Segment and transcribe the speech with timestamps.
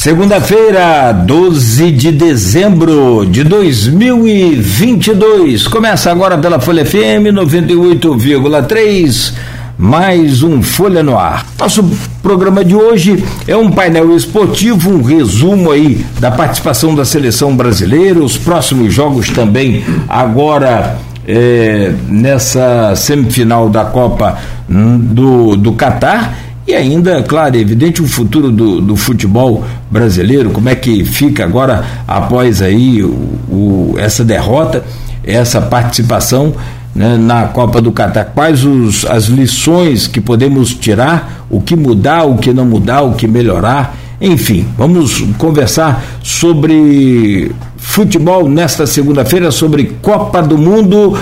[0.00, 5.68] Segunda-feira, 12 de dezembro de 2022.
[5.68, 9.34] Começa agora pela Folha FM 98,3.
[9.76, 11.44] Mais um Folha no Ar.
[11.58, 11.84] Nosso
[12.22, 18.20] programa de hoje é um painel esportivo, um resumo aí da participação da seleção brasileira,
[18.20, 20.96] os próximos jogos também agora
[21.28, 28.06] é, nessa semifinal da Copa hum, do, do Catar e ainda, claro, é evidente o
[28.06, 33.08] futuro do, do futebol brasileiro, como é que fica agora após aí o,
[33.48, 34.84] o essa derrota,
[35.24, 36.54] essa participação
[36.94, 38.26] né, na Copa do Catar.
[38.26, 43.14] Quais os, as lições que podemos tirar, o que mudar, o que não mudar, o
[43.14, 43.96] que melhorar.
[44.20, 51.18] Enfim, vamos conversar sobre futebol nesta segunda-feira, sobre Copa do Mundo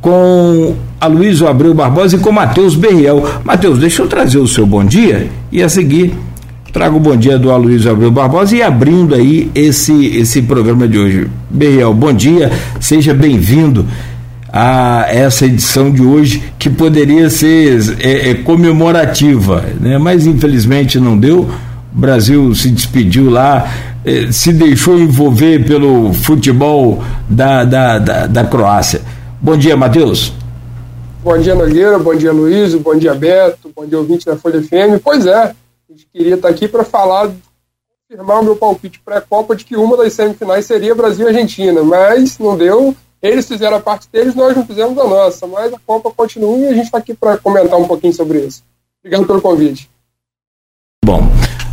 [0.00, 3.26] com Aloysio Abreu Barbosa e com Matheus Berriel.
[3.42, 6.14] Matheus, deixa eu trazer o seu bom dia e a seguir
[6.72, 10.98] trago o bom dia do Aloysio Abreu Barbosa e abrindo aí esse, esse programa de
[10.98, 11.26] hoje.
[11.48, 13.86] Berriel, bom dia, seja bem-vindo
[14.52, 19.96] a essa edição de hoje que poderia ser é, é, comemorativa, né?
[19.98, 21.48] mas infelizmente não deu.
[21.92, 23.68] O Brasil se despediu lá,
[24.04, 29.00] é, se deixou envolver pelo futebol da, da, da, da Croácia.
[29.40, 30.39] Bom dia, Matheus.
[31.22, 31.98] Bom dia, Nogueira.
[31.98, 32.74] Bom dia, Luiz.
[32.74, 33.70] Bom dia, Beto.
[33.76, 35.02] Bom dia, ouvinte da Folha FM.
[35.04, 35.54] Pois é, a
[35.90, 37.30] gente queria estar aqui para falar,
[38.08, 42.38] confirmar o meu palpite pré-Copa de que uma das semifinais seria Brasil e Argentina, mas
[42.38, 42.96] não deu.
[43.20, 46.68] Eles fizeram a parte deles, nós não fizemos a nossa, mas a Copa continua e
[46.68, 48.62] a gente está aqui para comentar um pouquinho sobre isso.
[49.04, 49.90] Obrigado pelo convite.
[51.04, 51.20] Bom,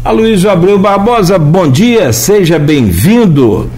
[0.03, 3.70] Aloysio Abreu Barbosa, bom dia, seja bem-vindo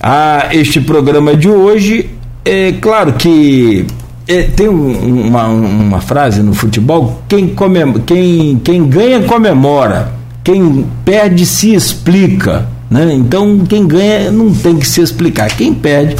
[0.00, 3.86] a este programa de hoje é claro que
[4.28, 10.12] é, tem uma, uma frase no futebol: quem, comem, quem, quem ganha comemora,
[10.44, 12.68] quem perde se explica.
[12.90, 13.12] Né?
[13.14, 16.16] Então, quem ganha não tem que se explicar, quem perde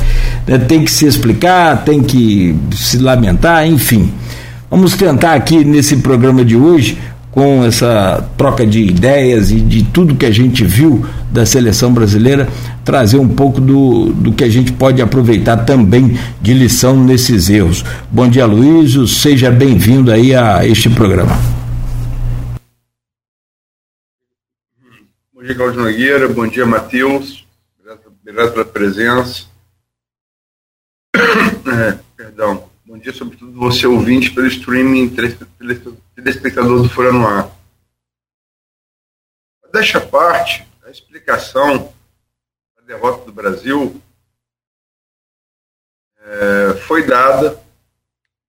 [0.47, 4.11] né, tem que se explicar, tem que se lamentar, enfim.
[4.70, 6.98] Vamos tentar aqui nesse programa de hoje
[7.30, 12.48] com essa troca de ideias e de tudo que a gente viu da seleção brasileira,
[12.84, 17.84] trazer um pouco do, do que a gente pode aproveitar também de lição nesses erros.
[18.11, 21.36] Bom dia, Luísio, seja bem-vindo aí a este programa.
[25.34, 27.46] Bom dia, Claudio Nogueira, bom dia, Matheus,
[28.22, 29.44] obrigado pela presença.
[31.70, 32.67] É, perdão.
[32.88, 37.54] Bom dia, sobretudo você ouvinte pelo streaming, telespectador do Fora no Ar.
[39.70, 41.94] Desta parte, a explicação
[42.74, 44.02] da derrota do Brasil
[46.18, 47.62] é, foi dada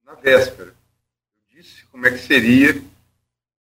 [0.06, 0.70] na véspera.
[0.70, 2.82] Eu disse como é que seria,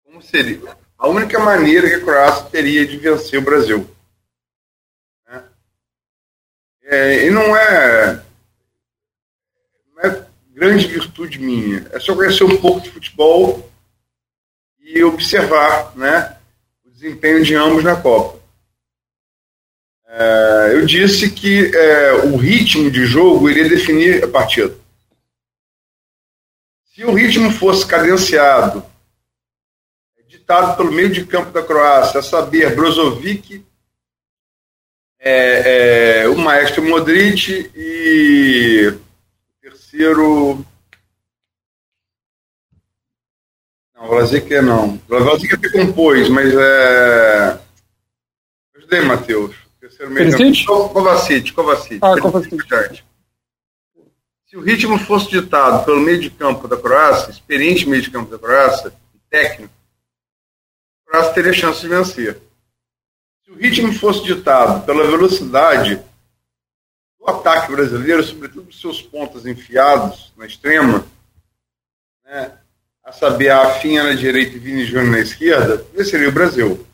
[0.03, 0.75] como seria.
[0.97, 3.95] A única maneira que a Croácia teria de vencer o Brasil.
[5.29, 5.45] Né?
[6.85, 8.25] É, e não é
[10.63, 11.85] grande virtude minha.
[11.91, 13.69] É só conhecer um pouco de futebol
[14.79, 16.37] e observar né,
[16.85, 18.41] o desempenho de ambos na Copa.
[20.07, 24.73] É, eu disse que é, o ritmo de jogo iria definir a partida.
[26.95, 28.87] Se o ritmo fosse cadenciado,
[30.29, 33.65] ditado pelo meio de campo da Croácia, a saber, Brozovic,
[35.19, 38.93] é, é o maestro Modric e
[39.93, 40.65] terceiro.
[43.95, 44.97] Não, Vlasic não.
[45.07, 47.61] Vlasic até compôs, mas é.
[48.77, 49.55] Ajudei, Matheus.
[49.79, 50.31] Terceiro meio.
[50.65, 52.01] Kovacic, Kovacic.
[52.03, 53.05] Ah, Kovacic.
[54.47, 58.31] Se o ritmo fosse ditado pelo meio de campo da Croácia, experiente meio de campo
[58.31, 58.93] da Croácia,
[59.31, 59.73] técnico,
[61.07, 62.39] a Croácia teria chance de vencer.
[63.45, 66.03] Se o ritmo fosse ditado pela velocidade
[67.23, 71.07] o ataque brasileiro, sobretudo seus pontos enfiados na extrema,
[72.25, 72.59] né,
[73.05, 76.85] a saber, a Afinha na direita e Vini Júnior na esquerda, venceria o Brasil.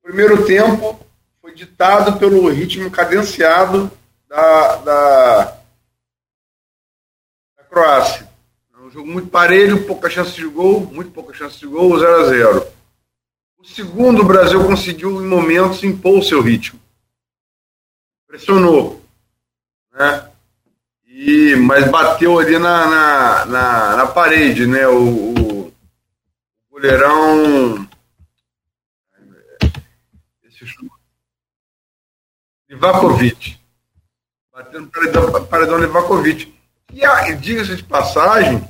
[0.00, 0.98] O primeiro tempo
[1.40, 3.90] foi ditado pelo ritmo cadenciado
[4.28, 5.44] da, da,
[7.56, 8.28] da Croácia.
[8.80, 12.24] Um jogo muito parelho, pouca chance de gol, muito pouca chance de gol, 0 a
[12.24, 12.66] 0
[13.58, 16.85] O segundo, o Brasil conseguiu, em momentos, impor o seu ritmo
[18.36, 19.02] pressionou,
[19.92, 20.30] né?
[21.06, 24.86] E, mas bateu ali na, na, na, na parede, né?
[24.86, 25.72] O, o,
[26.70, 27.88] goleirão.
[30.44, 30.66] Esse
[32.68, 33.58] Livakovic.
[34.52, 36.54] Bateu no paredão, paredão Livakovic.
[36.92, 38.66] E, diga-se de passagem,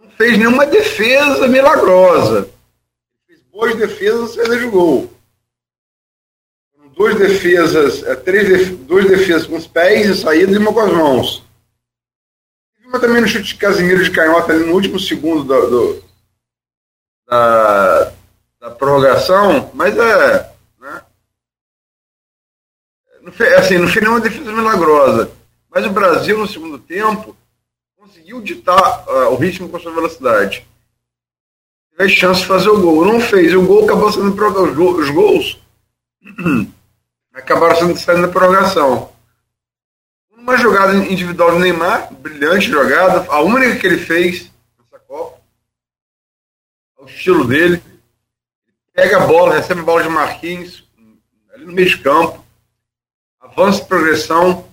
[0.00, 2.50] não fez nenhuma defesa milagrosa
[3.52, 5.15] duas defesas na saída de gol.
[6.96, 10.92] Duas defesas, é, três duas defesas com os pés e saída e uma com as
[10.92, 11.44] mãos.
[12.86, 16.04] Uma também no chute de Casimiro de canhota ali no último segundo do, do
[17.28, 18.12] da,
[18.58, 20.52] da prorrogação, mas é.
[20.80, 21.02] Né?
[23.32, 25.30] Fez, assim, não fez nenhuma defesa milagrosa.
[25.68, 27.36] Mas o Brasil, no segundo tempo,
[27.98, 30.66] conseguiu ditar uh, o ritmo com a sua velocidade.
[31.94, 33.04] Teve chance de fazer o gol.
[33.04, 33.52] Não fez.
[33.52, 35.60] E o gol acabou sendo os gols
[37.36, 39.12] acabaram sendo saindo da prorrogação.
[40.30, 45.40] Uma jogada individual do Neymar, brilhante jogada, a única que ele fez nessa Copa,
[46.98, 47.82] ao estilo dele.
[48.92, 50.88] Pega a bola, recebe a bola de Marquinhos,
[51.52, 52.42] ali no meio de campo,
[53.40, 54.66] avança progressão,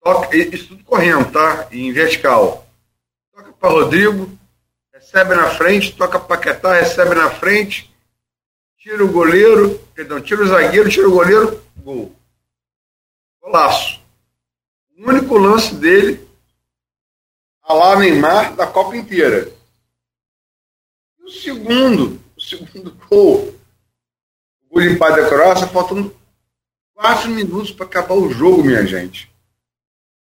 [0.00, 1.66] toca, isso tudo correndo, tá?
[1.72, 2.66] Em vertical.
[3.34, 4.30] Toca para Rodrigo,
[4.92, 7.92] recebe na frente, toca para Paquetá, recebe na frente,
[8.76, 12.14] tira o goleiro, perdão, tira o zagueiro, tira o goleiro, gol.
[13.42, 14.00] Golaço.
[14.96, 16.24] O único lance dele,
[17.60, 19.52] a lá Neymar, da Copa inteira.
[21.18, 23.52] E o segundo, o segundo gol,
[24.62, 26.16] o gol empate da Croácia, faltando
[26.94, 29.28] quatro minutos para acabar o jogo, minha gente.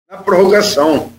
[0.09, 1.13] Na prorrogação.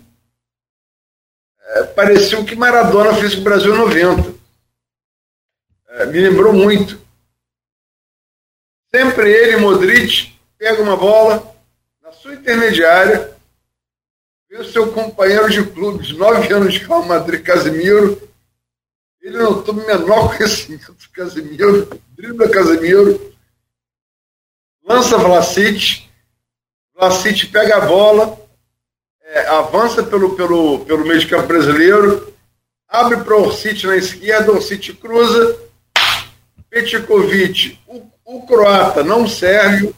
[1.60, 4.34] É, pareceu que Maradona fez com o Brasil 90.
[5.90, 7.06] É, me lembrou muito.
[8.94, 11.55] Sempre ele, Modric, pega uma bola
[12.02, 13.37] na sua intermediária,
[14.49, 18.20] vê o seu companheiro de clube de nove anos de Real Madrid, Casemiro,
[19.20, 23.37] ele não toma o menor conhecimento do Casemiro, dribla Casemiro,
[24.82, 26.08] lança Vlasic,
[26.94, 28.41] Vlasic pega a bola,
[29.23, 32.34] é, avança pelo, pelo, pelo meio de campo brasileiro,
[32.88, 35.61] abre para o Orsic na esquerda, Orsic cruza,
[36.70, 39.94] Petkovic, o o croata não serve,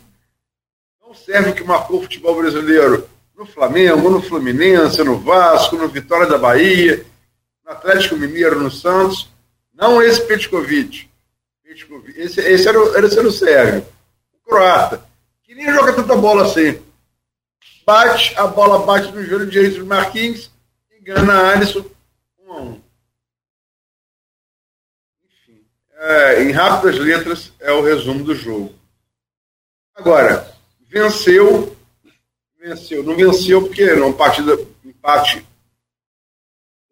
[1.03, 1.11] não
[1.51, 6.39] o que marcou o futebol brasileiro no Flamengo, no Fluminense, no Vasco, no Vitória da
[6.39, 7.05] Bahia,
[7.65, 9.29] no Atlético Mineiro, no Santos.
[9.75, 11.11] Não esse Petkovic.
[12.15, 13.87] Esse, esse, era, o, esse era o.
[14.33, 15.05] O croata.
[15.43, 16.81] Que nem joga tanta bola assim.
[17.85, 20.51] Bate, a bola bate no joelho direito do Marquinhos,
[21.01, 21.85] engana Alisson,
[22.39, 22.81] um a um.
[26.01, 28.75] É, em rápidas letras, é o resumo do jogo.
[29.95, 30.51] Agora,
[30.89, 31.77] venceu,
[32.59, 35.47] venceu, não venceu porque não partida, empate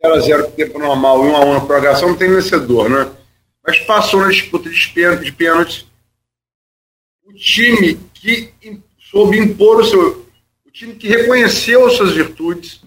[0.03, 3.11] 0 a 0 tempo normal e 1 a 1 na prorrogação não tem vencedor, né?
[3.67, 5.87] Mas passou na disputa de pênaltis
[7.25, 8.53] o time que
[8.99, 10.27] soube impor o seu,
[10.67, 12.83] o time que reconheceu as suas virtudes.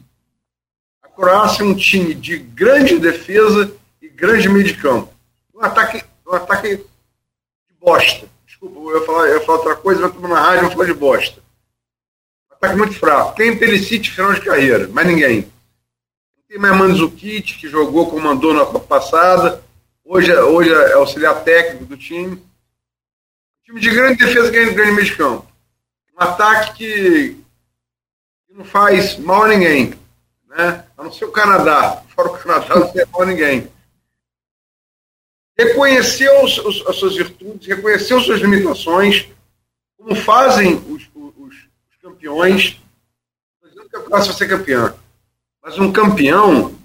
[1.02, 5.14] A Croácia é um time de grande defesa e grande meio de campo.
[5.54, 8.28] Um ataque um ataque de bosta.
[8.48, 10.94] Desculpa, eu ia falar, eu ia falar outra coisa, mas na rádio eu falar de
[10.94, 11.42] bosta.
[12.50, 13.36] Um ataque muito fraco.
[13.36, 15.52] Tem Pelicite final de carreira, mas ninguém.
[16.48, 19.64] Tem mais Mandzukic, que jogou, comandou na passada.
[20.04, 22.36] Hoje, hoje é auxiliar técnico do time.
[22.36, 25.48] Um time de grande defesa ganhando grande meio de campo.
[26.18, 27.38] Um ataque que,
[28.48, 29.94] que não faz mal a ninguém.
[30.50, 30.84] Né?
[30.98, 32.04] A não ser o Canadá.
[32.14, 33.72] Fora o Canadá, não faz mal a ninguém
[35.58, 39.28] reconheceu os, os, as suas virtudes, reconheceu suas limitações,
[39.98, 41.56] como fazem os, os,
[42.02, 42.82] campeões.
[43.62, 44.96] Não dizendo que a Croácia vai ser campeã,
[45.62, 46.76] mas um campeão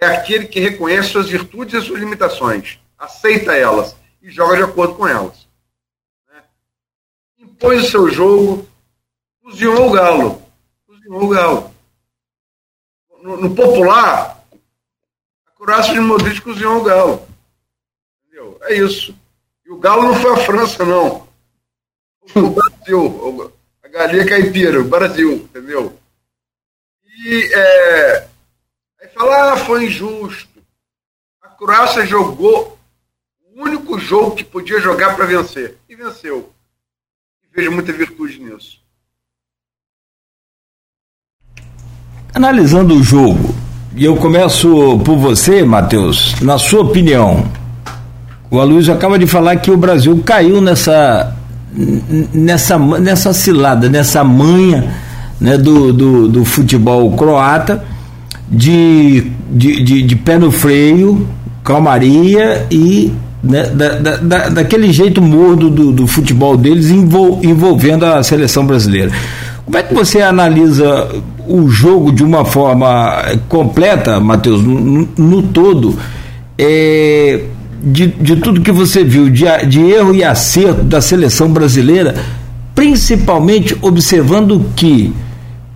[0.00, 4.94] é aquele que reconhece suas virtudes e suas limitações, aceita elas e joga de acordo
[4.94, 5.48] com elas.
[6.28, 6.42] Né?
[7.38, 8.68] Impôs o seu jogo,
[9.42, 10.42] cozinhou o galo.
[10.86, 11.74] Cozinhou o galo.
[13.22, 14.44] No, no popular,
[15.46, 17.25] a Croácia de Modric cozinhou o galo.
[18.62, 19.14] É isso.
[19.64, 21.26] E o Galo não foi a França, não.
[22.34, 23.52] O Brasil.
[23.82, 25.98] A galinha caipira, o Brasil, entendeu?
[27.04, 28.28] E é,
[29.00, 30.60] aí fala, ah, foi injusto.
[31.42, 32.78] A Croácia jogou
[33.54, 35.78] o único jogo que podia jogar para vencer.
[35.88, 36.52] E venceu.
[37.42, 38.80] E vejo muita virtude nisso.
[42.34, 43.54] Analisando o jogo,
[43.94, 44.68] e eu começo
[45.02, 47.50] por você, Matheus, na sua opinião,
[48.50, 51.36] o Aloysio acaba de falar que o Brasil caiu nessa
[52.32, 54.94] nessa, nessa cilada, nessa manha
[55.40, 57.84] né, do, do, do futebol croata
[58.50, 61.26] de, de, de, de, pé no freio,
[61.62, 63.12] calmaria e
[63.42, 69.10] né, da, da, daquele jeito mordo do, do futebol deles envol, envolvendo a seleção brasileira.
[69.64, 71.08] Como é que você analisa
[71.46, 75.98] o jogo de uma forma completa, Matheus, no, no todo?
[76.56, 77.42] É,
[77.82, 82.14] de, de tudo que você viu, de, de erro e acerto da seleção brasileira,
[82.74, 85.12] principalmente observando que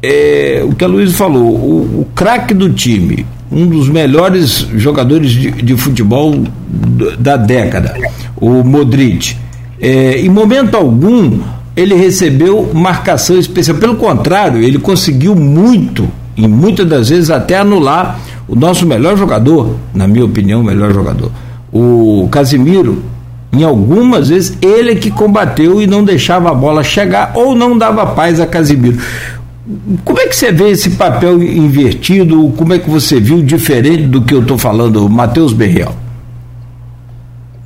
[0.03, 5.31] é, o que a Luiz falou, o, o craque do time, um dos melhores jogadores
[5.31, 6.45] de, de futebol
[7.19, 7.95] da década,
[8.37, 9.37] o Modric,
[9.81, 11.41] é, em momento algum
[11.77, 13.79] ele recebeu marcação especial.
[13.79, 19.77] Pelo contrário, ele conseguiu muito, e muitas das vezes até anular o nosso melhor jogador,
[19.95, 21.31] na minha opinião, o melhor jogador,
[21.73, 23.03] o Casimiro.
[23.53, 28.07] Em algumas vezes ele que combateu e não deixava a bola chegar ou não dava
[28.07, 28.99] paz a Casimiro.
[30.05, 32.53] Como é que você vê esse papel invertido?
[32.57, 35.95] Como é que você viu diferente do que eu estou falando, Matheus Berriel?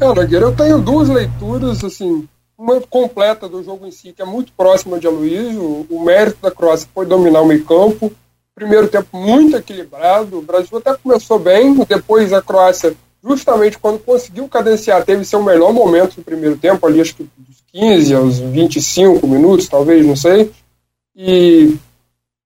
[0.00, 2.25] É, Nogueira, eu tenho duas leituras, assim,
[2.58, 5.87] uma completa do jogo em si, que é muito próxima de Aloysio.
[5.88, 8.12] O mérito da Croácia foi dominar o meio campo.
[8.54, 10.38] Primeiro tempo muito equilibrado.
[10.38, 15.72] O Brasil até começou bem, depois a Croácia, justamente quando conseguiu cadenciar, teve seu melhor
[15.72, 20.52] momento no primeiro tempo, ali acho que dos 15 aos 25 minutos, talvez, não sei.
[21.16, 21.74] E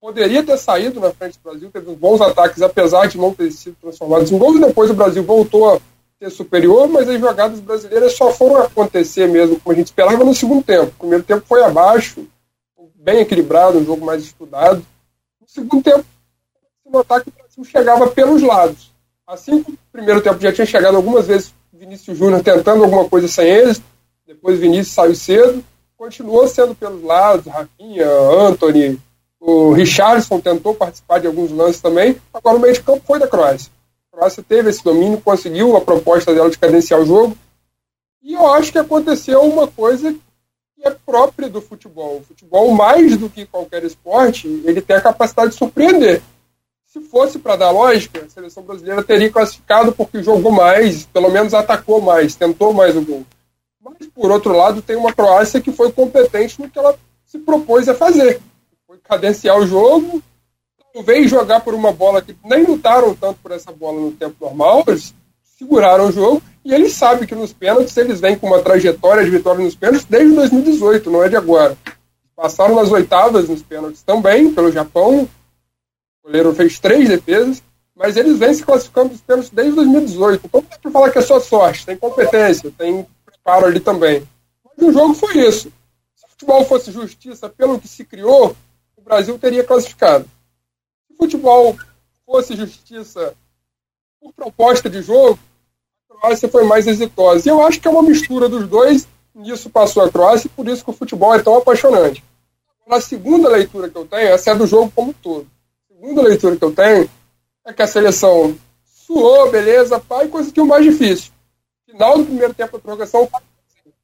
[0.00, 3.50] poderia ter saído na frente do Brasil, teve uns bons ataques, apesar de não ter
[3.50, 5.80] sido transformados em gols, depois o Brasil voltou a
[6.18, 10.34] ser superior, mas as jogadas brasileiras só foram acontecer mesmo como a gente esperava no
[10.34, 10.92] segundo tempo.
[10.96, 12.24] O primeiro tempo foi abaixo,
[12.94, 14.84] bem equilibrado, um jogo mais estudado.
[15.40, 16.04] No segundo tempo,
[16.84, 18.92] se notar que o Brasil chegava pelos lados.
[19.28, 23.28] Assim como o primeiro tempo já tinha chegado algumas vezes Vinícius Júnior tentando alguma coisa
[23.28, 23.78] sem eles,
[24.26, 25.62] depois Vinícius saiu cedo,
[25.98, 28.98] continuou sendo pelos lados, Rafinha, Anthony,
[29.38, 33.28] o Richardson tentou participar de alguns lances também, agora o meio de campo foi da
[33.28, 33.70] Croácia.
[34.10, 37.36] Croácia teve esse domínio, conseguiu a proposta dela de cadenciar o jogo.
[38.22, 40.10] E eu acho que aconteceu uma coisa
[40.74, 42.16] que é própria do futebol.
[42.16, 46.22] O futebol, mais do que qualquer esporte, ele tem a capacidade de surpreender.
[46.98, 51.54] Se fosse para dar lógica, a seleção brasileira teria classificado porque jogou mais, pelo menos
[51.54, 53.24] atacou mais, tentou mais o gol.
[53.80, 57.88] Mas, por outro lado, tem uma Croácia que foi competente no que ela se propôs
[57.88, 58.40] a fazer.
[58.86, 60.22] Foi cadenciar o jogo,
[61.02, 64.82] veio jogar por uma bola que nem lutaram tanto por essa bola no tempo normal,
[64.88, 65.14] eles
[65.56, 69.30] seguraram o jogo e eles sabem que nos pênaltis eles vêm com uma trajetória de
[69.30, 71.76] vitória nos pênaltis desde 2018, não é de agora.
[72.34, 75.28] Passaram nas oitavas nos pênaltis também, pelo Japão.
[76.28, 77.62] O goleiro fez três defesas,
[77.94, 80.46] mas eles vêm se classificando nos pênaltis desde 2018.
[80.46, 84.28] Então não dá para falar que é só sorte, tem competência, tem preparo ali também.
[84.64, 85.72] Mas o jogo foi isso.
[86.14, 88.54] Se o futebol fosse justiça pelo que se criou,
[88.96, 90.28] o Brasil teria classificado
[91.18, 91.76] futebol
[92.24, 93.34] fosse justiça
[94.20, 95.38] por proposta de jogo,
[96.08, 97.46] a Croácia foi mais exitosa.
[97.46, 100.68] E eu acho que é uma mistura dos dois, nisso passou a Croácia, e por
[100.68, 102.22] isso que o futebol é tão apaixonante.
[102.88, 105.46] A segunda leitura que eu tenho, essa é do jogo como um todo.
[105.98, 107.10] Segunda leitura que eu tenho
[107.66, 111.32] é que a seleção suou, beleza, pai, coisa que é o mais difícil.
[111.90, 113.28] Final do primeiro tempo da prorrogação,
[113.68, 113.94] segundo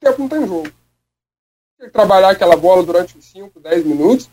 [0.00, 0.72] tempo não tem jogo.
[1.78, 4.28] Tem que trabalhar aquela bola durante uns 5, 10 minutos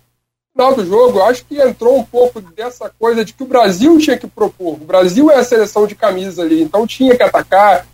[0.57, 4.17] final do jogo, acho que entrou um pouco dessa coisa de que o Brasil tinha
[4.17, 4.73] que propor.
[4.73, 7.85] O Brasil é a seleção de camisa ali, então tinha que atacar,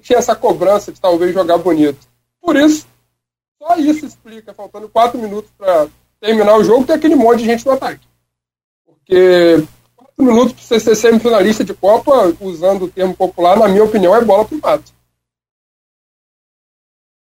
[0.00, 2.08] tinha essa cobrança de talvez jogar bonito.
[2.40, 2.86] Por isso,
[3.58, 7.66] só isso explica, faltando quatro minutos para terminar o jogo, tem aquele monte de gente
[7.66, 8.00] no ataque.
[9.06, 9.62] Porque
[9.94, 14.14] quatro minutos para você ser semifinalista de Copa, usando o termo popular, na minha opinião,
[14.14, 14.92] é bola pro mato.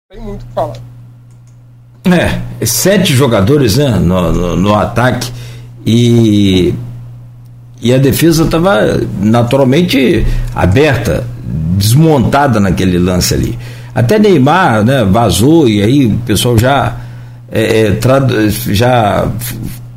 [0.08, 0.76] Tem muito o que falar.
[2.04, 5.32] É, sete jogadores né, no, no, no ataque
[5.84, 6.72] e,
[7.82, 11.26] e a defesa estava naturalmente aberta,
[11.76, 13.58] desmontada naquele lance ali.
[13.92, 16.96] Até Neymar né, vazou e aí o pessoal já,
[17.50, 17.98] é, é
[18.72, 19.28] já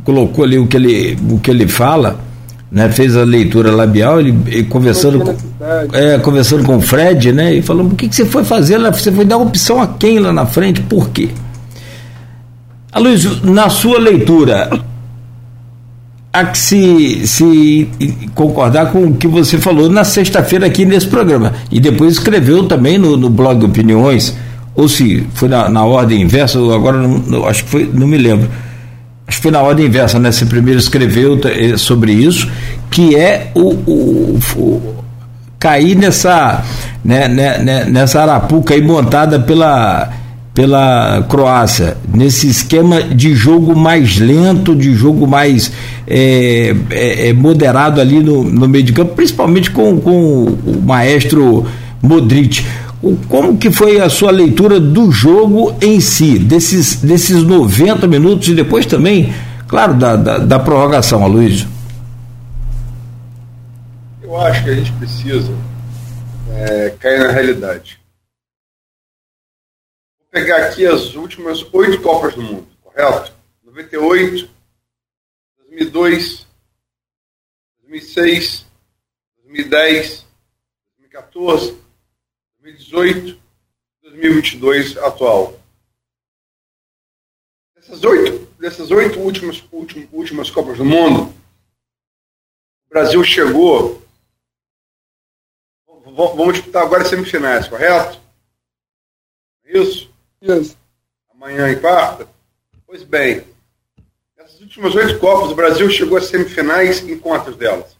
[0.09, 2.27] colocou ali o que ele, o que ele fala.
[2.71, 5.35] Né, fez a leitura labial, ele, ele conversando, com,
[5.91, 8.91] é, conversando com o Fred, né, e falando, o que, que você foi fazer lá?
[8.91, 10.79] Você foi dar opção a quem lá na frente?
[10.81, 11.29] Por quê?
[12.91, 14.69] Aloysio, na sua leitura,
[16.31, 17.89] há que se, se
[18.35, 21.53] concordar com o que você falou na sexta-feira aqui nesse programa.
[21.71, 24.35] E depois escreveu também no, no blog Opiniões,
[24.75, 28.47] ou se foi na, na ordem inversa, agora não, acho que foi, não me lembro.
[29.29, 30.31] Acho que na ordem inversa, né?
[30.31, 32.49] Você primeiro escreveu eh, sobre isso,
[32.89, 34.95] que é o, o, o
[35.59, 36.63] cair nessa,
[37.05, 40.09] né, né, né, nessa arapuca aí montada pela
[40.51, 45.71] pela Croácia, nesse esquema de jogo mais lento, de jogo mais
[46.05, 51.65] é, é, moderado ali no, no meio de campo, principalmente com, com o maestro
[52.01, 52.65] Modric.
[53.29, 58.53] Como que foi a sua leitura do jogo em si, desses, desses 90 minutos e
[58.53, 59.33] depois também,
[59.69, 61.69] claro, da, da, da prorrogação, Aloysio?
[64.21, 65.53] Eu acho que a gente precisa
[66.51, 67.99] é, cair na realidade.
[70.19, 73.31] Vou pegar aqui as últimas oito Copas do Mundo, correto?
[73.63, 74.49] 98,
[75.57, 76.45] 2002,
[77.81, 78.65] 2006,
[79.37, 80.25] 2010,
[80.97, 81.88] 2014,
[82.69, 83.41] 2018,
[84.03, 85.59] 2022 atual.
[87.75, 91.33] Dessas oito, dessas oito últimas, últimas, últimas Copas do Mundo,
[92.85, 94.03] o Brasil chegou.
[95.85, 98.19] Vamos disputar agora semifinais, correto?
[99.63, 100.11] É isso?
[100.41, 100.77] Isso.
[101.29, 102.27] Amanhã e quarta?
[102.85, 103.45] Pois bem,
[104.35, 107.97] nessas últimas oito Copas, o Brasil chegou às semifinais em quantas delas?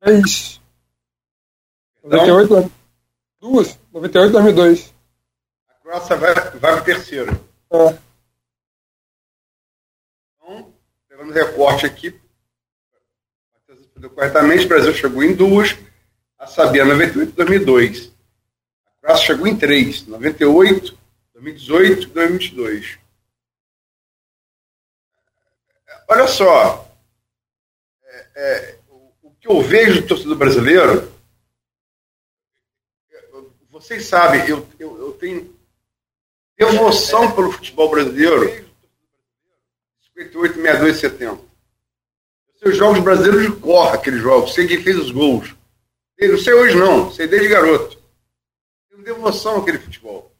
[0.00, 0.57] Três.
[2.02, 2.72] 98,
[3.40, 3.78] duas.
[3.92, 4.94] 98 2002.
[5.68, 7.48] A Croácia vai, vai para o terceiro.
[7.70, 7.98] É.
[10.36, 10.72] Então,
[11.08, 12.18] pegando recorte aqui,
[14.14, 15.76] corretamente, o Brasil chegou em duas,
[16.38, 18.12] a Sabia 98 2002.
[18.86, 20.96] A Croácia chegou em três, 98,
[21.34, 22.98] 2018 e 2022.
[26.10, 26.90] Olha só,
[28.02, 28.78] é, é,
[29.22, 31.12] o que eu vejo do torcedor brasileiro,
[33.80, 35.56] vocês sabem, eu, eu, eu tenho
[36.58, 38.68] devoção pelo futebol brasileiro
[40.16, 41.32] 58, 62 e 70.
[41.32, 41.40] Eu
[42.58, 45.54] sei os jogos brasileiros de cor, aqueles jogos, sei quem fez os gols.
[46.16, 48.02] Eu não sei hoje não, sei desde garoto.
[48.90, 50.32] Tenho devoção àquele futebol.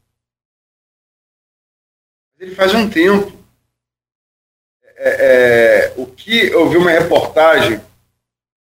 [2.33, 3.39] Mas ele faz um tempo.
[4.97, 7.81] É, é, o que eu vi uma reportagem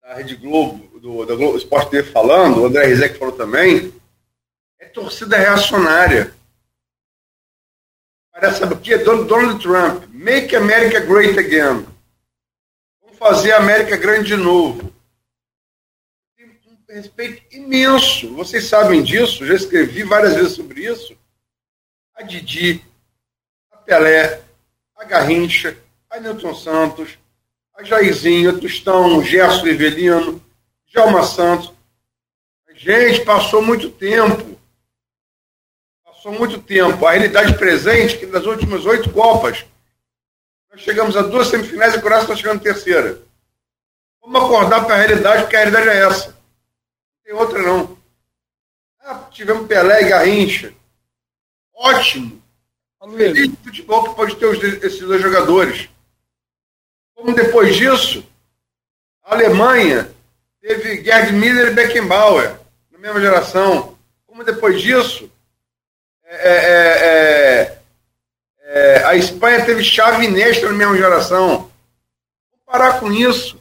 [0.02, 3.90] da Rede Globo, do, da Globo Esporte TV falando, o André Rizek falou também,
[4.80, 6.34] é torcida reacionária.
[8.32, 8.96] Parece, sabe o quê?
[8.98, 10.04] Donald Trump.
[10.08, 11.86] Make America great again.
[13.02, 14.90] Vamos fazer a América grande de novo.
[16.36, 18.34] Tem um respeito imenso.
[18.34, 21.16] Vocês sabem disso, já escrevi várias vezes sobre isso.
[22.14, 22.82] A Didi,
[23.70, 24.42] a Pelé,
[24.96, 25.76] a Garrincha,
[26.08, 27.18] a Newton Santos,
[27.74, 30.42] a Jairzinho, a Tostão, o Gerson Rivelino,
[30.86, 31.72] Djalma Santos.
[32.74, 34.59] Gente, passou muito tempo.
[36.20, 37.06] Passou muito tempo.
[37.06, 39.64] A realidade presente, que nas últimas oito Copas,
[40.70, 43.18] nós chegamos a duas semifinais e o Coração está chegando terceira.
[44.20, 46.28] Vamos acordar para a realidade, porque a realidade é essa.
[46.28, 47.96] Não tem outra, não.
[49.00, 50.74] Ah, tivemos Pelé e Garrincha.
[51.74, 52.42] Ótimo.
[53.16, 55.88] Feliz futebol que pode ter esses dois jogadores.
[57.14, 58.22] Como depois disso,
[59.24, 60.14] a Alemanha
[60.60, 63.96] teve Gerd Miller e Beckenbauer, na mesma geração.
[64.26, 65.32] Como depois disso,
[66.30, 67.78] é, é, é,
[68.62, 71.48] é a Espanha teve Xavi Iniesta na mesma geração.
[71.48, 73.60] Vamos parar com isso.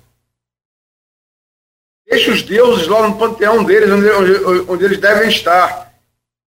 [2.06, 5.94] Deixa os deuses lá no panteão deles, onde, onde, onde eles devem estar.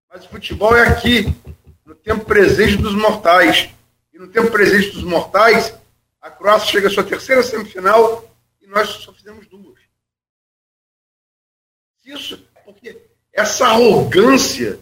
[0.08, 1.35] Mas o futebol é aqui,
[1.85, 3.68] no tempo presente dos mortais.
[4.12, 5.74] E no tempo presente dos mortais,
[6.20, 8.28] a Croácia chega à sua terceira semifinal
[8.61, 9.80] e nós só fizemos duas.
[12.04, 13.00] Isso, porque
[13.32, 14.78] essa arrogância,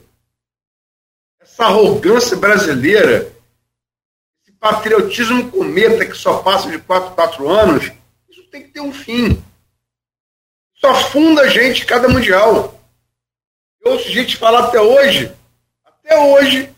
[1.61, 3.31] essa arrogância brasileira,
[4.43, 7.93] esse patriotismo cometa que só passa de quatro, quatro anos,
[8.31, 9.43] isso tem que ter um fim.
[10.75, 12.81] Só funda a gente cada mundial.
[13.83, 15.31] Eu ouço gente falar até hoje,
[15.85, 16.75] até hoje,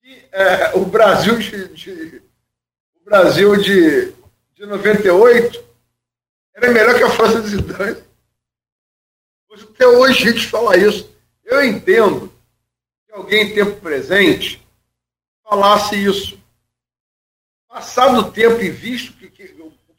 [0.00, 2.22] que é, o Brasil de, de
[3.04, 4.12] Brasil de,
[4.54, 5.64] de 98
[6.54, 8.04] era melhor que a França de Zidane.
[9.52, 11.10] Até hoje a gente fala isso.
[11.44, 12.35] Eu entendo
[13.16, 14.62] alguém em tempo presente
[15.42, 16.38] falasse isso.
[17.68, 19.48] Passado o tempo e visto que, que,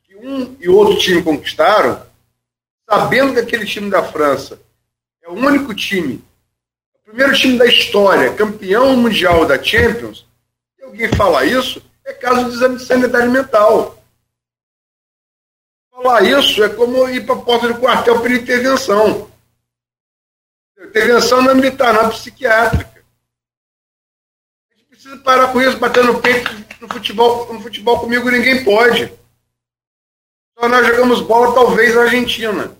[0.03, 2.05] que um e outro time conquistaram,
[2.89, 4.59] sabendo que aquele time da França
[5.21, 6.23] é o único time,
[6.95, 10.25] o primeiro time da história, campeão mundial da Champions,
[10.75, 14.01] se alguém falar isso, é caso de exame de sanidade mental.
[15.91, 19.29] Falar isso é como ir para a porta do quartel pedir intervenção.
[20.79, 22.96] Intervenção não é militar, não é psiquiátrica.
[25.23, 29.11] Parar com isso, bater no peito no futebol, no futebol comigo ninguém pode.
[30.57, 32.75] Só nós jogamos bola, talvez, na Argentina.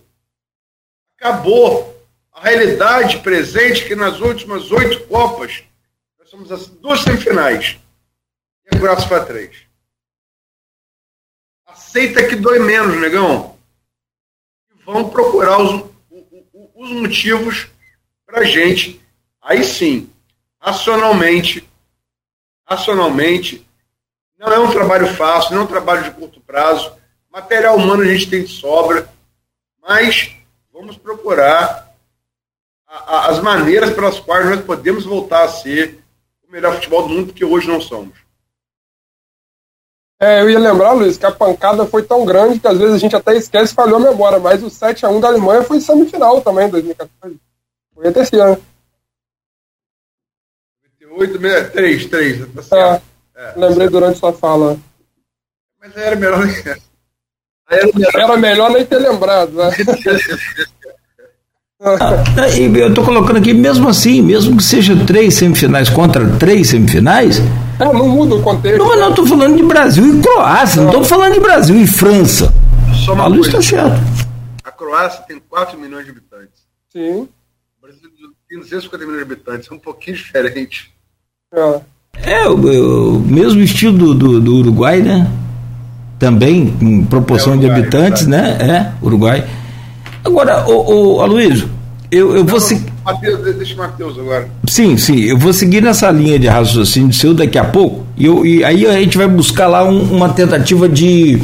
[1.17, 1.95] Acabou.
[2.32, 5.63] A realidade presente que nas últimas oito Copas,
[6.19, 7.80] nós somos as duas semifinais
[8.63, 9.58] e a Croácia para três.
[11.65, 13.58] Aceita que dói menos, negão.
[14.69, 15.89] E vão procurar os,
[16.76, 17.67] os motivos
[18.23, 19.02] para gente,
[19.41, 20.08] aí sim,
[20.60, 21.66] racionalmente,
[22.67, 23.65] racionalmente.
[24.38, 26.91] Não é um trabalho fácil, não é um trabalho de curto prazo.
[27.32, 29.10] Material humano a gente tem de sobra,
[29.82, 30.36] mas
[30.71, 31.91] vamos procurar
[32.86, 35.99] a, a, as maneiras pelas quais nós podemos voltar a ser
[36.47, 38.17] o melhor futebol do mundo, que hoje não somos.
[40.19, 42.97] É, eu ia lembrar, Luiz, que a pancada foi tão grande que às vezes a
[42.97, 46.67] gente até esquece e falhou a memória, mas o 7x1 da Alemanha foi semifinal também
[46.67, 47.39] em 2014.
[47.93, 48.60] Foi esse ano.
[51.17, 52.71] 863, 3, tá certo.
[52.73, 53.01] Ah,
[53.36, 53.91] é, tá lembrei certo.
[53.91, 54.77] durante sua fala.
[55.82, 56.47] Mas era melhor.
[57.69, 59.71] Era melhor, era melhor nem ter lembrado, né?
[61.80, 66.69] Ah, tá, eu estou colocando aqui, mesmo assim, mesmo que seja três semifinais contra três
[66.69, 67.38] semifinais.
[67.80, 68.80] É, não muda o contexto.
[68.80, 71.06] Não, não, estou falando de Brasil e Croácia, não estou ah.
[71.06, 72.51] falando de Brasil e França.
[73.06, 74.01] Só uma a luz está é certo.
[74.63, 76.63] A Croácia tem 4 milhões de habitantes.
[76.91, 77.30] Sim.
[77.77, 78.10] O Brasil
[78.49, 80.96] tem 250 milhões de habitantes, é um pouquinho diferente.
[81.53, 81.81] É,
[82.23, 85.31] é o, o mesmo estilo do, do, do, Uruguai, né?
[86.19, 88.57] Também, em proporção é, Uruguai, de habitantes, né?
[88.60, 89.45] É, Uruguai.
[90.25, 91.69] Agora, o, o Aloysio,
[92.12, 92.91] eu, eu vou seguir.
[93.57, 94.49] Deixa o Matheus agora.
[94.67, 98.45] Sim, sim, eu vou seguir nessa linha de raciocínio seu daqui a pouco, e, eu,
[98.45, 101.41] e aí a gente vai buscar lá um, uma tentativa de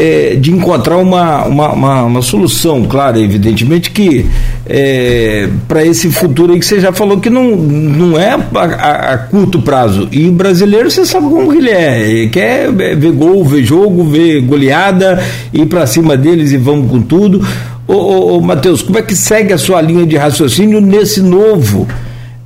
[0.00, 4.24] é, de encontrar uma, uma, uma, uma, solução, claro, evidentemente, que
[4.64, 9.12] é, para esse futuro aí que você já falou que não, não é a, a,
[9.12, 10.08] a curto prazo.
[10.10, 12.10] E brasileiro, você sabe como ele é.
[12.10, 17.02] Ele quer ver gol, ver jogo, ver goleada, ir para cima deles e vamos com
[17.02, 17.46] tudo.
[17.86, 21.86] Ô, ô, ô Matheus, como é que segue a sua linha de raciocínio nesse novo?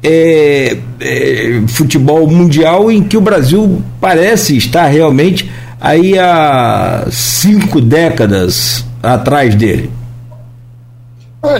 [0.03, 5.49] É, é, futebol mundial em que o Brasil parece estar realmente
[5.85, 9.93] aí há cinco décadas atrás dele?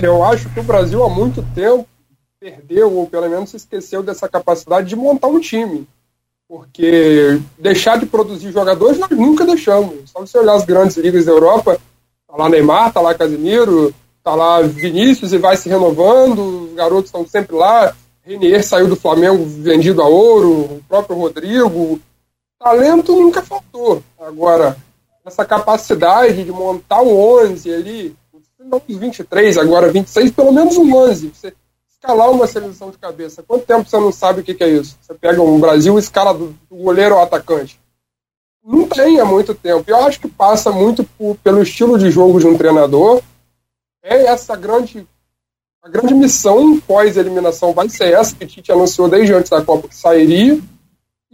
[0.01, 1.87] Eu acho que o Brasil há muito tempo
[2.39, 5.87] perdeu, ou pelo menos se esqueceu dessa capacidade de montar um time.
[6.49, 10.09] Porque deixar de produzir jogadores nós nunca deixamos.
[10.09, 11.77] Só você olhar as grandes ligas da Europa,
[12.27, 17.05] tá lá Neymar, tá lá Casemiro, tá lá Vinícius e vai se renovando, os garotos
[17.05, 17.95] estão sempre lá.
[18.23, 21.99] Renier saiu do Flamengo vendido a ouro, o próprio Rodrigo,
[22.59, 24.03] talento nunca faltou.
[24.19, 24.77] Agora,
[25.25, 28.15] essa capacidade de montar um 11 ali,
[28.59, 31.29] não os 23, agora 26, pelo menos um 11.
[31.29, 31.53] Você
[31.89, 33.43] escalar uma seleção de cabeça.
[33.43, 34.97] Quanto tempo você não sabe o que, é isso?
[35.01, 37.79] Você pega um Brasil escala do, do goleiro ao atacante.
[38.63, 39.83] Não tem há muito tempo.
[39.87, 43.21] Eu acho que passa muito por, pelo estilo de jogo de um treinador.
[44.03, 45.07] É essa grande
[45.81, 49.87] a grande missão pós-eliminação vai ser essa que o Tite anunciou desde antes da Copa
[49.87, 50.59] que sairia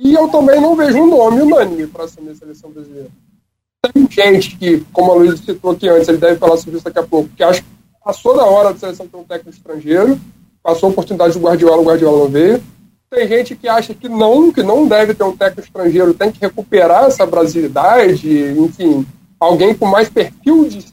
[0.03, 3.09] e eu também não vejo um nome unânime para assumir a seleção brasileira.
[3.93, 6.97] Tem gente que, como a Luiz citou aqui antes, ele deve falar sobre isso daqui
[6.97, 7.67] a pouco, que acha que
[8.03, 10.19] passou da hora da seleção ter um técnico estrangeiro,
[10.63, 12.63] passou a oportunidade do Guardiola, o Guardiola não veio.
[13.11, 16.41] Tem gente que acha que não, que não deve ter um técnico estrangeiro, tem que
[16.41, 19.05] recuperar essa brasilidade, enfim,
[19.39, 20.83] alguém com mais perfil de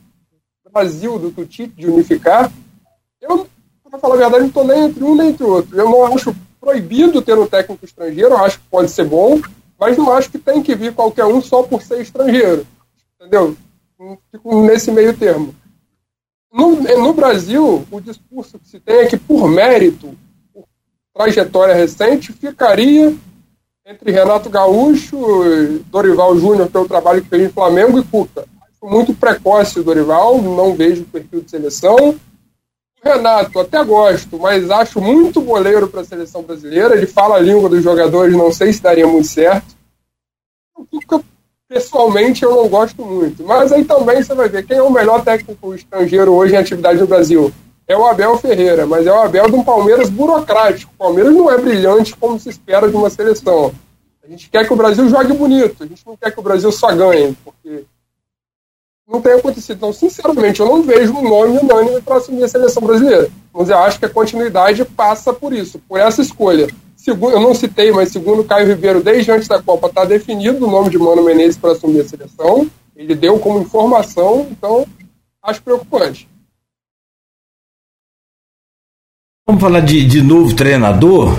[0.71, 2.53] Brasil do que o Tite, de unificar.
[3.21, 3.47] Eu,
[3.89, 5.77] para falar a verdade, não estou nem entre um nem entre outro.
[5.77, 9.41] Eu não acho proibido ter um técnico estrangeiro, eu acho que pode ser bom,
[9.79, 12.67] mas não acho que tem que vir qualquer um só por ser estrangeiro.
[13.21, 13.57] Entendeu?
[14.31, 15.55] Fico nesse meio termo.
[16.53, 20.17] No, no Brasil, o discurso que se tem é que, por mérito,
[20.53, 20.65] por
[21.15, 23.15] trajetória recente, ficaria
[23.87, 28.47] entre Renato Gaúcho, Dorival Júnior, pelo trabalho que fez em Flamengo, e Cuca.
[28.83, 32.19] Muito precoce o Dorival, não vejo o perfil de seleção.
[33.03, 36.97] Renato, até gosto, mas acho muito goleiro para a seleção brasileira.
[36.97, 39.77] Ele fala a língua dos jogadores, não sei se daria muito certo.
[41.69, 43.45] Pessoalmente, eu não gosto muito.
[43.45, 46.99] Mas aí também você vai ver quem é o melhor técnico estrangeiro hoje em atividade
[46.99, 47.53] no Brasil.
[47.87, 50.93] É o Abel Ferreira, mas é o Abel de um Palmeiras burocrático.
[50.95, 53.73] O Palmeiras não é brilhante como se espera de uma seleção.
[54.23, 56.71] A gente quer que o Brasil jogue bonito, a gente não quer que o Brasil
[56.71, 57.85] só ganhe, porque
[59.09, 59.77] não tem acontecido.
[59.77, 63.31] Então, sinceramente, eu não vejo um nome unânime para assumir a seleção brasileira.
[63.53, 66.69] Mas eu acho que a continuidade passa por isso, por essa escolha.
[66.95, 70.71] Segundo, eu não citei, mas segundo Caio Ribeiro, desde antes da Copa, está definido o
[70.71, 72.71] nome de Mano Menezes para assumir a seleção.
[72.95, 74.87] Ele deu como informação, então
[75.43, 76.29] acho preocupante.
[79.47, 81.31] Vamos falar de, de novo treinador?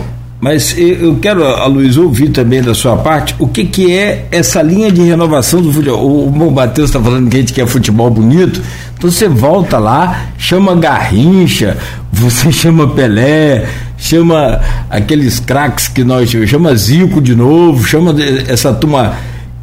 [0.41, 4.61] Mas eu quero, a Luiz, ouvir também da sua parte o que, que é essa
[4.61, 6.25] linha de renovação do futebol.
[6.27, 8.61] O Matheus está falando que a gente quer futebol bonito,
[8.97, 11.77] então você volta lá, chama Garrincha,
[12.11, 18.15] você chama Pelé, chama aqueles craques que nós chama Zico de novo, chama
[18.47, 19.15] essa turma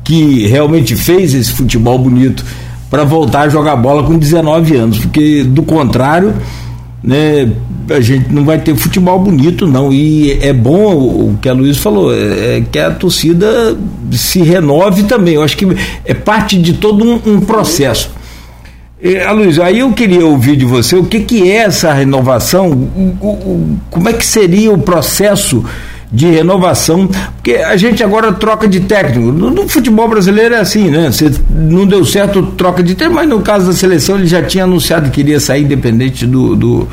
[0.05, 2.45] que realmente fez esse futebol bonito
[2.91, 6.35] para voltar a jogar bola com 19 anos, porque do contrário
[7.07, 7.49] né,
[7.89, 9.93] a gente não vai ter futebol bonito, não.
[9.93, 13.79] E é bom o que a Luiz falou, é, é que a torcida
[14.11, 15.35] se renove também.
[15.35, 15.65] Eu acho que
[16.05, 18.11] é parte de todo um, um processo.
[19.01, 23.27] E, Luiz, aí eu queria ouvir de você o que, que é essa renovação, o,
[23.27, 25.65] o, como é que seria o processo
[26.11, 29.33] de renovação, porque a gente agora troca de técnico.
[29.33, 31.11] No, no, futebol brasileiro é assim, né?
[31.11, 34.65] Você não deu certo, troca de técnico, mas no caso da seleção ele já tinha
[34.65, 36.89] anunciado que iria sair independente do, do,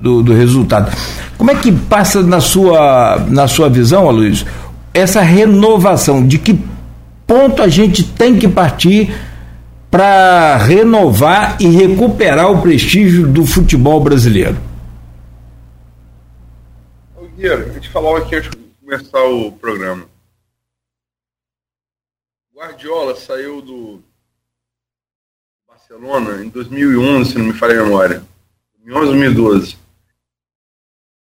[0.00, 0.90] do, do resultado.
[1.36, 4.44] Como é que passa na sua, na sua visão, Luiz,
[4.92, 6.26] essa renovação?
[6.26, 6.58] De que
[7.26, 9.14] ponto a gente tem que partir
[9.90, 14.69] para renovar e recuperar o prestígio do futebol brasileiro?
[17.40, 20.06] Guilherme, eu te falar aqui antes de começar o programa.
[22.54, 24.02] Guardiola saiu do
[25.66, 28.22] Barcelona em 2011, se não me falha a memória.
[28.84, 29.78] 2011, 2012.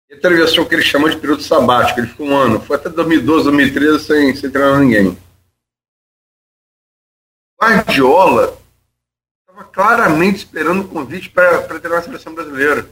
[0.09, 1.99] E atravessou o que ele chamou de período sabático.
[1.99, 2.61] Ele ficou um ano.
[2.61, 5.17] Foi até 2012, 2013 sem, sem treinar ninguém.
[7.61, 8.57] Guardiola
[9.41, 12.89] estava claramente esperando o convite para treinar a seleção brasileira.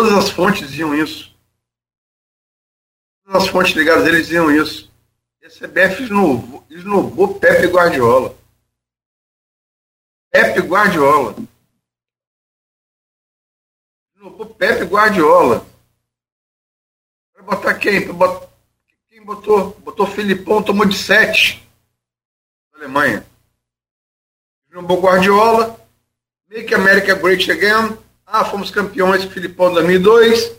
[0.00, 1.30] Todas as fontes diziam isso.
[3.22, 4.90] Todas as fontes ligadas a ele diziam isso.
[5.42, 8.34] E a CBF esnovou, esnovou Pepe Guardiola.
[10.30, 11.36] Pepe Guardiola.
[14.16, 15.66] Esnovou Pepe Guardiola.
[17.34, 18.02] Para botar quem?
[18.02, 18.48] Pra botar...
[19.06, 19.72] Quem botou?
[19.80, 21.62] Botou Filipão, tomou de sete.
[22.72, 23.26] Alemanha.
[24.66, 25.78] Esnobou Guardiola,
[26.48, 27.98] Make America Great Again.
[28.32, 30.56] Ah, fomos campeões com o Filipão em 2002.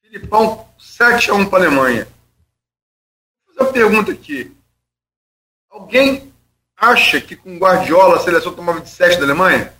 [0.00, 2.06] Filipão 7 a 1 para a Alemanha.
[3.44, 4.56] Vou fazer uma pergunta aqui.
[5.68, 6.32] Alguém
[6.76, 9.74] acha que com Guardiola a seleção tomava de 7 da Alemanha?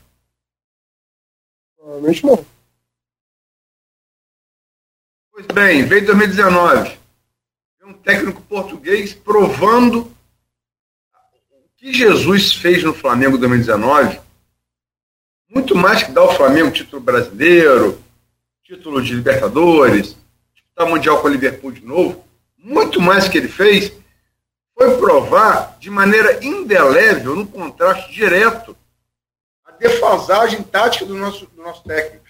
[1.76, 2.44] Provavelmente não.
[5.30, 6.98] Pois bem, veio 2019.
[7.84, 10.12] Um técnico português provando
[11.76, 14.23] que Jesus fez no Flamengo em 2019,
[15.54, 18.02] muito mais que dar ao Flamengo título brasileiro,
[18.64, 20.16] título de Libertadores,
[20.52, 22.24] disputar Mundial com o Liverpool de novo,
[22.58, 23.92] muito mais que ele fez,
[24.76, 28.76] foi provar de maneira indelével, no contraste direto,
[29.64, 32.24] a defasagem tática do nosso, do nosso técnico.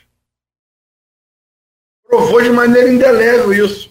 [2.07, 3.91] Provou de maneira indelével isso.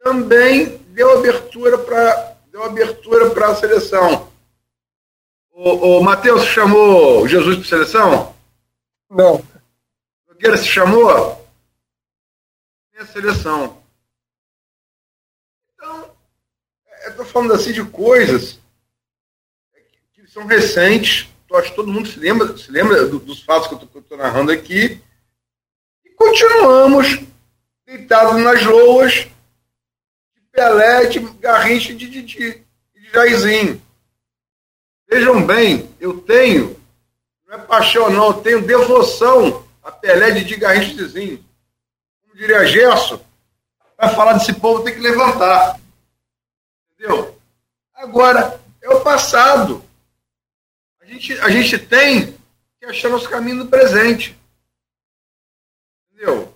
[0.00, 4.27] Também deu abertura para deu abertura para a seleção.
[5.60, 8.32] O, o Matheus chamou Jesus para seleção?
[9.10, 9.44] Não.
[10.28, 11.34] Nogueira se chamou?
[12.92, 13.82] Tem a seleção.
[15.74, 16.14] Então,
[16.86, 18.60] é, eu estou falando assim de coisas
[20.12, 21.28] que são recentes.
[21.50, 24.52] Eu acho que todo mundo se lembra, se lembra dos fatos que eu estou narrando
[24.52, 25.02] aqui.
[26.04, 27.18] E continuamos
[27.84, 33.87] deitados nas loas de Pelé, de Garrincha e de Didi e de Jairzinho.
[35.08, 36.78] Vejam bem, eu tenho,
[37.46, 41.42] não é paixão não, eu tenho devoção a Pelé de Garrinchezinho.
[42.20, 43.18] Como diria Gerson,
[43.96, 45.80] para falar desse povo tem que levantar.
[46.92, 47.40] Entendeu?
[47.94, 49.82] Agora, é o passado.
[51.00, 52.36] A gente, a gente tem
[52.78, 54.38] que achar nosso caminho no presente.
[56.12, 56.54] Entendeu?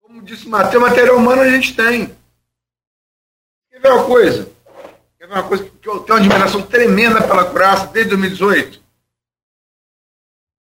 [0.00, 2.16] Como disse Mateus, material humano a gente tem.
[3.70, 4.50] Quer ver uma coisa?
[5.30, 8.82] Ver uma coisa que eu tenho uma admiração tremenda pela Croácia desde 2018?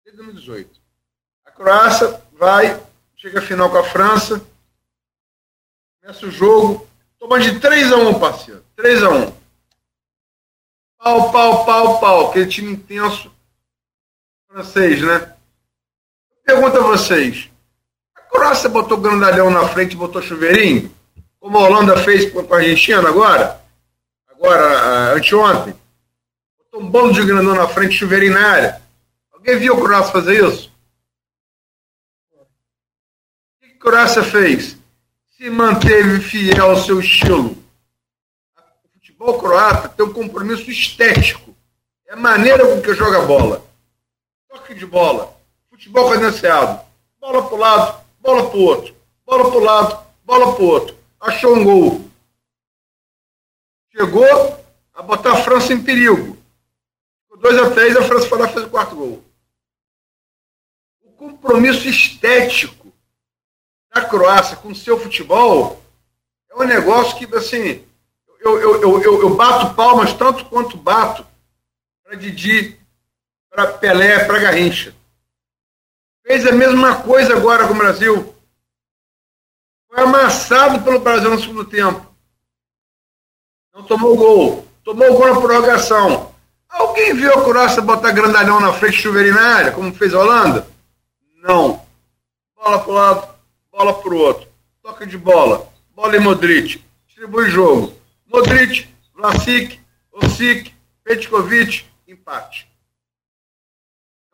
[0.04, 0.80] Desde 2018.
[1.44, 2.82] A Croácia vai,
[3.16, 4.44] chega a final com a França,
[6.00, 6.88] começa o jogo,
[7.20, 8.64] toma de 3 a 1 parceiro.
[8.74, 9.38] 3 a 1
[10.98, 12.30] Pau, pau, pau, pau.
[12.30, 13.32] Aquele time intenso
[14.50, 15.36] francês, né?
[16.44, 17.48] Pergunta a vocês.
[18.12, 20.92] A Croácia botou grandalhão na frente botou chuveirinho?
[21.38, 23.67] Como a Holanda fez com a Argentina agora?
[24.38, 25.74] Agora, anteontem,
[26.56, 28.82] botou um bolo de grandão na frente, chuveirinho na área.
[29.32, 30.72] Alguém viu o Croácia fazer isso?
[32.32, 34.78] O que o Croácia fez?
[35.36, 37.56] Se manteve fiel ao seu estilo.
[38.84, 41.54] O futebol croata tem um compromisso estético.
[42.06, 43.64] É a maneira com que joga bola.
[44.48, 45.36] Toque de bola.
[45.70, 46.80] Futebol cadenciado.
[47.20, 48.94] Bola para o lado, bola para o outro.
[49.24, 50.96] Bola para o lado, bola para o outro.
[51.20, 52.07] Achou um gol
[53.98, 56.38] chegou a botar a França em perigo.
[57.40, 59.24] 2 a 3 a França foi lá e fez o quarto gol.
[61.02, 62.92] O compromisso estético
[63.92, 65.82] da Croácia com o seu futebol
[66.50, 67.84] é um negócio que, assim,
[68.40, 71.26] eu, eu, eu, eu, eu bato palmas tanto quanto bato
[72.02, 72.78] para Didi,
[73.50, 74.94] para Pelé, para Garrincha.
[76.24, 78.34] Fez a mesma coisa agora com o Brasil.
[79.88, 82.07] Foi amassado pelo Brasil no segundo tempo.
[83.78, 84.66] Não tomou gol.
[84.82, 86.34] Tomou gol na prorrogação.
[86.68, 90.66] Alguém viu a Croácia botar grandalhão na frente, área, como fez a Holanda?
[91.36, 91.80] Não.
[92.56, 93.28] Bola para o lado,
[93.70, 94.48] bola para o outro.
[94.82, 95.72] Toca de bola.
[95.94, 96.84] Bola em Modric.
[97.06, 97.94] Distribui jogo.
[98.26, 99.78] Modric, Vlasic,
[100.12, 102.68] Osic, Petkovic, empate.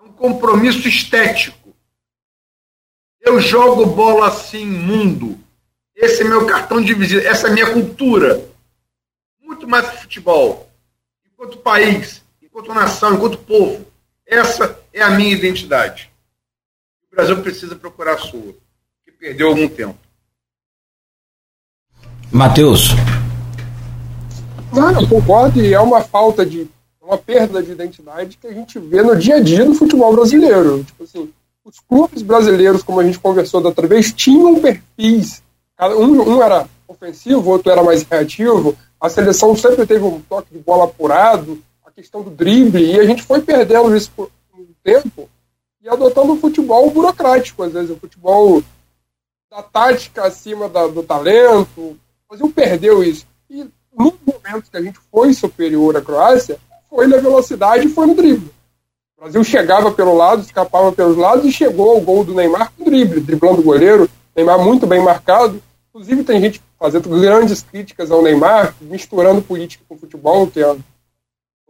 [0.01, 1.77] É um compromisso estético.
[3.21, 5.39] Eu jogo bola assim, mundo.
[5.95, 8.54] Esse é meu cartão de visita, essa é minha cultura.
[9.45, 10.69] Muito mais que futebol.
[11.31, 13.87] Enquanto país, enquanto nação, enquanto povo.
[14.27, 16.11] Essa é a minha identidade.
[17.13, 18.55] O Brasil precisa procurar a sua,
[19.05, 19.99] que perdeu algum tempo.
[22.33, 22.89] Matheus.
[24.73, 26.67] Não, eu concordo e é uma falta de.
[27.01, 30.83] uma perda de identidade que a gente vê no dia a dia do futebol brasileiro.
[30.83, 31.31] Tipo assim,
[31.65, 35.43] os clubes brasileiros, como a gente conversou da outra vez, tinham perfis.
[35.81, 38.77] Um, um era ofensivo, o outro era mais reativo.
[39.01, 43.05] A seleção sempre teve um toque de bola apurado, a questão do drible, e a
[43.05, 45.29] gente foi perdendo isso por um tempo
[45.83, 48.63] e adotando um futebol burocrático, às vezes, o futebol
[49.51, 51.81] da tática acima da, do talento.
[51.81, 53.27] O Brasil perdeu isso.
[53.51, 53.65] E
[53.97, 58.15] no momento que a gente foi superior à Croácia, foi na velocidade e foi no
[58.15, 58.51] drible.
[59.17, 62.85] O Brasil chegava pelo lado, escapava pelos lados e chegou ao gol do Neymar com
[62.85, 64.09] drible, driblando o goleiro.
[64.35, 65.63] Neymar muito bem marcado.
[65.95, 70.77] Inclusive, tem gente fazendo grandes críticas ao Neymar, misturando política com futebol, que é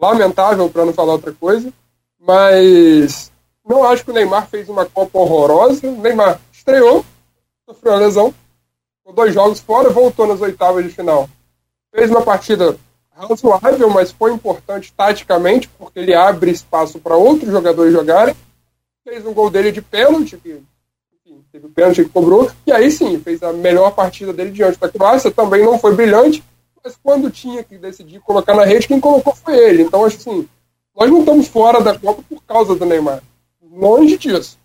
[0.00, 1.70] lamentável, para não falar outra coisa.
[2.18, 3.30] Mas
[3.62, 5.86] não acho que o Neymar fez uma Copa horrorosa.
[5.86, 7.04] O Neymar estreou,
[7.68, 8.34] sofreu uma lesão,
[9.04, 11.28] com dois jogos fora, voltou nas oitavas de final.
[11.94, 12.78] Fez uma partida
[13.12, 18.34] razoável, mas foi importante taticamente, porque ele abre espaço para outros jogadores jogarem.
[19.06, 20.62] Fez um gol dele de pênalti, que
[21.54, 24.88] teve o pênalti que cobrou, e aí sim, fez a melhor partida dele diante da
[24.88, 25.30] Croácia.
[25.30, 26.42] Também não foi brilhante,
[26.82, 29.84] mas quando tinha que decidir colocar na rede, quem colocou foi ele.
[29.84, 30.48] Então, assim,
[30.96, 33.22] nós não estamos fora da Copa por causa do Neymar
[33.70, 34.58] longe disso.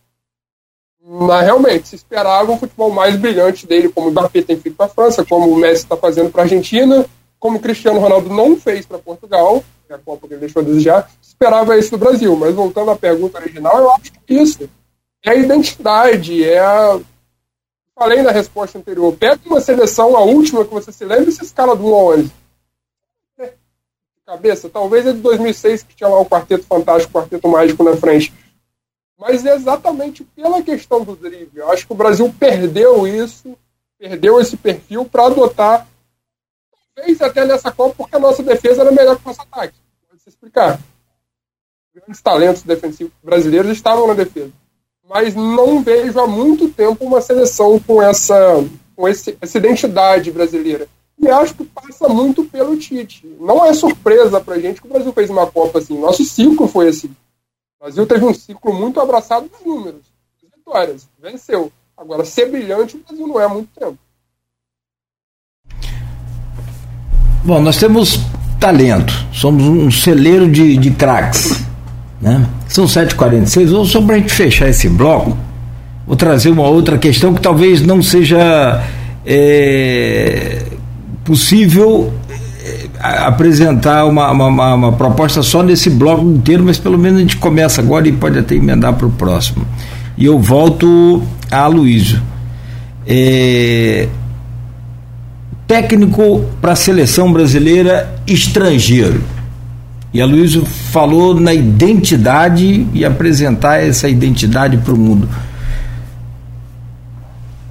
[0.99, 4.88] Mas realmente, se esperava um futebol mais brilhante dele, como o Mbappé tem feito para
[4.88, 7.06] a França, como o Messi está fazendo para a Argentina,
[7.39, 10.65] como o Cristiano Ronaldo não fez para Portugal, é a Copa que ele deixou a
[10.65, 12.36] desejar, esperava isso do Brasil.
[12.36, 14.67] Mas voltando à pergunta original, eu acho que isso
[15.23, 16.99] é a identidade, é a.
[17.95, 21.43] Falei na resposta anterior, pega uma seleção, a última que você se lembra, e se
[21.43, 22.32] escala do 1 ao 11.
[24.25, 27.97] Cabeça, talvez é de 2006 que tinha lá o Quarteto Fantástico, o Quarteto Mágico na
[27.97, 28.32] frente
[29.19, 31.60] mas é exatamente pela questão do drible.
[31.60, 33.58] Eu acho que o Brasil perdeu isso,
[33.97, 35.86] perdeu esse perfil para adotar,
[36.95, 39.75] talvez até nessa Copa, porque a nossa defesa era melhor que o nosso ataque.
[40.08, 40.79] Pode se explicar.
[41.93, 44.53] Grandes talentos defensivos brasileiros estavam na defesa.
[45.10, 48.63] Mas não vejo há muito tempo uma seleção com essa,
[48.95, 50.88] com esse, essa identidade brasileira.
[51.19, 53.26] E acho que passa muito pelo Tite.
[53.39, 56.00] Não é surpresa para gente que o Brasil fez uma Copa assim.
[56.00, 57.08] Nosso ciclo foi assim.
[57.08, 60.02] O Brasil teve um ciclo muito abraçado dos números,
[60.41, 61.72] das vitórias, venceu.
[61.98, 63.98] Agora, ser brilhante, o Brasil não é há muito tempo.
[67.43, 68.19] Bom, nós temos
[68.60, 71.68] talento, somos um celeiro de, de craques.
[72.21, 72.45] Né?
[72.67, 75.38] São 7h46, ou só para a gente fechar esse bloco,
[76.05, 78.84] vou trazer uma outra questão que talvez não seja
[79.25, 80.63] é,
[81.23, 82.13] possível
[82.99, 87.82] apresentar uma, uma, uma, proposta só nesse bloco inteiro, mas pelo menos a gente começa
[87.82, 89.65] agora e pode até emendar para o próximo.
[90.17, 92.21] E eu volto a Luísio.
[93.08, 94.08] É,
[95.65, 99.21] técnico para a seleção brasileira estrangeiro.
[100.13, 105.30] E a Luísio falou na identidade e apresentar essa identidade para o mundo.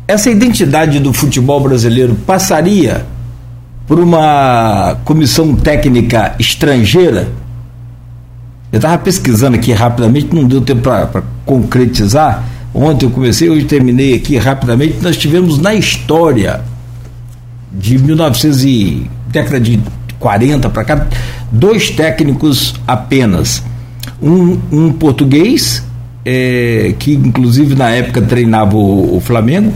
[0.06, 3.04] Essa identidade do futebol brasileiro passaria
[3.86, 7.28] por uma comissão técnica estrangeira.
[8.70, 12.44] Eu estava pesquisando aqui rapidamente, não deu tempo para concretizar.
[12.72, 14.98] Ontem eu comecei, hoje terminei aqui rapidamente.
[15.02, 16.60] Nós tivemos na história
[17.72, 19.80] de 1900 e década de
[20.18, 21.06] 40 para cá,
[21.50, 23.62] dois técnicos apenas.
[24.20, 25.84] Um, um português,
[26.24, 29.72] é, que inclusive na época treinava o, o Flamengo,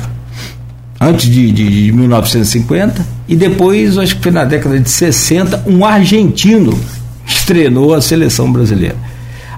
[1.01, 5.85] antes de, de, de 1950, e depois, acho que foi na década de 60, um
[5.85, 6.79] argentino
[7.27, 8.97] estrenou a seleção brasileira.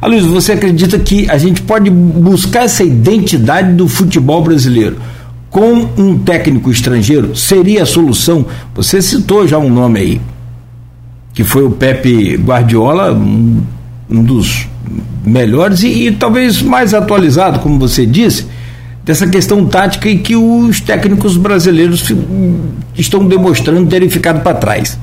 [0.02, 4.98] Luiz, você acredita que a gente pode buscar essa identidade do futebol brasileiro
[5.48, 7.34] com um técnico estrangeiro?
[7.34, 8.44] Seria a solução?
[8.74, 10.20] Você citou já um nome aí,
[11.34, 13.62] que foi o Pepe Guardiola, um,
[14.08, 14.68] dos
[15.26, 18.46] melhores e, e talvez mais atualizado, como você disse
[19.02, 22.04] dessa questão tática e que os técnicos brasileiros
[22.96, 24.98] estão demonstrando terem ficado para trás.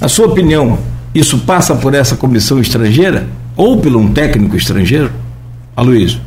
[0.00, 0.78] Na sua opinião,
[1.14, 3.26] Isso passa por essa comissão estrangeira?
[3.54, 5.12] Ou por um técnico estrangeiro?
[5.76, 6.20] Aloysio?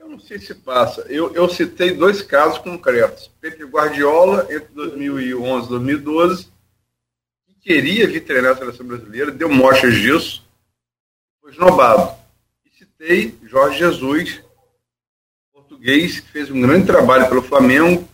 [0.00, 1.04] Eu não sei se passa.
[1.08, 3.28] Eu, eu citei dois casos concretos.
[3.40, 6.51] Pepe Guardiola, entre 2011 e 2012, que
[7.62, 10.44] queria vir treinar a seleção brasileira, deu mostras disso,
[11.40, 12.14] foi esnobado.
[12.66, 14.42] E citei Jorge Jesus,
[15.52, 18.06] português, que fez um grande trabalho pelo Flamengo,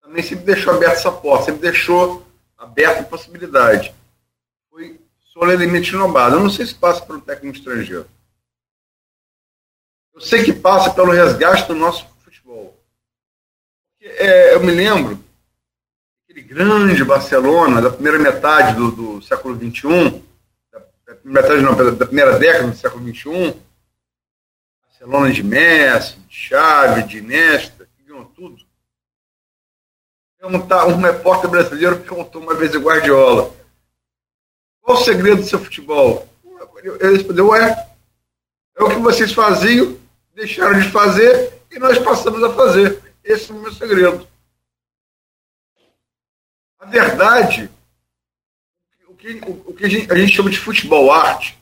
[0.00, 3.94] também sempre deixou aberta essa porta, sempre deixou aberta a possibilidade.
[4.70, 4.98] Foi
[5.32, 6.36] solenemente esnobado.
[6.36, 8.08] Eu não sei se passa um técnico estrangeiro.
[10.14, 12.74] Eu sei que passa pelo resgate do nosso futebol.
[14.00, 15.25] É, eu me lembro
[16.36, 20.22] aquele grande Barcelona da primeira metade do, do século XXI,
[20.70, 23.56] da, da, metade não, da primeira década do século XXI,
[24.82, 28.62] Barcelona de Messi, de Xavi, de Nesta, que ganhou tudo.
[30.38, 33.54] Perguntar, um repórter brasileiro perguntou uma vez a Guardiola,
[34.82, 36.28] qual o segredo do seu futebol?
[36.82, 37.86] Ele respondeu, é
[38.78, 39.96] o que vocês faziam,
[40.34, 43.02] deixaram de fazer e nós passamos a fazer.
[43.24, 44.28] Esse é o meu segredo.
[46.78, 47.70] A verdade,
[49.08, 51.58] o que, o, que a, gente, a gente chama de futebol arte,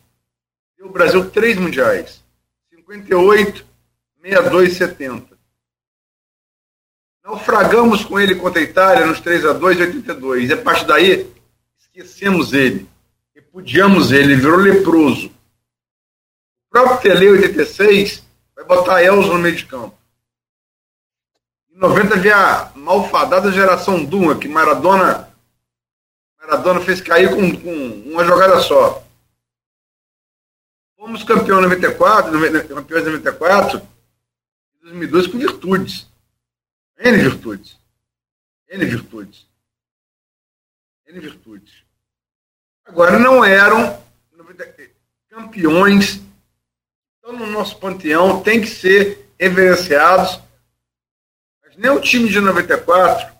[0.77, 2.23] deu o Brasil três mundiais.
[2.71, 3.65] 58,
[4.23, 5.39] 62 e 70.
[7.25, 10.51] Naufragamos com ele contra a Itália nos 3 a 2 e 82.
[10.51, 11.27] E a partir daí,
[11.79, 12.87] esquecemos ele.
[13.35, 15.29] Repudiamos ele, ele virou leproso.
[15.29, 18.23] O próprio Tele 86
[18.55, 19.97] vai botar Elzo no meio de campo.
[21.75, 25.29] Em 90 havia a malfadada geração Dunga, que Maradona,
[26.41, 29.05] Maradona fez cair com, com uma jogada só.
[30.97, 32.31] Fomos campeão em 94,
[32.69, 36.07] campeões em 94, em 2002 com virtudes.
[36.97, 37.77] N virtudes.
[38.71, 39.47] N virtudes.
[41.09, 41.83] N virtudes.
[42.85, 44.01] Agora, não eram
[45.29, 46.21] campeões.
[47.17, 50.44] Estão no nosso panteão, tem que ser reverenciados.
[51.77, 53.35] Nem o time de 94,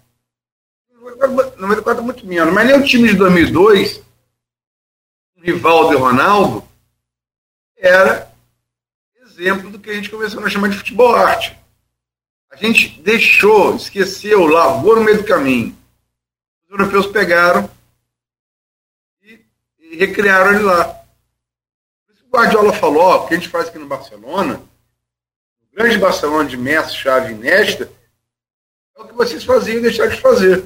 [1.57, 4.03] 94 é muito menos, mas nem o time de 2002,
[5.37, 6.67] o Rivaldo e Ronaldo,
[7.77, 8.35] era
[9.39, 11.59] exemplo do que a gente começou a chamar de futebol arte.
[12.51, 15.77] A gente deixou, esqueceu, lavou no meio do caminho.
[16.65, 17.69] Os europeus pegaram
[19.23, 19.45] e,
[19.81, 21.03] e recriaram ele lá.
[22.27, 24.61] O Guardiola falou, ó, o que a gente faz aqui no Barcelona,
[25.63, 27.91] o grande Barcelona de Messi, Chave e Nesta,
[28.97, 30.65] é o que vocês faziam e deixaram de fazer.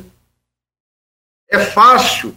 [1.49, 2.37] É fácil.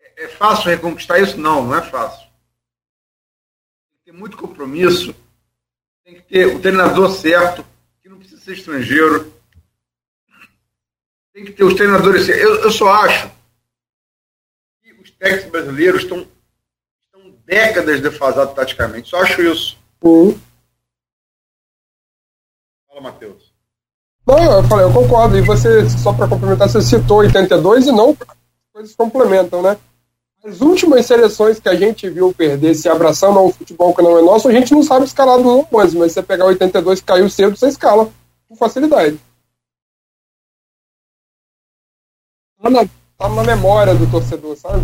[0.00, 1.38] É, é fácil reconquistar isso?
[1.38, 2.32] Não, não é fácil
[4.12, 5.14] ter muito compromisso,
[6.04, 7.64] tem que ter o treinador certo,
[8.02, 9.32] que não precisa ser estrangeiro.
[11.32, 12.42] Tem que ter os treinadores certos.
[12.42, 13.30] Eu, eu só acho
[14.82, 16.28] que os técnicos brasileiros estão,
[17.06, 19.08] estão décadas defasados taticamente.
[19.08, 19.78] Só acho isso.
[20.02, 20.38] Uhum.
[22.86, 23.51] Fala, Matheus.
[24.26, 25.36] Não, eu falei, eu concordo.
[25.36, 28.16] E você, só para complementar, você citou 82 e não
[28.72, 29.76] coisas complementam, né?
[30.44, 34.18] As últimas seleções que a gente viu perder, se abraçando a um futebol que não
[34.18, 37.28] é nosso, a gente não sabe escalar do 11, mas você pegar 82 que caiu
[37.28, 38.10] cedo, você escala
[38.48, 39.20] com facilidade.
[42.60, 42.84] Tá na,
[43.18, 44.82] tá na memória do torcedor, sabe?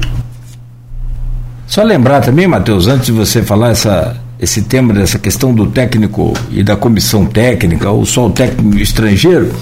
[1.66, 6.32] Só lembrar também, Matheus, antes de você falar essa, esse tema dessa questão do técnico
[6.51, 9.53] e da comissão técnica, ou só o técnico estrangeiro,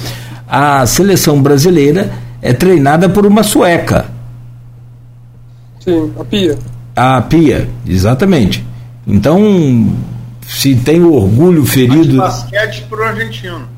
[0.48, 2.12] a seleção brasileira
[2.42, 4.16] é treinada por uma sueca,
[5.86, 6.58] Sim, a pia.
[6.96, 8.66] A pia, exatamente.
[9.06, 9.96] Então,
[10.44, 12.16] se tem o orgulho ferido.
[12.16, 13.68] Mas basquete por um argentino.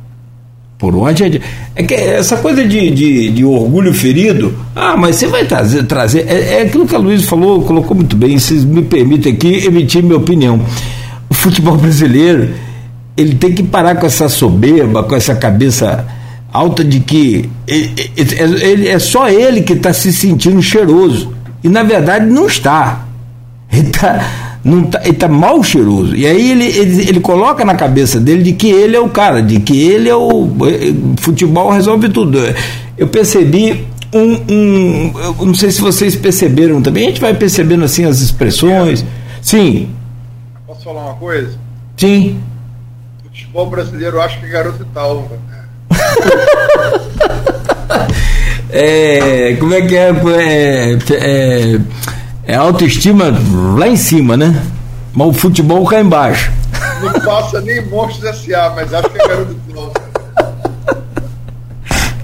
[0.78, 1.44] Por um argentino.
[1.74, 5.82] É que essa coisa de, de, de, orgulho ferido, ah, mas você vai trazer.
[5.82, 8.38] trazer é, é aquilo que a Luiz falou, colocou muito bem.
[8.38, 10.64] Vocês me permitem aqui emitir minha opinião.
[11.28, 12.50] O futebol brasileiro,
[13.16, 16.06] ele tem que parar com essa soberba, com essa cabeça
[16.52, 21.34] alta de que ele, ele, é só ele que está se sentindo cheiroso.
[21.64, 23.04] E na verdade não está.
[23.72, 26.16] Ele está não tá, ele tá mal cheiroso.
[26.16, 29.42] E aí ele, ele, ele coloca na cabeça dele de que ele é o cara,
[29.42, 30.48] de que ele é o.
[31.18, 32.38] Futebol resolve tudo.
[32.96, 34.40] Eu percebi um.
[34.48, 39.04] um eu não sei se vocês perceberam também, a gente vai percebendo assim as expressões.
[39.40, 39.90] Sim.
[40.66, 41.56] Posso falar uma coisa?
[41.96, 42.40] Sim.
[43.20, 45.30] O futebol brasileiro acho que é garoto e tal.
[48.70, 51.80] é, como é que é, é, é,
[52.48, 53.26] é autoestima
[53.76, 54.62] lá em cima, né?
[55.12, 56.50] Mas o futebol cá embaixo.
[57.02, 59.56] Não passa nem Monstros S.A., mas acho que é garoto.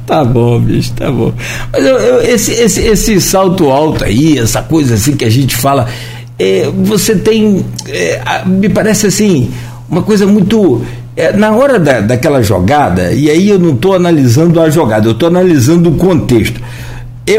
[0.06, 1.32] Tá bom, bicho, tá bom.
[1.72, 5.56] Mas eu, eu, esse, esse, esse salto alto aí, essa coisa assim que a gente
[5.56, 5.88] fala,
[6.38, 9.50] é, você tem, é, me parece assim,
[9.88, 10.82] uma coisa muito.
[11.16, 15.12] É, na hora da, daquela jogada, e aí eu não estou analisando a jogada, eu
[15.12, 16.60] estou analisando o contexto.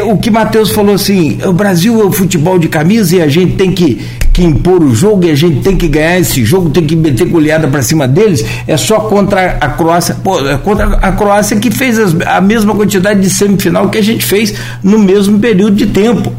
[0.04, 3.54] O que Matheus falou assim: o Brasil é o futebol de camisa e a gente
[3.54, 6.84] tem que, que impor o jogo e a gente tem que ganhar esse jogo, tem
[6.84, 8.44] que meter goleada para cima deles.
[8.66, 10.16] É só contra a Croácia.
[10.24, 14.02] Pô, é contra a Croácia que fez as, a mesma quantidade de semifinal que a
[14.02, 16.32] gente fez no mesmo período de tempo.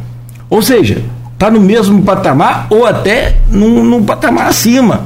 [0.50, 1.02] Ou seja,
[1.34, 5.06] está no mesmo patamar ou até num, num patamar acima.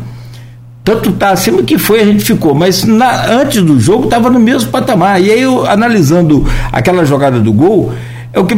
[0.83, 4.39] Tanto está acima que foi, a gente ficou, mas na, antes do jogo estava no
[4.39, 5.21] mesmo patamar.
[5.21, 7.93] E aí, eu, analisando aquela jogada do gol,
[8.33, 8.55] é o que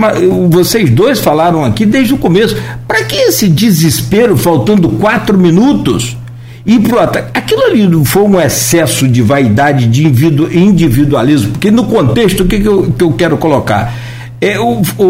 [0.50, 2.56] vocês dois falaram aqui desde o começo.
[2.88, 6.16] Para que esse desespero, faltando quatro minutos,
[6.64, 7.32] ir para o ataque?
[7.34, 12.68] Aquilo ali foi um excesso de vaidade, de individualismo, porque no contexto, o que, que,
[12.68, 13.94] eu, que eu quero colocar?
[14.40, 15.04] É, o, o,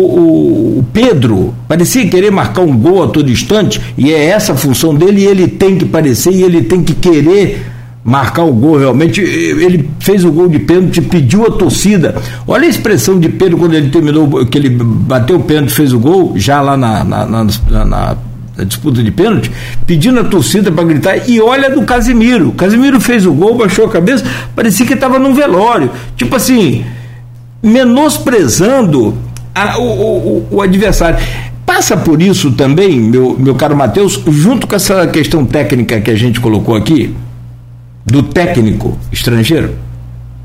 [0.77, 4.93] o, Pedro parecia querer marcar um gol a todo instante, e é essa a função
[4.93, 7.65] dele, e ele tem que parecer, e ele tem que querer
[8.03, 9.21] marcar o gol realmente.
[9.21, 12.15] Ele fez o gol de pênalti, pediu a torcida.
[12.47, 15.99] Olha a expressão de Pedro quando ele terminou, que ele bateu o pênalti, fez o
[15.99, 18.17] gol, já lá na, na, na, na
[18.65, 19.51] disputa de pênalti,
[19.85, 22.51] pedindo a torcida para gritar, e olha do Casimiro.
[22.51, 24.23] Casimiro fez o gol, baixou a cabeça,
[24.55, 25.89] parecia que estava num velório.
[26.15, 26.85] Tipo assim,
[27.61, 29.17] menosprezando
[29.55, 31.17] a, o, o, o, adversário.
[31.65, 36.15] Passa por isso também, meu, meu caro Matheus, junto com essa questão técnica que a
[36.15, 37.15] gente colocou aqui,
[38.05, 39.77] do técnico estrangeiro?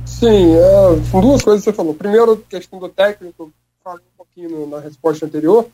[0.06, 1.94] Sim, é, duas coisas que você falou.
[1.94, 3.52] Primeiro, questão do técnico,
[3.82, 5.66] falei um pouquinho na resposta anterior,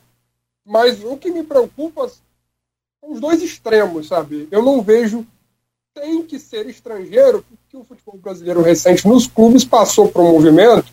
[0.65, 4.47] mas o que me preocupa são os dois extremos, sabe?
[4.51, 5.25] Eu não vejo
[5.95, 10.91] tem que ser estrangeiro, porque o futebol brasileiro recente nos clubes passou por um movimento.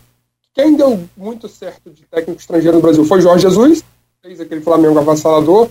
[0.53, 3.83] Quem deu muito certo de técnico estrangeiro no Brasil foi Jorge Jesus,
[4.21, 5.69] fez aquele Flamengo avassalador,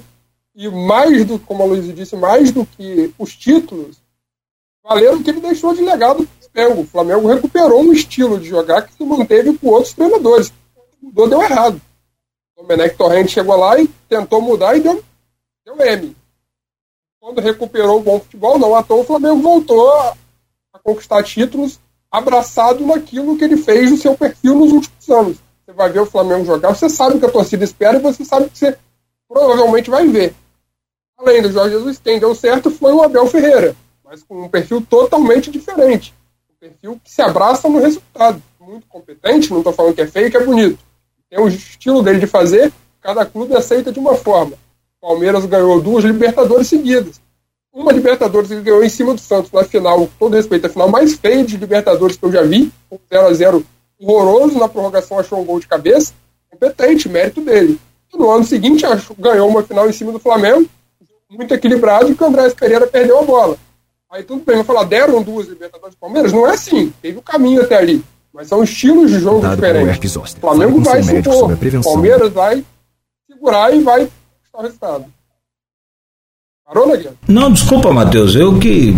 [0.55, 4.02] e mais do, como a Luiz disse, mais do que os títulos,
[4.83, 6.29] valeram que ele deixou de legado
[6.79, 7.27] o Flamengo.
[7.27, 10.53] O recuperou um estilo de jogar que se manteve com outros treinadores.
[11.01, 11.81] Mudou, deu errado.
[12.57, 15.03] O Domenech Torrente chegou lá e tentou mudar e deu,
[15.65, 16.17] deu M.
[17.19, 20.17] Quando recuperou o bom futebol, não à toa, o Flamengo voltou a,
[20.75, 21.81] a conquistar títulos
[22.11, 25.39] abraçado naquilo que ele fez no seu perfil nos últimos anos.
[25.65, 28.25] Você vai ver o Flamengo jogar, você sabe o que a torcida espera e você
[28.25, 28.77] sabe que você
[29.27, 30.35] provavelmente vai ver.
[31.17, 33.75] Além do Jorge Jesus, quem deu certo foi o Abel Ferreira
[34.13, 36.13] mas com um perfil totalmente diferente.
[36.51, 38.43] Um perfil que se abraça no resultado.
[38.61, 40.79] Muito competente, não estou falando que é feio, que é bonito.
[41.31, 44.53] Tem o estilo dele de fazer, cada clube aceita de uma forma.
[45.01, 47.23] O Palmeiras ganhou duas Libertadores seguidas.
[47.73, 51.15] Uma Libertadores ele ganhou em cima do Santos na final, todo respeito, a final mais
[51.15, 53.65] feia de Libertadores que eu já vi, um 0x0
[53.99, 56.13] horroroso, na prorrogação achou um gol de cabeça,
[56.51, 57.81] competente, mérito dele.
[58.13, 60.69] E no ano seguinte achou, ganhou uma final em cima do Flamengo,
[61.31, 63.57] muito equilibrado, que o André Pereira perdeu a bola.
[64.13, 66.35] Aí tudo bem, vai falar, deram duas Libertadores do Palmeiras?
[66.35, 68.05] Não é assim, teve o caminho até ali.
[68.31, 70.15] Mas são estilos de jogo Dado diferentes.
[70.17, 72.63] O Flamengo vai se impor, o Palmeiras vai
[73.27, 75.07] segurar e vai estar o resultado.
[76.67, 77.17] Parou, Neguinho?
[77.27, 78.95] Não, desculpa, Matheus, eu que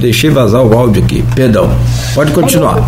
[0.00, 1.68] deixei vazar o áudio aqui, perdão.
[2.14, 2.78] Pode continuar.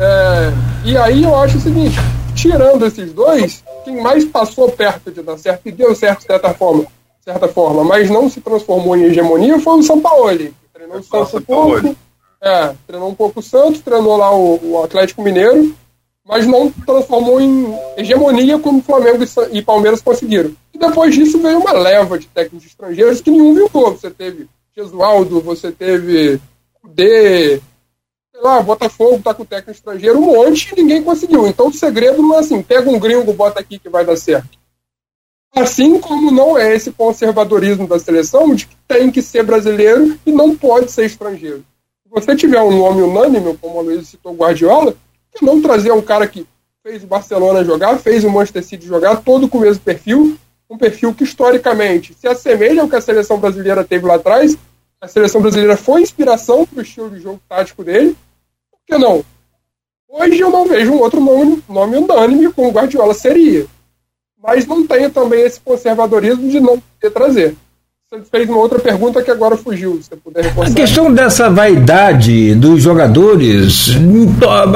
[0.00, 0.52] É,
[0.84, 1.96] e aí eu acho o seguinte,
[2.34, 6.52] tirando esses dois, quem mais passou perto de dar certo e deu certo de certa
[6.52, 6.84] forma,
[7.24, 10.28] certa forma mas não se transformou em hegemonia foi o São Paulo
[10.76, 11.96] Treinou o Santos um pouco.
[12.38, 15.74] É, treinou um pouco o Santos, treinou lá o, o, Atlético Mineiro,
[16.22, 20.54] mas não transformou em hegemonia como Flamengo e, e Palmeiras conseguiram.
[20.74, 23.92] E depois disso veio uma leva de técnicos estrangeiros que nenhum vingou.
[23.92, 24.46] Você teve
[24.76, 26.38] Jesualdo, você teve
[26.84, 27.58] o D,
[28.30, 31.46] sei lá, Botafogo tá com técnico estrangeiro, um monte e ninguém conseguiu.
[31.46, 34.58] Então o segredo não é assim, pega um gringo, bota aqui que vai dar certo.
[35.56, 40.30] Assim como não é esse conservadorismo da seleção de que tem que ser brasileiro e
[40.30, 41.64] não pode ser estrangeiro.
[42.02, 44.94] Se você tiver um nome unânime, como a Luiz citou Guardiola,
[45.32, 46.46] que não trazer um cara que
[46.82, 50.36] fez o Barcelona jogar, fez o Manchester City jogar, todo com o mesmo perfil,
[50.68, 54.58] um perfil que historicamente se assemelha ao que a seleção brasileira teve lá atrás.
[55.00, 58.14] A seleção brasileira foi inspiração para o estilo de jogo tático dele.
[58.70, 59.24] Por que não?
[60.06, 63.66] Hoje eu não vejo um outro nome, nome unânime como Guardiola seria
[64.42, 67.56] mas não tenho também esse conservadorismo de não poder trazer.
[68.08, 70.70] Você fez uma outra pergunta que agora fugiu, se puder reforçar.
[70.70, 73.96] A questão dessa vaidade dos jogadores,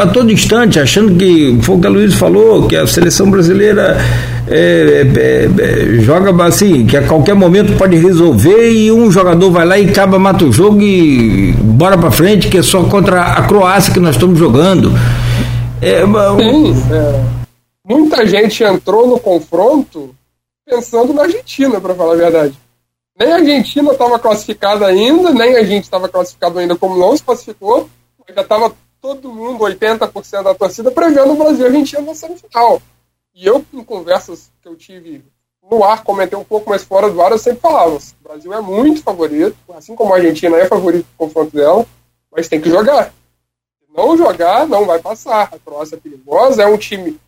[0.03, 3.97] a todo instante, achando que, foi o que a Luiz falou, que a seleção brasileira
[4.49, 9.65] é, é, é, joga assim, que a qualquer momento pode resolver e um jogador vai
[9.65, 13.43] lá e acaba, mata o jogo e bora pra frente, que é só contra a
[13.43, 14.93] Croácia que nós estamos jogando.
[15.81, 17.40] É, Sim, é.
[17.91, 20.15] Muita gente entrou no confronto
[20.65, 22.57] pensando na Argentina, para falar a verdade.
[23.19, 27.25] Nem a Argentina estava classificada ainda, nem a gente estava classificado ainda como não se
[27.25, 32.03] classificou, mas já estava todo mundo, 80% da torcida, prevendo o Brasil e a Argentina
[32.03, 32.81] na semifinal.
[33.35, 35.25] E eu, em conversas que eu tive
[35.69, 38.61] no ar, comentei um pouco mais fora do ar, eu sempre falava: o Brasil é
[38.61, 41.85] muito favorito, assim como a Argentina é favorito no confronto dela,
[42.31, 43.13] mas tem que jogar.
[43.81, 45.49] Se não jogar, não vai passar.
[45.53, 47.19] A Croácia é perigosa, é um time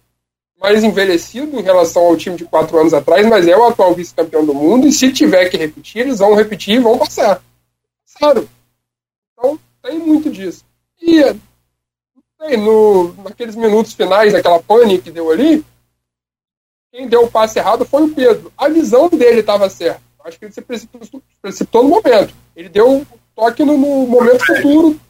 [0.63, 4.47] mais envelhecido em relação ao time de quatro anos atrás, mas é o atual vice-campeão
[4.47, 7.43] do mundo, e se tiver que repetir, eles vão repetir e vão passar.
[8.17, 8.49] Claro.
[9.33, 10.65] Então, tem muito disso.
[11.01, 11.21] E
[12.57, 15.65] no, naqueles minutos finais, aquela pane que deu ali,
[16.93, 18.53] quem deu o passe errado foi o Pedro.
[18.57, 20.01] A visão dele estava certa.
[20.25, 22.33] Acho que ele se precipitou, precipitou, no momento.
[22.55, 25.01] Ele deu um toque no, no momento futuro.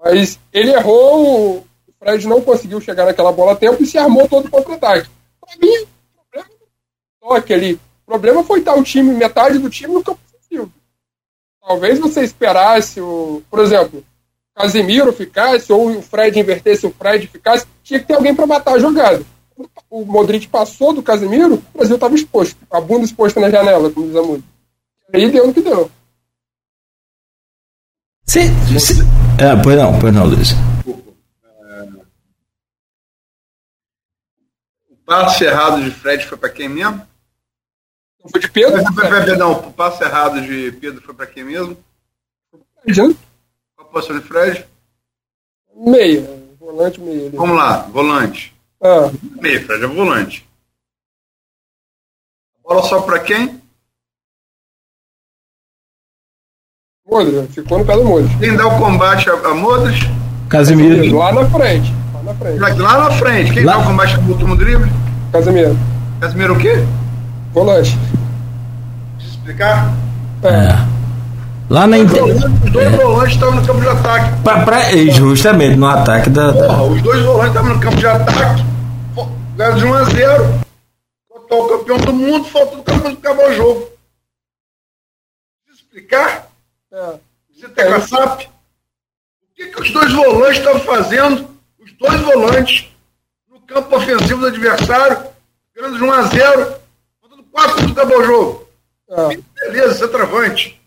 [0.00, 1.65] Mas ele errou,
[1.98, 5.08] Fred não conseguiu chegar naquela bola a tempo e se armou todo o contra-ataque.
[5.40, 6.50] Para mim, o problema
[7.20, 7.74] toque ali.
[7.74, 10.72] O problema foi estar o time, metade do time no campo ofensivo.
[11.60, 13.42] Talvez você esperasse o.
[13.50, 14.04] Por exemplo,
[14.54, 18.74] Casemiro ficasse, ou o Fred invertesse, o Fred ficasse, tinha que ter alguém para matar
[18.74, 19.24] a jogada
[19.90, 24.06] o Modric passou do Casemiro, o Brasil estava exposto, a bunda exposta na janela, como
[24.06, 24.48] diz a música.
[25.12, 25.90] Aí deu no que deu.
[28.24, 29.02] Sim, sim.
[29.40, 30.54] Ah, pois não, pois não, Luiz.
[35.06, 37.06] Passe errado de Fred foi para quem mesmo?
[38.22, 38.82] Não foi de Pedro?
[38.94, 41.76] Perdão, o passe errado de Pedro foi para quem mesmo?
[42.82, 43.16] Fred.
[43.76, 44.66] Qual a posição de Fred?
[45.74, 46.28] Meia,
[46.58, 47.30] volante meia.
[47.30, 48.54] Vamos lá, volante.
[48.82, 49.10] Ah.
[49.40, 50.48] Meio, Fred é volante.
[52.58, 53.62] A bola só para quem?
[57.06, 58.36] Modric, ficou no pé do Modric.
[58.40, 60.00] Quem dá o combate a, a Modric?
[60.48, 61.16] Casemiro.
[61.16, 61.92] Lá na frente.
[62.26, 62.58] Lá na frente.
[62.58, 63.52] Lá, na frente.
[63.52, 63.72] Quem lá...
[63.74, 64.90] dá o combate no último drible?
[65.30, 65.78] Casemiro.
[66.20, 66.84] Casemiro o quê?
[67.52, 67.96] Volante.
[69.16, 69.94] Precisa explicar?
[70.42, 70.48] É.
[70.48, 70.86] é.
[71.70, 72.24] Lá na inter...
[72.24, 74.42] Os dois volantes estavam no campo de ataque.
[74.42, 76.52] Pra, pra, justamente, no ataque da.
[76.52, 78.64] Porra, os dois volantes estavam no campo de ataque.
[79.56, 80.60] Ganharam de 1 a 0
[81.28, 83.88] Total o campeão do mundo, falta do campo para acabar o jogo.
[85.64, 86.48] Precisa explicar?
[86.92, 87.14] É.
[87.54, 88.42] Você tem a SAP?
[88.42, 88.46] O
[89.54, 91.55] que, que os dois volantes estavam fazendo?
[92.00, 92.88] Os dois volantes
[93.48, 95.26] no campo ofensivo do adversário,
[95.74, 96.80] ganhando de 1 a 0
[97.20, 98.68] faltando 4 para acabar o jogo.
[99.08, 99.36] É.
[99.68, 100.86] Beleza, você é travante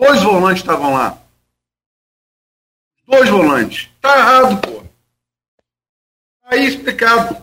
[0.00, 1.18] dois volantes estavam lá.
[3.06, 3.90] Dois volantes.
[4.00, 4.80] Tá errado, pô.
[6.42, 7.36] Tá aí explicado.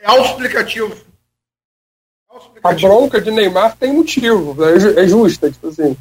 [0.00, 1.08] É auto-explicativo.
[2.62, 5.96] A bronca de Neymar tem motivo, é, é justa, tipo assim.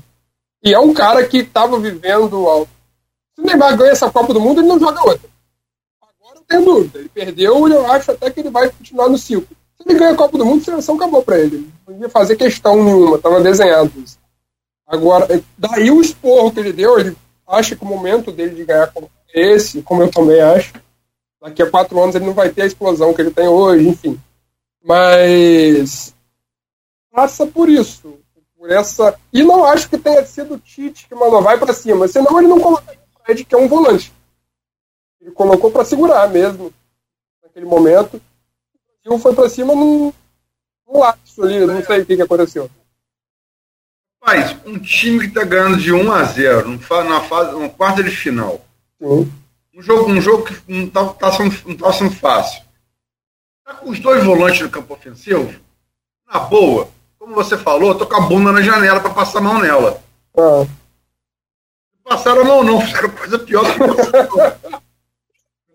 [0.63, 2.67] E é um cara que estava vivendo.
[3.33, 5.29] Se o Neymar ganha essa Copa do Mundo, ele não joga outra.
[6.47, 6.99] Tenho dúvida.
[6.99, 9.55] Ele perdeu e eu acho até que ele vai continuar no ciclo.
[9.75, 11.69] Se ele ganha a Copa do Mundo, a seleção acabou para ele.
[11.87, 14.17] Não ia fazer questão nenhuma, estava desenhado isso.
[14.87, 15.27] Agora,
[15.57, 18.91] daí o esporro que ele deu, ele acha que o momento dele de ganhar
[19.33, 20.73] é esse, como eu também acho.
[21.41, 24.19] Daqui a quatro anos ele não vai ter a explosão que ele tem hoje, enfim.
[24.83, 26.15] Mas
[27.11, 28.17] passa por isso,
[28.57, 29.19] por essa.
[29.31, 32.47] E não acho que tenha sido o Tite que mandou vai para cima, senão ele
[32.47, 34.13] não colocaria o Fred, que é um volante.
[35.21, 36.73] Ele colocou para segurar mesmo
[37.43, 38.15] naquele momento.
[38.15, 40.13] O Brasil foi para cima num,
[40.87, 42.69] num lapso ali, não sei o que, que aconteceu.
[44.21, 48.11] Mas um time que está ganhando de 1 a 0 na fase, uma quarta de
[48.11, 48.61] final.
[48.99, 52.63] Um jogo, um jogo que não está tá sendo, não tá sendo fácil.
[53.63, 55.53] Tá com os dois volantes no campo ofensivo,
[56.25, 59.59] na boa, como você falou, tô com a bunda na janela para passar a mão
[59.59, 60.01] nela.
[60.35, 60.67] Uhum.
[62.03, 64.77] Passaram a mão não, fizeram coisa pior do que.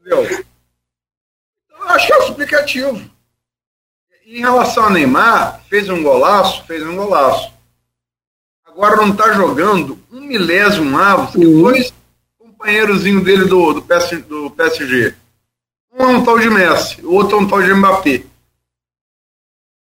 [0.04, 0.44] Entendeu?
[1.64, 3.10] Então, eu acho que é o explicativo.
[4.26, 7.52] Em relação a Neymar, fez um golaço, fez um golaço
[8.72, 11.62] agora não está jogando um milésimo avos que uhum.
[11.62, 11.92] dois
[12.38, 15.14] companheirozinhos dele do, do, PS, do PSG.
[15.92, 18.24] Um é um tal de Messi, o outro é um tal de Mbappé.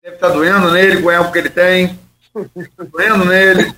[0.01, 1.99] Deve estar tá doendo nele com o erro que ele tem.
[2.33, 3.75] Tá doendo nele.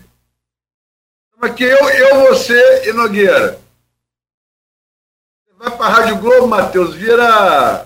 [1.38, 3.59] Mas que eu, eu, você e Nogueira.
[5.60, 7.86] Vai para a Rádio Globo, Matheus, vira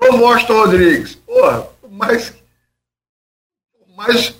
[0.00, 1.14] novo Austin Rodrigues.
[1.14, 4.34] Porra, por mais, por mais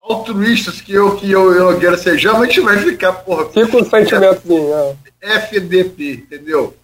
[0.00, 3.48] altruístas que eu que eu, eu quero sejamos, a gente vai ficar, porra.
[3.48, 4.96] Fica um sentimentozinho, é.
[5.20, 6.76] FDP, entendeu?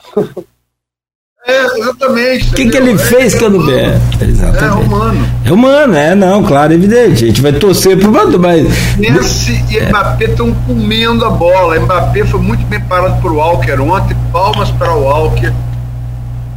[1.46, 2.50] É, exatamente.
[2.50, 4.64] O que, que ele é, fez é, que eu não é, exatamente.
[4.64, 5.26] é humano.
[5.44, 7.22] É humano, é, não, claro, evidente.
[7.22, 8.66] A gente vai torcer pro Mbappé, mas.
[8.98, 9.88] Messi e é.
[9.88, 11.78] Mbappé estão comendo a bola.
[11.78, 15.52] Mbappé foi muito bem parado por Walker ontem, palmas para o Walker.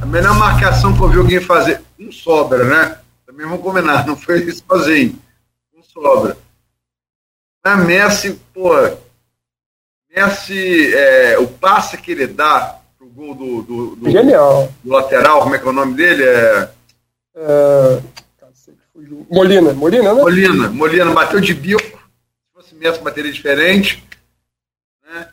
[0.01, 1.81] A melhor marcação que eu vi alguém fazer.
[1.99, 2.95] Um sobra, né?
[3.27, 5.15] Também vamos combinar, não foi isso sozinho.
[5.77, 6.35] Um sobra.
[7.63, 8.71] A Messi, pô.
[10.15, 12.78] Messi, é, o passe que ele dá
[13.09, 14.71] gol do, do, do, Genial.
[14.83, 16.23] do lateral, como é que é o nome dele?
[16.23, 16.69] É...
[17.35, 18.01] é...
[19.29, 20.21] Molina, Molina, né?
[20.21, 21.81] Molina, Molina bateu de bico.
[21.81, 24.03] Se fosse Messi, bateria diferente.
[25.07, 25.29] Né?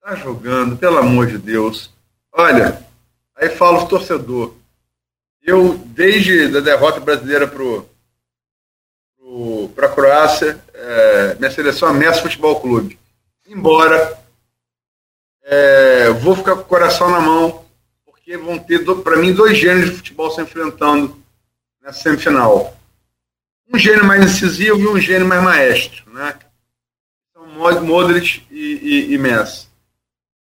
[0.00, 1.92] Tá jogando, pelo amor de Deus.
[2.32, 2.82] Olha,
[3.36, 4.54] aí fala o torcedor.
[5.42, 7.86] Eu, desde a derrota brasileira pro,
[9.74, 12.98] para a Croácia, é, minha seleção é Messi Futebol Clube.
[13.46, 14.23] Embora
[15.44, 17.64] é, vou ficar com o coração na mão,
[18.04, 21.22] porque vão ter, para mim, dois gêneros de futebol se enfrentando
[21.82, 22.74] nessa semifinal.
[23.72, 26.38] Um gênero mais incisivo e um gênero mais maestro, né?
[27.32, 27.46] São
[27.82, 29.68] Modric e, e, e Messi.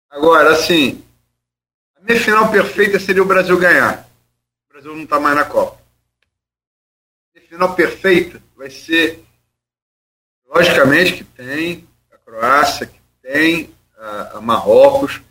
[0.09, 1.03] Agora, assim,
[1.95, 4.09] a minha final perfeita seria o Brasil ganhar.
[4.67, 5.79] O Brasil não está mais na Copa.
[7.35, 9.23] A final perfeita vai ser,
[10.47, 15.21] logicamente, que tem a Croácia, que tem a, a Marrocos,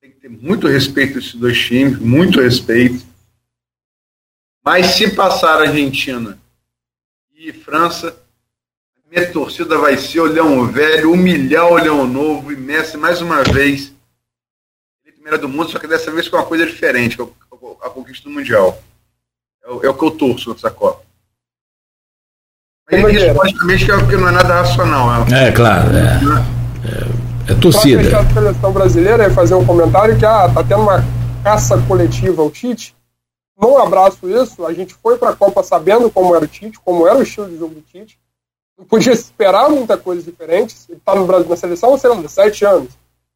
[0.00, 3.04] tem que ter muito respeito esses dois times, muito respeito.
[4.64, 6.38] Mas se passar a Argentina
[7.34, 8.14] e França,
[8.96, 13.22] a minha torcida vai ser o Leão Velho, humilhar o Leão Novo e Messi mais
[13.22, 13.92] uma vez.
[15.04, 17.26] Ele primeira do mundo, só que dessa vez com uma coisa diferente, que é
[17.82, 18.82] a conquista do Mundial.
[19.64, 21.06] É o, é o que eu torço nessa Copa.
[22.90, 25.26] Mas isso, logicamente, que, é, que não é nada racional.
[25.30, 25.90] É, é claro.
[25.94, 26.57] É,
[27.48, 28.18] é, torcida.
[28.18, 31.02] A seleção brasileira, é fazer um comentário que ah, tá tendo uma
[31.42, 32.94] caça coletiva ao Tite.
[33.60, 34.66] Não abraço isso.
[34.66, 37.48] A gente foi para a Copa sabendo como era o Tite, como era o estilo
[37.48, 38.18] de jogo do Tite.
[38.78, 40.76] Não podia esperar muita coisa diferente.
[40.88, 42.90] Ele está no Brasil na seleção, sei lá, sete anos.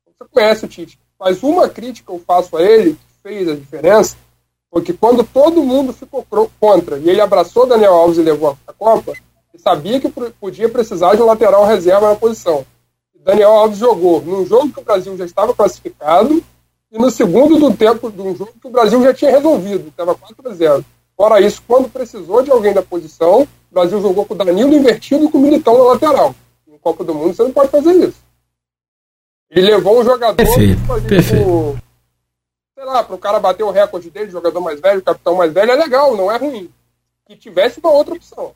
[0.07, 0.99] Você conhece o Tite.
[1.19, 4.17] Mas uma crítica eu faço a ele, que fez a diferença,
[4.71, 6.27] foi que quando todo mundo ficou
[6.59, 9.13] contra e ele abraçou Daniel Alves e levou a Copa,
[9.55, 10.09] e sabia que
[10.41, 12.65] podia precisar de um lateral reserva na posição.
[13.25, 16.43] Daniel Alves jogou num jogo que o Brasil já estava classificado
[16.91, 20.15] e no segundo do tempo de um jogo que o Brasil já tinha resolvido, estava
[20.15, 20.85] 4 a 0.
[21.17, 25.25] Fora isso, quando precisou de alguém da posição, o Brasil jogou com o Danilo invertido
[25.25, 26.35] e com o Militão na lateral.
[26.69, 28.21] Em Copa do Mundo você não pode fazer isso.
[29.51, 31.45] Ele levou um jogador perfeito, perfeito.
[31.45, 31.77] Pro,
[32.75, 35.71] sei lá, para o cara bater o recorde dele, jogador mais velho, capitão mais velho,
[35.71, 36.71] é legal, não é ruim.
[37.27, 38.53] Que tivesse uma outra opção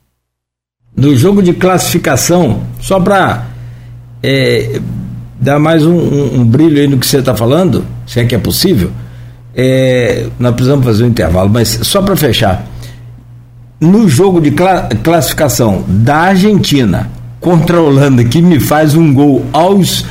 [0.97, 3.45] no jogo de classificação, só para
[4.21, 4.79] é,
[5.39, 8.35] dar mais um, um, um, brilho aí no que você está falando, se é que
[8.35, 8.91] é possível,
[9.55, 12.65] é, nós precisamos fazer um intervalo, mas só para fechar.
[13.79, 17.09] No jogo de cla classificação da Argentina
[17.39, 20.05] contra a Holanda, que me faz um gol aos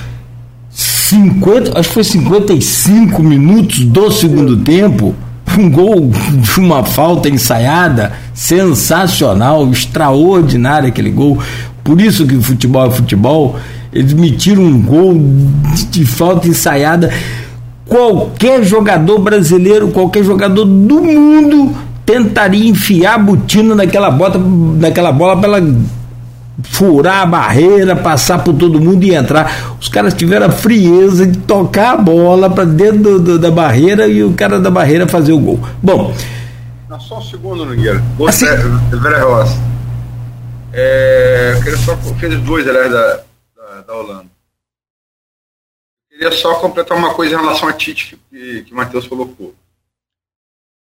[0.71, 5.15] 50, acho que foi 55 minutos do segundo tempo
[5.59, 11.39] um gol de uma falta ensaiada, sensacional, extraordinário aquele gol.
[11.83, 13.57] Por isso que o futebol é futebol.
[13.97, 15.15] Eles me tiram um gol
[15.75, 17.11] de, de falta ensaiada.
[17.87, 21.75] Qualquer jogador brasileiro, qualquer jogador do mundo
[22.05, 25.77] tentaria enfiar a botina naquela, bota, naquela bola para ela
[26.63, 29.77] furar a barreira, passar por todo mundo e entrar.
[29.81, 34.07] Os caras tiveram a frieza de tocar a bola para dentro do, do, da barreira
[34.07, 35.61] e o cara da barreira fazer o gol.
[35.83, 36.15] Bom.
[36.87, 38.03] Não, só um segundo, Nogueira.
[38.29, 38.47] Assim,
[38.91, 39.57] Vera Rosa.
[40.73, 41.97] É, eu queria só.
[41.97, 43.21] Fez dois, aliás, da,
[43.77, 44.31] da, da Holanda.
[46.11, 49.55] Eu queria só completar uma coisa em relação a Tite que, que o Matheus colocou.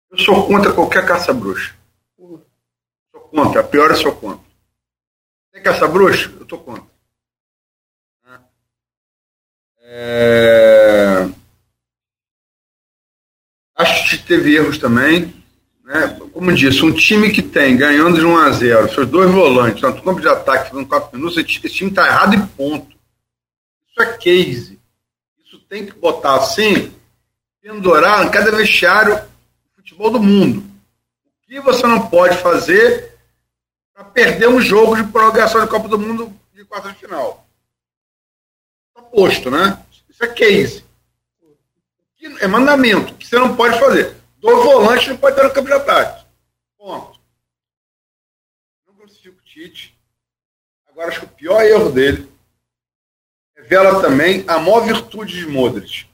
[0.09, 1.75] Eu sou contra qualquer caça-bruxa.
[2.17, 4.47] Sou contra, a pior é sou contra.
[5.51, 6.31] Tem caça bruxa?
[6.39, 6.89] Eu tô contra.
[9.81, 11.27] É...
[13.75, 15.38] Acho que teve erros também.
[15.89, 16.19] Né?
[16.31, 20.03] Como disse, um time que tem ganhando de 1 a 0 seus dois volantes, tanto
[20.03, 22.95] campo de ataque, fazendo 4 minutos, esse time está errado e ponto.
[23.89, 24.79] Isso é case.
[25.43, 26.93] Isso tem que botar assim,
[27.59, 30.63] pendurar em cada vestiário do futebol do mundo.
[31.25, 33.17] O que você não pode fazer
[33.91, 37.47] para perder um jogo de prorrogação de Copa do Mundo de quarta de final.
[38.89, 39.83] Está posto, né?
[40.07, 40.83] Isso é case.
[42.41, 44.18] É mandamento, que você não pode fazer.
[44.39, 46.25] Dois volantes não pode ter no campo de ataque.
[46.77, 47.19] Ponto.
[48.87, 49.97] Não classifico o Tite.
[50.87, 52.31] Agora, acho que o pior erro dele
[53.55, 56.07] revela também a maior virtude de Modric.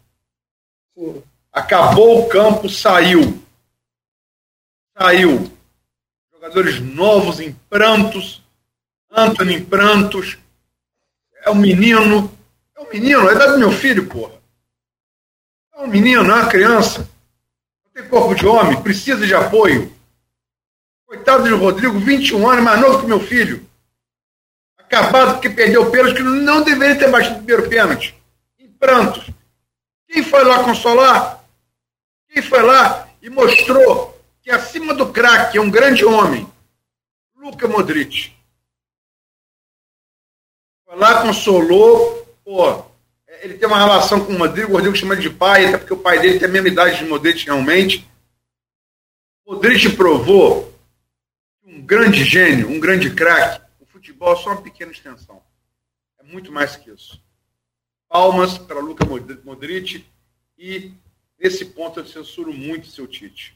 [1.52, 3.44] Acabou o campo, saiu.
[4.98, 5.56] saiu
[6.46, 8.44] jogadores novos em prantos,
[9.10, 10.38] Anthony em prantos,
[11.44, 12.32] é um menino,
[12.76, 14.34] é um menino, é da do meu filho, porra.
[15.74, 17.10] É um menino, não é uma criança.
[17.96, 19.90] Tem corpo de homem, precisa de apoio.
[21.06, 23.66] Coitado de Rodrigo, 21 anos, mais novo que meu filho.
[24.78, 28.14] Acabado porque perdeu pênalti que não deveria ter batido o primeiro pênalti.
[28.60, 29.30] Em prantos.
[30.10, 31.42] Quem foi lá consolar?
[32.28, 36.46] Quem foi lá e mostrou que acima do craque é um grande homem?
[37.38, 38.34] Luca Modric.
[40.86, 42.85] Foi lá, consolou, pô,
[43.46, 46.00] ele tem uma relação com o Rodrigo, o Rodrigo chama de pai, até porque o
[46.00, 48.10] pai dele tem a mesma idade de Modric realmente.
[49.46, 50.74] Modric provou
[51.64, 55.44] um grande gênio, um grande craque, o futebol é só uma pequena extensão.
[56.20, 57.24] É muito mais que isso.
[58.10, 59.06] Palmas para Luca
[59.44, 60.04] Modric
[60.58, 60.92] e
[61.40, 63.56] nesse ponto eu censuro muito seu Tite.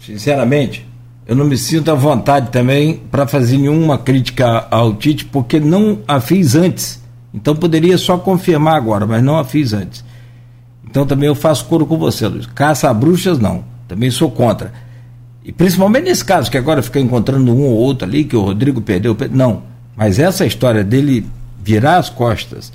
[0.00, 0.84] Sinceramente,
[1.26, 6.00] eu não me sinto à vontade também para fazer nenhuma crítica ao Tite, porque não
[6.08, 7.00] a fiz antes.
[7.32, 10.04] Então poderia só confirmar agora, mas não a fiz antes.
[10.84, 12.46] Então também eu faço coro com você, Luiz.
[12.46, 13.64] Caça a bruxas, não.
[13.86, 14.72] Também sou contra.
[15.44, 18.80] E principalmente nesse caso, que agora fica encontrando um ou outro ali, que o Rodrigo
[18.80, 19.16] perdeu.
[19.30, 19.62] Não.
[19.96, 21.26] Mas essa história dele
[21.62, 22.72] virar as costas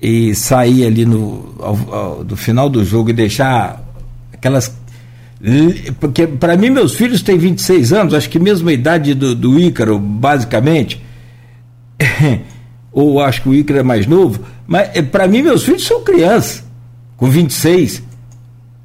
[0.00, 3.82] e sair ali no ao, ao, do final do jogo e deixar
[4.32, 4.74] aquelas
[5.98, 9.58] porque para mim meus filhos têm 26 anos, acho que mesmo a idade do, do
[9.58, 11.02] Ícaro, basicamente.
[12.92, 16.04] ou acho que o Ícaro é mais novo, mas eh, para mim meus filhos são
[16.04, 16.64] crianças,
[17.16, 18.02] com 26.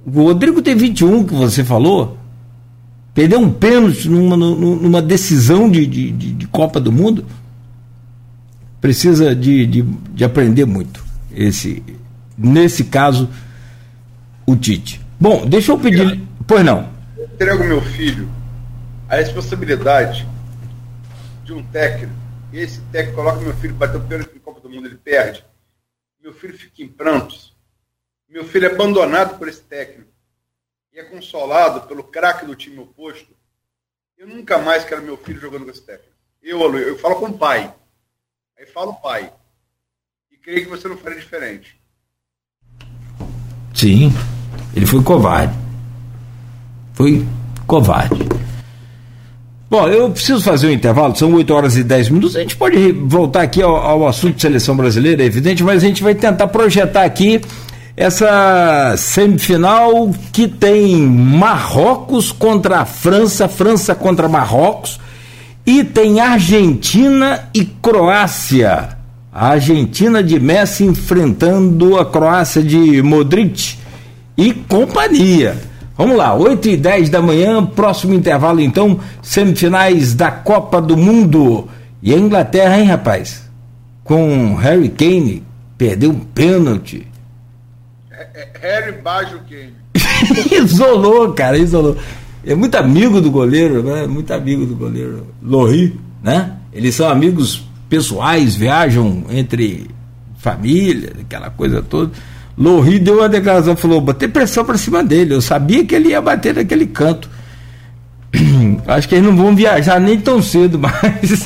[0.05, 2.17] O Rodrigo tem 21, que você falou.
[3.13, 7.25] Perdeu um pênalti numa, numa decisão de, de, de, Copa do Mundo.
[8.79, 9.81] Precisa de, de,
[10.13, 11.03] de aprender muito.
[11.35, 11.83] Esse,
[12.37, 13.27] nesse caso,
[14.45, 15.01] o Tite.
[15.19, 16.21] Bom, deixa eu pedir.
[16.47, 16.89] Pois não.
[17.17, 18.29] Eu entrego meu filho
[19.09, 20.25] a responsabilidade
[21.43, 22.13] de um técnico,
[22.53, 25.43] e esse técnico coloca meu filho bater o pênalti no Copa do Mundo, ele perde.
[26.21, 27.53] Meu filho fica em prantos.
[28.29, 30.09] Meu filho é abandonado por esse técnico
[30.93, 33.35] e é consolado pelo craque do time oposto.
[34.17, 36.15] Eu nunca mais quero meu filho jogando com esse técnico.
[36.41, 37.73] Eu, eu falo com o pai.
[38.57, 39.33] Aí falo pai.
[40.31, 41.77] E creio que você não faria diferente.
[43.73, 44.11] Sim,
[44.73, 45.66] ele foi covarde.
[46.97, 47.23] Foi
[47.67, 48.27] covarde.
[49.69, 52.35] Bom, eu preciso fazer um intervalo, são 8 horas e 10 minutos.
[52.35, 55.87] A gente pode voltar aqui ao, ao assunto de seleção brasileira, é evidente, mas a
[55.87, 57.39] gente vai tentar projetar aqui
[57.95, 64.99] essa semifinal que tem Marrocos contra a França, França contra Marrocos,
[65.67, 68.97] e tem Argentina e Croácia.
[69.31, 73.75] A Argentina de Messi enfrentando a Croácia de Modric
[74.35, 75.66] e companhia.
[75.97, 81.67] Vamos lá, 8 e 10 da manhã, próximo intervalo então, semifinais da Copa do Mundo.
[82.03, 83.49] E a Inglaterra, hein, rapaz?
[84.03, 85.43] Com Harry Kane,
[85.75, 87.07] perdeu um pênalti.
[88.11, 89.73] É, é, Harry Bajo Kane.
[90.63, 91.97] isolou, cara, isolou.
[92.45, 94.05] É muito amigo do goleiro, né?
[94.05, 95.25] Muito amigo do goleiro.
[95.41, 96.53] Lohri, né?
[96.71, 99.89] Eles são amigos pessoais, viajam entre
[100.37, 102.11] família, aquela coisa toda.
[102.57, 106.21] Lohri deu uma declaração, falou, botei pressão para cima dele, eu sabia que ele ia
[106.21, 107.29] bater naquele canto.
[108.87, 111.45] Acho que eles não vão viajar nem tão cedo mais.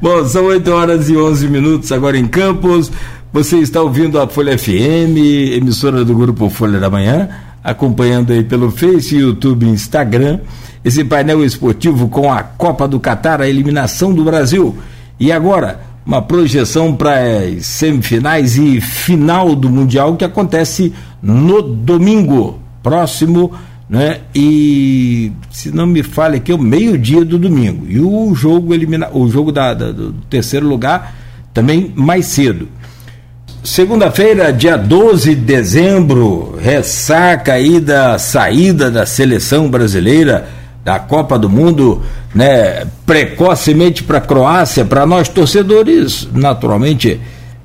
[0.00, 2.90] Bom, são 8 horas e 11 minutos agora em Campos.
[3.32, 5.16] Você está ouvindo a Folha FM,
[5.56, 7.28] emissora do grupo Folha da Manhã,
[7.62, 10.40] acompanhando aí pelo Face, YouTube Instagram
[10.84, 14.76] esse painel esportivo com a Copa do Catar, a eliminação do Brasil.
[15.18, 20.92] E agora, uma projeção para as semifinais e final do Mundial que acontece
[21.22, 23.52] no domingo próximo,
[23.88, 24.20] né?
[24.34, 27.86] E se não me falha aqui, é o meio-dia do domingo.
[27.88, 31.14] E o jogo elimina, o jogo da, da, do terceiro lugar
[31.54, 32.68] também mais cedo.
[33.62, 40.46] Segunda-feira, dia 12 de dezembro, ressaca aí da saída da seleção brasileira
[40.84, 42.02] da Copa do Mundo,
[42.34, 47.18] né, precocemente para a Croácia, para nós torcedores, naturalmente,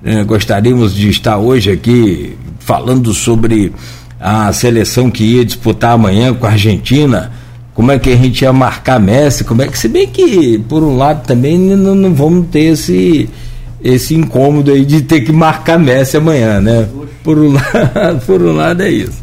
[0.04, 3.74] eh, gostaríamos de estar hoje aqui falando sobre
[4.20, 7.32] a seleção que ia disputar amanhã com a Argentina,
[7.74, 10.82] como é que a gente ia marcar Messi, como é que, se bem que, por
[10.82, 13.30] um lado, também não, não vamos ter esse,
[13.84, 16.88] esse incômodo aí de ter que marcar Messi amanhã, né?
[17.24, 19.22] Por um lado, por um lado é isso.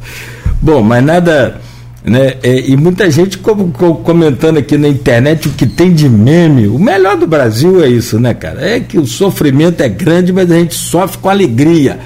[0.60, 1.60] Bom, mas nada
[2.06, 2.34] né?
[2.40, 6.68] É, e muita gente como, como, comentando aqui na internet o que tem de meme.
[6.68, 8.64] O melhor do Brasil é isso, né, cara?
[8.64, 11.98] É que o sofrimento é grande, mas a gente sofre com alegria.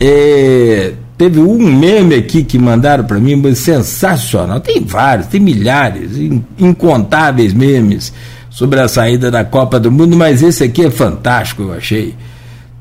[0.00, 4.60] É, teve um meme aqui que mandaram para mim, sensacional.
[4.60, 6.12] Tem vários, tem milhares,
[6.58, 8.14] incontáveis memes
[8.48, 12.14] sobre a saída da Copa do Mundo, mas esse aqui é fantástico, eu achei.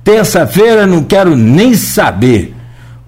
[0.02, 2.54] Terça-feira não quero nem saber.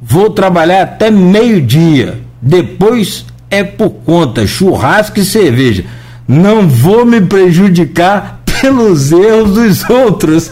[0.02, 2.20] Vou trabalhar até meio-dia.
[2.42, 5.86] Depois é por conta, churrasco e cerveja.
[6.28, 10.52] Não vou me prejudicar pelos erros dos outros.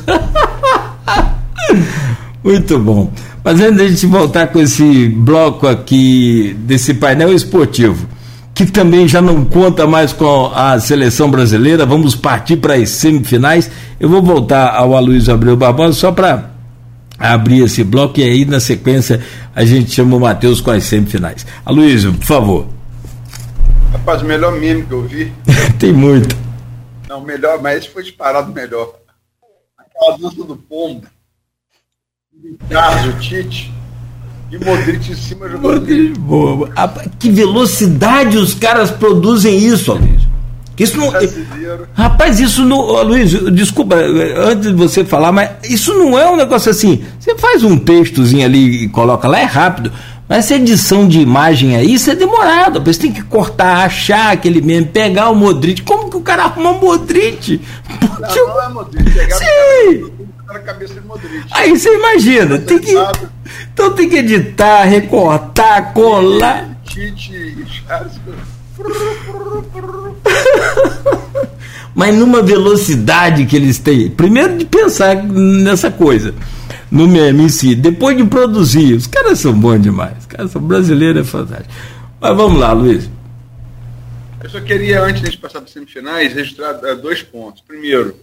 [2.44, 3.12] Muito bom.
[3.44, 8.08] Mas antes de voltar com esse bloco aqui desse painel esportivo,
[8.54, 13.70] que também já não conta mais com a seleção brasileira, vamos partir para as semifinais.
[14.00, 16.52] Eu vou voltar ao Aloysio Abreu Barbosa só para
[17.20, 19.22] abrir esse bloco e aí na sequência
[19.56, 21.46] a gente chama o Matheus com as semifinais.
[21.66, 22.68] Aloysio, por favor.
[23.94, 25.32] Rapaz, o melhor meme que eu vi.
[25.80, 26.36] Tem muito.
[27.08, 28.96] Não, melhor, mas esse foi disparado melhor.
[29.78, 31.06] Aquela dança do pombo.
[32.70, 33.72] Carlos, Tite.
[34.52, 35.80] E Modric em cima jogando.
[35.80, 36.70] Modric, boa.
[37.20, 40.34] Que velocidade os caras produzem isso, Aloysio.
[40.78, 41.12] Isso não.
[41.94, 43.04] Rapaz, isso não.
[43.04, 47.04] Luiz, desculpa, antes de você falar, mas isso não é um negócio assim.
[47.20, 49.92] Você faz um textozinho ali e coloca lá, é rápido.
[50.34, 52.84] Mas essa edição de imagem aí, isso é demorado.
[52.84, 55.84] Você tem que cortar, achar aquele meme, pegar o Modric.
[55.84, 57.62] Como que o cara arruma o Modric?
[58.20, 59.12] Não, não é Modric.
[59.12, 60.12] Pegar Sim.
[60.66, 61.46] Cabeça de Modric.
[61.52, 62.58] Aí você imagina.
[62.58, 62.96] Tem que,
[63.72, 66.80] então tem que editar, recortar, colar.
[66.84, 67.64] Tite,
[71.96, 74.10] Mas numa velocidade que eles têm.
[74.10, 76.34] Primeiro de pensar nessa coisa
[76.94, 77.74] no meme em si.
[77.74, 80.18] Depois de produzir, os caras são bons demais.
[80.20, 81.74] Os caras são brasileiros, é fantástico.
[82.22, 83.10] Mas vamos lá, Luiz.
[84.44, 87.62] Eu só queria, antes de passar para as semifinais, registrar uh, dois pontos.
[87.62, 88.20] Primeiro,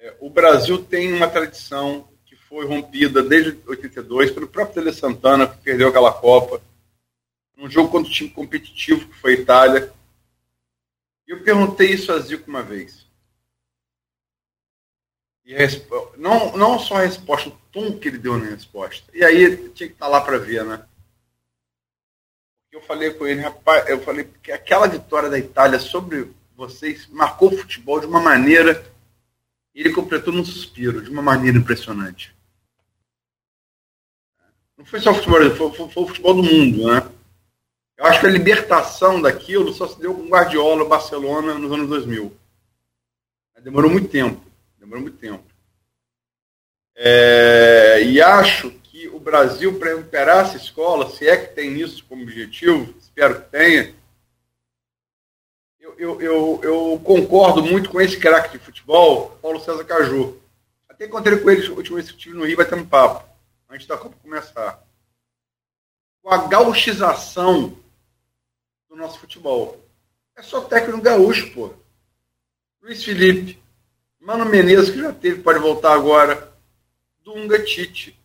[0.00, 5.46] é, o Brasil tem uma tradição que foi rompida desde 82 pelo próprio Tele Santana,
[5.46, 6.62] que perdeu aquela Copa,
[7.56, 9.92] num jogo contra um time competitivo, que foi a Itália.
[11.28, 13.06] Eu perguntei isso a Zico uma vez.
[15.44, 15.54] E
[16.16, 19.04] não, não só a resposta, o tom que ele deu na resposta.
[19.14, 20.86] E aí tinha que estar tá lá para ver, né?
[22.72, 27.52] Eu falei com ele, rapaz, eu falei que aquela vitória da Itália sobre vocês marcou
[27.52, 28.90] o futebol de uma maneira.
[29.74, 32.34] Ele completou num suspiro, de uma maneira impressionante.
[34.76, 37.17] Não foi só o futebol, foi, foi, foi o futebol do mundo, né?
[37.98, 42.32] Eu acho que a libertação daquilo só se deu com Guardiola, Barcelona, nos anos 2000.
[43.60, 44.40] Demorou muito tempo.
[44.78, 45.42] Demorou muito tempo.
[46.94, 52.04] É, e acho que o Brasil, para recuperar essa escola, se é que tem isso
[52.08, 53.92] como objetivo, espero que tenha,
[55.80, 60.40] eu, eu, eu, eu concordo muito com esse craque de futebol, Paulo César Caju.
[60.88, 63.28] Até encontrei com ele, última vez que estive no Rio, vai ter um papo,
[63.68, 64.84] antes da Copa começar.
[66.22, 67.76] Com a gauchização
[68.98, 69.80] nosso futebol.
[70.36, 71.72] É só técnico gaúcho, pô.
[72.82, 73.60] Luiz Felipe,
[74.20, 76.52] Mano Menezes, que já teve, pode voltar agora.
[77.24, 78.18] Dunga Tite.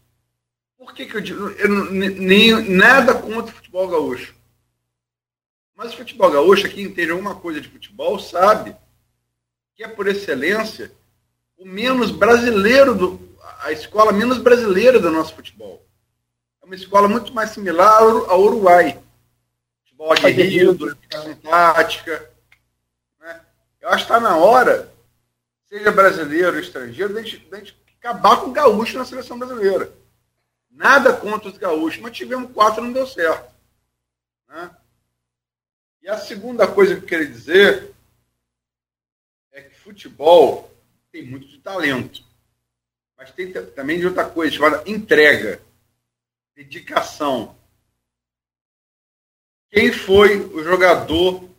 [0.77, 1.49] Por que, que eu digo?
[1.51, 4.35] Eu, nem, nada contra o futebol gaúcho.
[5.75, 8.75] Mas o futebol gaúcho, aqui entende alguma coisa de futebol, sabe
[9.75, 10.91] que é por excelência
[11.57, 15.85] o menos brasileiro do, a escola menos brasileira do nosso futebol.
[16.61, 19.02] É uma escola muito mais similar ao Uruguai.
[20.03, 20.95] Futebol aguerrido,
[21.41, 22.31] tática.
[23.19, 23.41] Né?
[23.81, 24.93] Eu acho que está na hora
[25.73, 29.91] seja brasileiro ou estrangeiro, de gente, gente acabar com o gaúcho na seleção brasileira.
[30.69, 33.51] Nada contra os gaúchos, mas tivemos quatro não deu certo.
[34.47, 34.69] Né?
[36.03, 37.91] E a segunda coisa que eu queria dizer
[39.51, 40.71] é que futebol
[41.11, 42.23] tem muito de talento.
[43.17, 45.59] Mas tem também de outra coisa, chamada entrega,
[46.55, 47.55] dedicação.
[49.73, 51.49] Quem foi o jogador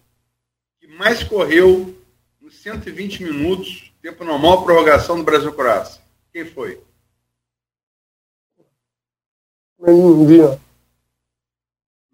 [0.80, 1.94] que mais correu
[2.40, 6.02] nos 120 minutos Tempo normal, prorrogação do Brasil-Croácia.
[6.30, 6.78] Quem foi?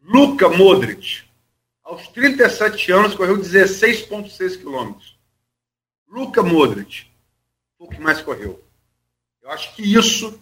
[0.01, 1.25] Luca Modric.
[1.83, 5.19] Aos 37 anos, correu 16,6 quilômetros.
[6.07, 7.11] Luca Modric.
[7.77, 8.63] Foi o que mais correu.
[9.43, 10.41] Eu acho que isso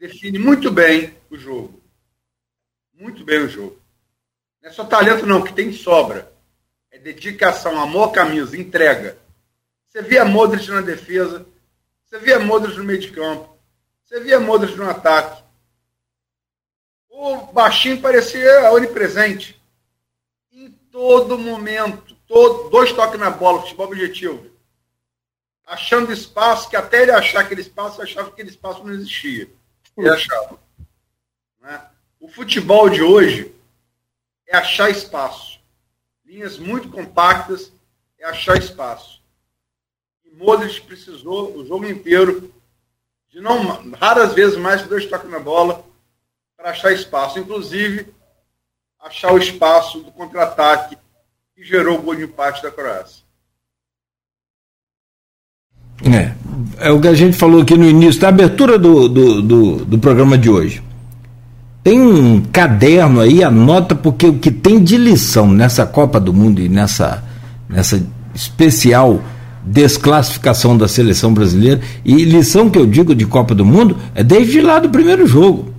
[0.00, 1.80] define muito bem o jogo.
[2.92, 3.79] Muito bem o jogo.
[4.62, 6.30] Não é só talento, não, que tem sobra.
[6.90, 9.16] É dedicação, amor, camisa, entrega.
[9.86, 11.46] Você via Modric na defesa,
[12.04, 13.58] você via Modric no meio de campo,
[14.04, 15.42] você via Modric no ataque.
[17.08, 19.60] O baixinho parecia onipresente.
[20.52, 24.50] Em todo momento, todo, dois toques na bola, futebol objetivo.
[25.66, 29.48] Achando espaço, que até ele achar aquele espaço, achava que aquele espaço não existia.
[29.96, 30.58] Ele achava.
[31.60, 31.80] Né?
[32.18, 33.54] O futebol de hoje
[34.50, 35.60] é achar espaço.
[36.26, 37.72] Linhas muito compactas
[38.18, 39.22] é achar espaço.
[40.24, 42.52] E Modric precisou o jogo inteiro
[43.30, 45.84] de não raras vezes mais que dois toques na bola
[46.56, 48.12] para achar espaço, inclusive
[48.98, 50.98] achar o espaço do contra-ataque
[51.54, 53.24] que gerou o gol de empate da Croácia.
[56.02, 59.84] É, é o que a gente falou aqui no início, da abertura do, do, do,
[59.84, 60.89] do programa de hoje.
[61.82, 66.60] Tem um caderno aí, anota, porque o que tem de lição nessa Copa do Mundo
[66.60, 67.24] e nessa,
[67.68, 68.02] nessa
[68.34, 69.22] especial
[69.64, 74.60] desclassificação da seleção brasileira, e lição que eu digo de Copa do Mundo, é desde
[74.60, 75.72] lá do primeiro jogo.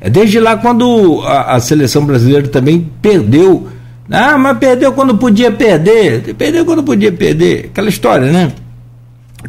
[0.00, 3.68] É desde lá quando a, a seleção brasileira também perdeu.
[4.10, 6.34] Ah, mas perdeu quando podia perder.
[6.34, 7.66] Perdeu quando podia perder.
[7.66, 8.52] Aquela história, né?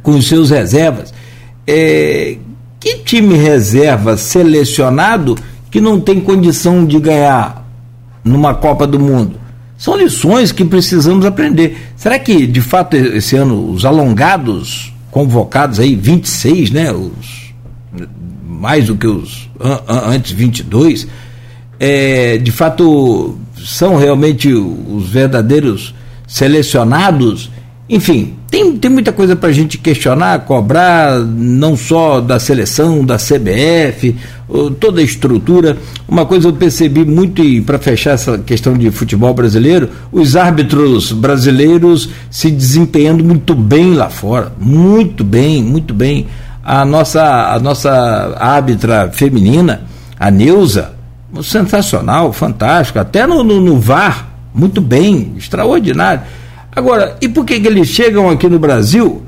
[0.02, 1.14] Com os seus reservas.
[1.68, 2.38] É,
[2.80, 5.38] que time reserva selecionado
[5.70, 7.66] que não tem condição de ganhar
[8.24, 9.40] numa Copa do Mundo?
[9.78, 11.78] São lições que precisamos aprender.
[11.96, 16.92] Será que, de fato, esse ano, os alongados convocados aí, 26, né?
[16.92, 17.54] Os,
[18.46, 21.08] mais do que os an, an, antes 22,
[21.80, 25.96] é, de fato, são realmente os verdadeiros
[26.28, 27.50] selecionados?
[27.90, 33.18] Enfim, tem, tem muita coisa para a gente questionar, cobrar, não só da seleção, da
[33.18, 34.16] CBF,
[34.80, 35.76] toda a estrutura.
[36.08, 41.12] Uma coisa eu percebi muito, e para fechar essa questão de futebol brasileiro, os árbitros
[41.12, 44.54] brasileiros se desempenhando muito bem lá fora.
[44.60, 46.28] Muito bem, muito bem.
[46.64, 49.82] A nossa, a nossa árbitra feminina,
[50.20, 50.94] a Neuza,
[51.42, 56.22] sensacional, fantástico, até no, no, no VAR, muito bem, extraordinário.
[56.80, 59.22] Agora, e por que, que eles chegam aqui no Brasil?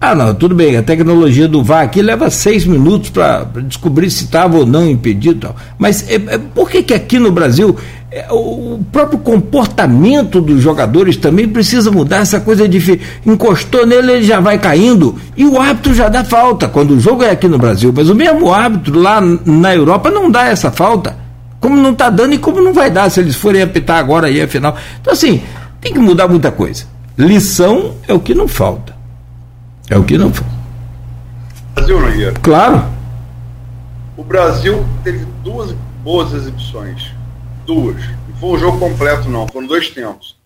[0.00, 4.24] Ah, não, tudo bem, a tecnologia do VAR aqui leva seis minutos para descobrir se
[4.24, 5.54] estava ou não impedido.
[5.76, 7.76] Mas é, é, por que, que aqui no Brasil
[8.10, 12.20] é, o próprio comportamento dos jogadores também precisa mudar?
[12.20, 16.68] Essa coisa de encostou nele, ele já vai caindo e o árbitro já dá falta
[16.68, 17.92] quando o jogo é aqui no Brasil.
[17.94, 21.18] Mas o mesmo árbitro lá na Europa não dá essa falta.
[21.60, 24.40] Como não está dando e como não vai dar se eles forem apitar agora aí,
[24.40, 24.74] afinal.
[25.02, 25.42] Então, assim,
[25.84, 26.93] tem que mudar muita coisa.
[27.16, 28.96] Lição é o que não falta.
[29.88, 30.54] É o que não falta.
[31.74, 32.40] Brasil, Nogueira.
[32.40, 32.94] Claro.
[34.16, 37.12] O Brasil teve duas boas exibições.
[37.64, 37.96] Duas.
[38.28, 39.46] Não foi um jogo completo, não.
[39.46, 40.36] Foram dois tempos.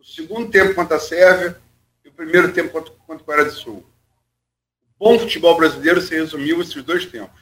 [0.00, 1.56] O segundo tempo contra a Sérvia
[2.04, 3.84] e o primeiro tempo contra, contra a Coreia do Sul.
[4.98, 7.40] O bom futebol brasileiro se resumiu esses dois tempos.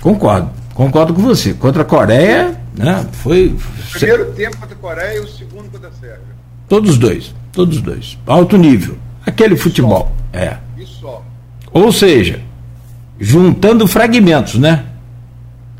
[0.00, 0.52] Concordo.
[0.74, 1.54] Concordo com você.
[1.54, 3.06] Contra a Coreia, né?
[3.12, 3.48] Foi.
[3.48, 6.38] O primeiro tempo contra a Coreia e o segundo contra a Sérvia.
[6.68, 7.34] Todos os dois.
[7.52, 8.18] Todos os dois.
[8.26, 8.96] Alto nível.
[9.26, 10.14] Aquele futebol.
[10.32, 10.38] Só.
[10.38, 10.56] É.
[10.78, 11.08] Isso.
[11.72, 12.40] Ou seja,
[13.18, 14.84] juntando fragmentos, né?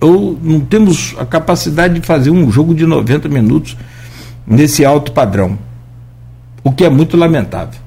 [0.01, 3.77] Ou não temos a capacidade de fazer um jogo de 90 minutos
[4.47, 5.59] nesse alto padrão.
[6.65, 7.81] O que é muito lamentável.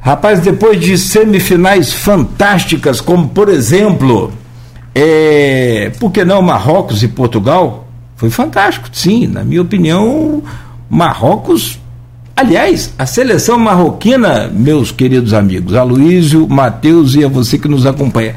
[0.00, 4.32] Rapaz, depois de semifinais fantásticas, como por exemplo,
[4.94, 7.86] é, por que não Marrocos e Portugal?
[8.16, 9.26] Foi fantástico, sim.
[9.26, 10.42] Na minha opinião,
[10.88, 11.78] Marrocos
[12.34, 18.34] Aliás, a seleção marroquina, meus queridos amigos, Aloísio, Matheus e a você que nos acompanha,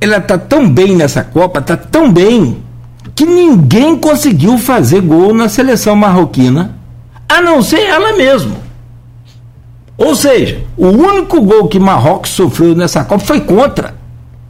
[0.00, 2.62] ela está tão bem nessa Copa, está tão bem,
[3.14, 6.74] que ninguém conseguiu fazer gol na seleção marroquina,
[7.28, 8.56] a não ser ela mesma.
[9.96, 13.94] Ou seja, o único gol que Marrocos sofreu nessa Copa foi contra.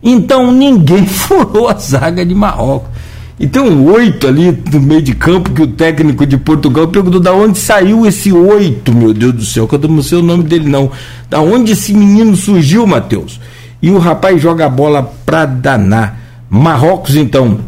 [0.03, 2.91] Então ninguém furou a zaga de Marrocos.
[3.39, 7.21] E tem um oito ali no meio de campo que o técnico de Portugal perguntou
[7.21, 10.45] da onde saiu esse oito, meu Deus do céu, que eu não sei o nome
[10.45, 10.91] dele não.
[11.29, 13.41] Da onde esse menino surgiu, Matheus?
[13.81, 16.21] E o rapaz joga a bola pra danar.
[16.49, 17.59] Marrocos, então,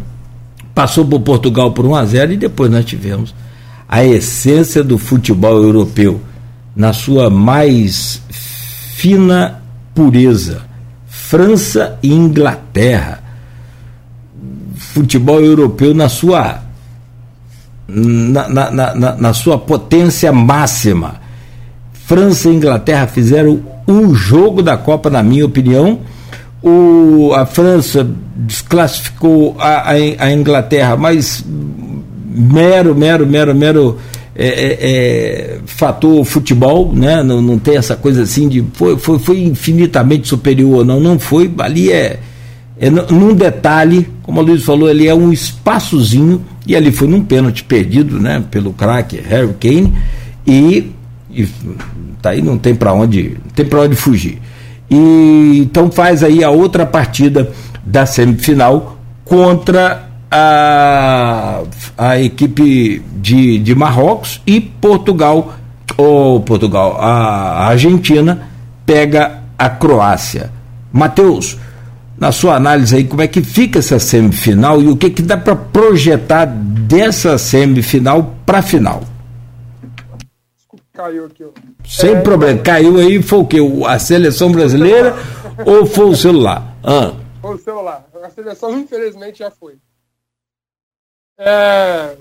[0.74, 3.34] passou por Portugal por 1 a 0 e depois nós tivemos
[3.88, 6.20] a essência do futebol europeu
[6.74, 9.62] na sua mais fina
[9.94, 10.62] pureza.
[11.34, 13.18] França e Inglaterra
[14.76, 16.62] futebol europeu na sua
[17.88, 21.16] na, na, na, na, sua potência máxima.
[22.06, 25.98] França e Inglaterra fizeram um jogo da Copa, na minha opinião.
[26.62, 31.44] O, a França desclassificou a, a, a Inglaterra, mas
[32.32, 33.98] mero, mero, mero, mero
[34.36, 37.22] é, é, é, fator futebol, né?
[37.22, 41.52] Não, não tem essa coisa assim de foi, foi, foi infinitamente superior, não, não foi.
[41.58, 42.18] Ali é
[42.76, 47.22] é, num detalhe, como a Luiz falou, ele é um espaçozinho, e ali foi num
[47.22, 49.94] pênalti perdido né, pelo craque Harry Kane,
[50.46, 50.90] e,
[51.30, 51.48] e
[52.20, 54.40] tá aí não tem para onde, tem para onde fugir.
[54.90, 57.50] E então faz aí a outra partida
[57.86, 60.03] da semifinal contra
[60.36, 61.62] a,
[61.96, 65.54] a equipe de, de Marrocos e Portugal,
[65.96, 68.48] ou Portugal, a Argentina
[68.84, 70.50] pega a Croácia.
[70.92, 71.56] Mateus,
[72.18, 75.36] na sua análise aí, como é que fica essa semifinal e o que, que dá
[75.36, 79.04] para projetar dessa semifinal para a final?
[80.92, 81.44] Caiu aqui.
[81.44, 81.50] Ó.
[81.84, 82.60] Sem é, problema.
[82.60, 83.58] Caiu aí, foi o quê?
[83.86, 85.14] A seleção brasileira
[85.64, 86.76] ou foi o celular?
[86.82, 87.12] Ah.
[87.40, 88.04] Foi o celular.
[88.22, 89.74] A seleção, infelizmente, já foi.
[91.36, 92.16] É,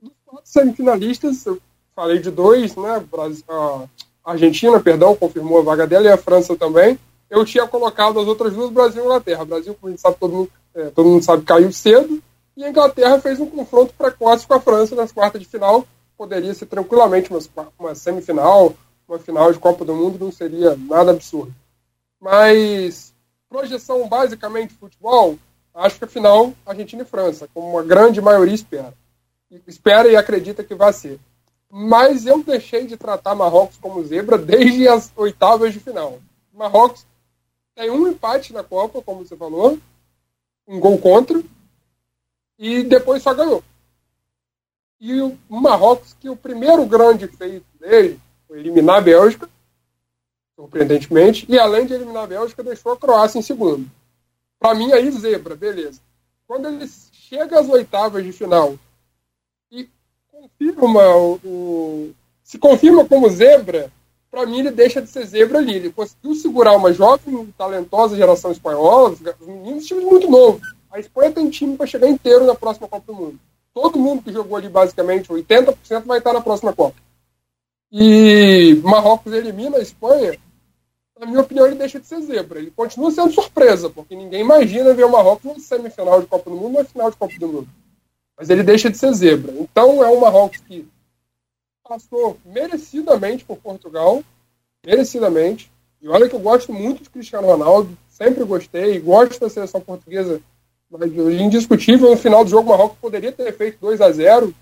[0.00, 1.60] dos quatro semifinalistas, eu
[1.94, 3.00] falei de dois, né?
[3.10, 3.88] Brasil, a
[4.24, 6.98] Argentina, perdão, confirmou a vaga dela, e a França também.
[7.28, 9.44] Eu tinha colocado as outras duas, Brasil e Inglaterra.
[9.44, 12.22] Brasil, como a gente sabe, todo mundo, é, todo mundo sabe, caiu cedo.
[12.56, 15.86] E a Inglaterra fez um confronto precoce com a França nas quartas de final.
[16.16, 17.40] Poderia ser tranquilamente uma,
[17.78, 18.74] uma semifinal,
[19.08, 21.52] uma final de Copa do Mundo, não seria nada absurdo.
[22.20, 23.12] Mas
[23.48, 25.36] projeção basicamente futebol,
[25.74, 28.94] acho que a final Argentina e França, como uma grande maioria espera.
[29.66, 31.18] Espera e acredita que vai ser.
[31.70, 36.18] Mas eu deixei de tratar Marrocos como zebra desde as oitavas de final.
[36.52, 37.06] Marrocos
[37.74, 39.78] tem um empate na Copa, como você falou,
[40.68, 41.42] um gol contra,
[42.58, 43.64] e depois só ganhou.
[45.00, 49.48] E o Marrocos, que o primeiro grande feito dele foi eliminar a Bélgica,
[50.54, 53.90] surpreendentemente, e além de eliminar a Bélgica, deixou a Croácia em segundo.
[54.62, 56.00] Para mim, aí zebra, beleza.
[56.46, 58.78] Quando ele chega às oitavas de final
[59.72, 59.88] e
[60.30, 62.14] confirma o, o
[62.44, 63.90] se confirma como zebra,
[64.30, 65.74] para mim ele deixa de ser zebra ali.
[65.74, 70.60] Ele conseguiu segurar uma jovem, talentosa geração espanhola, os meninos, time muito novo.
[70.92, 73.40] A Espanha tem time para chegar inteiro na próxima Copa do Mundo.
[73.74, 76.96] Todo mundo que jogou ali, basicamente, 80% vai estar na próxima Copa.
[77.90, 80.38] E Marrocos elimina a Espanha
[81.18, 82.58] na minha opinião, ele deixa de ser zebra.
[82.58, 86.56] Ele continua sendo surpresa, porque ninguém imagina ver o Marrocos numa semifinal de Copa do
[86.56, 87.68] Mundo ou final de Copa do Mundo.
[88.36, 89.52] Mas ele deixa de ser zebra.
[89.52, 90.88] Então é um Marrocos que
[91.86, 94.24] passou merecidamente por Portugal,
[94.84, 95.70] merecidamente.
[96.00, 100.40] E olha que eu gosto muito de Cristiano Ronaldo, sempre gostei, gosto da seleção portuguesa,
[100.90, 104.54] mas indiscutível, no final do jogo o Marrocos poderia ter feito 2 a 0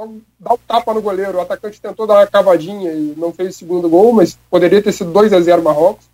[0.00, 0.08] só
[0.38, 1.38] dá um tapa no goleiro.
[1.38, 4.92] O atacante tentou dar uma cavadinha e não fez o segundo gol, mas poderia ter
[4.92, 6.08] sido 2 a 0 Marrocos.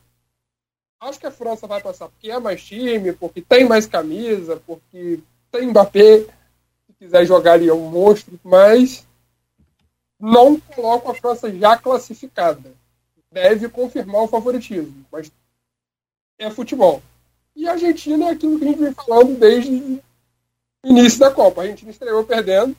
[1.01, 5.21] Acho que a França vai passar porque é mais time, porque tem mais camisa, porque
[5.53, 6.21] tem Mbappé.
[6.87, 9.07] Se quiser jogar ali é um monstro, mas
[10.19, 12.73] não coloco a França já classificada.
[13.31, 15.31] Deve confirmar o favoritismo, mas
[16.39, 17.03] é futebol.
[17.55, 20.03] E a Argentina é aquilo que a gente vem falando desde o
[20.85, 21.61] início da Copa.
[21.61, 22.75] A Argentina estreou perdendo,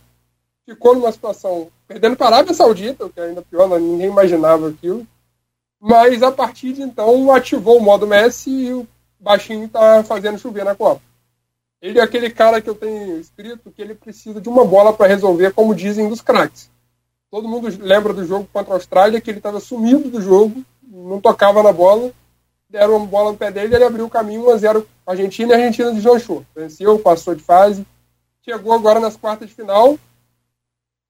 [0.68, 4.68] ficou numa situação perdendo para a Arábia Saudita, o que é ainda pior, ninguém imaginava
[4.68, 5.07] aquilo.
[5.80, 8.88] Mas a partir de então ativou o modo Messi e o
[9.18, 11.02] baixinho está fazendo chover na Copa.
[11.81, 15.07] Ele é aquele cara que eu tenho escrito que ele precisa de uma bola para
[15.07, 16.69] resolver, como dizem dos craques.
[17.31, 21.22] Todo mundo lembra do jogo contra a Austrália, que ele estava sumido do jogo, não
[21.22, 22.11] tocava na bola,
[22.68, 25.94] deram uma bola no pé dele, ele abriu o caminho 1x0 Argentina e a Argentina
[25.94, 26.44] deslanchou.
[26.56, 27.85] Venceu, passou de fase,
[28.44, 29.98] chegou agora nas quartas de final,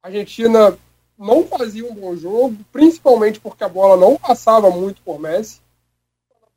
[0.02, 0.78] a Argentina
[1.18, 5.60] não fazia um bom jogo, principalmente porque a bola não passava muito por Messi.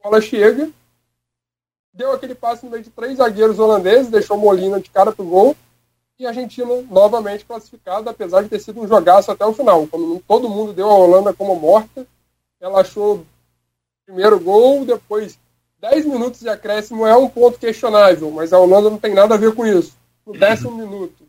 [0.00, 0.70] A bola chega,
[1.92, 5.56] deu aquele passe no meio de três zagueiros holandeses, deixou Molina de cara pro gol,
[6.18, 9.86] e a Argentina novamente classificada, apesar de ter sido um jogaço até o final.
[9.86, 12.06] Quando todo mundo deu a Holanda como morta,
[12.60, 13.26] ela achou o
[14.04, 15.38] primeiro gol, depois
[15.80, 19.38] 10 minutos de acréscimo é um ponto questionável, mas a Holanda não tem nada a
[19.38, 19.96] ver com isso.
[20.26, 21.24] No décimo minuto,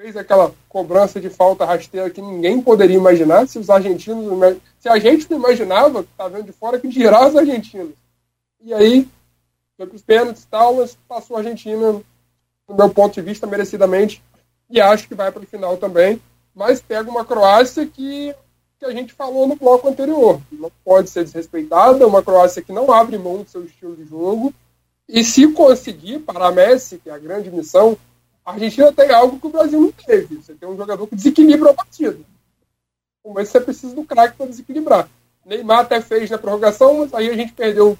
[0.00, 4.98] fez aquela cobrança de falta rasteira que ninguém poderia imaginar, se os argentinos, se a
[4.98, 7.92] gente não imaginava, tá vendo de fora, que dirá os argentinos.
[8.62, 9.06] E aí,
[9.76, 12.00] foi para os pênaltis e tal, mas passou a Argentina,
[12.66, 14.22] do meu ponto de vista, merecidamente,
[14.70, 16.18] e acho que vai para o final também,
[16.54, 18.34] mas pega uma Croácia que,
[18.78, 22.90] que a gente falou no bloco anterior, não pode ser desrespeitada, uma Croácia que não
[22.90, 24.54] abre mão do seu estilo de jogo,
[25.06, 27.98] e se conseguir para a Messi, que é a grande missão,
[28.50, 30.36] a Argentina tem algo que o Brasil não teve.
[30.36, 32.18] Você tem um jogador que desequilibra a partida.
[33.24, 35.08] Mas você precisa do craque para desequilibrar.
[35.44, 37.96] Neymar até fez na prorrogação, mas aí a gente perdeu,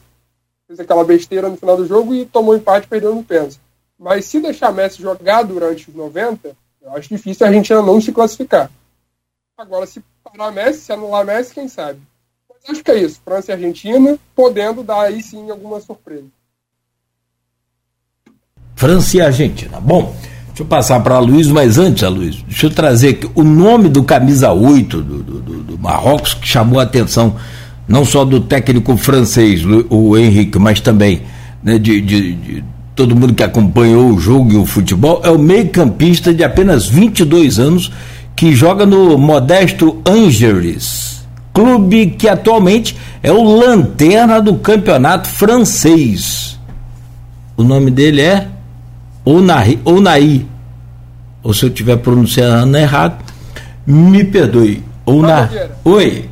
[0.67, 3.61] fez aquela besteira no final do jogo e tomou empate perdendo no pênalti.
[3.99, 8.13] Mas se deixar Messi jogar durante os 90, eu acho difícil a Argentina não se
[8.13, 8.71] classificar.
[9.57, 12.01] Agora, se parar Messi, se anular Messi, quem sabe?
[12.49, 13.21] Mas acho que é isso.
[13.25, 16.27] França e Argentina, podendo dar aí sim alguma surpresa.
[18.75, 19.79] França e Argentina.
[19.79, 20.15] Bom,
[20.61, 23.89] Deixa eu passar para a Luiz, mas antes, Luiz, deixa eu trazer aqui, o nome
[23.89, 27.37] do camisa 8 do, do, do, Marrocos, que chamou a atenção
[27.89, 31.23] não só do técnico francês, o Henrique, mas também
[31.63, 32.65] né, de, de, de
[32.95, 37.59] todo mundo que acompanhou o jogo e o futebol, é o meio-campista de apenas 22
[37.59, 37.91] anos
[38.37, 41.25] que joga no modesto Angers,
[41.55, 46.61] clube que atualmente é o lanterna do campeonato francês.
[47.57, 48.47] O nome dele é
[49.25, 50.49] Onaí, Onaí.
[51.43, 53.25] Ou se eu estiver pronunciando errado,
[53.87, 54.85] me perdoe.
[55.07, 55.71] Onaí.
[55.85, 56.31] Oi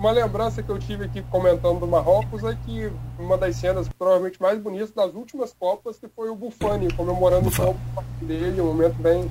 [0.00, 4.40] uma lembrança que eu tive aqui comentando do Marrocos é que uma das cenas provavelmente
[4.40, 7.76] mais bonitas das últimas Copas que foi o Bufani comemorando Bufani.
[7.96, 9.30] o dele, um momento bem,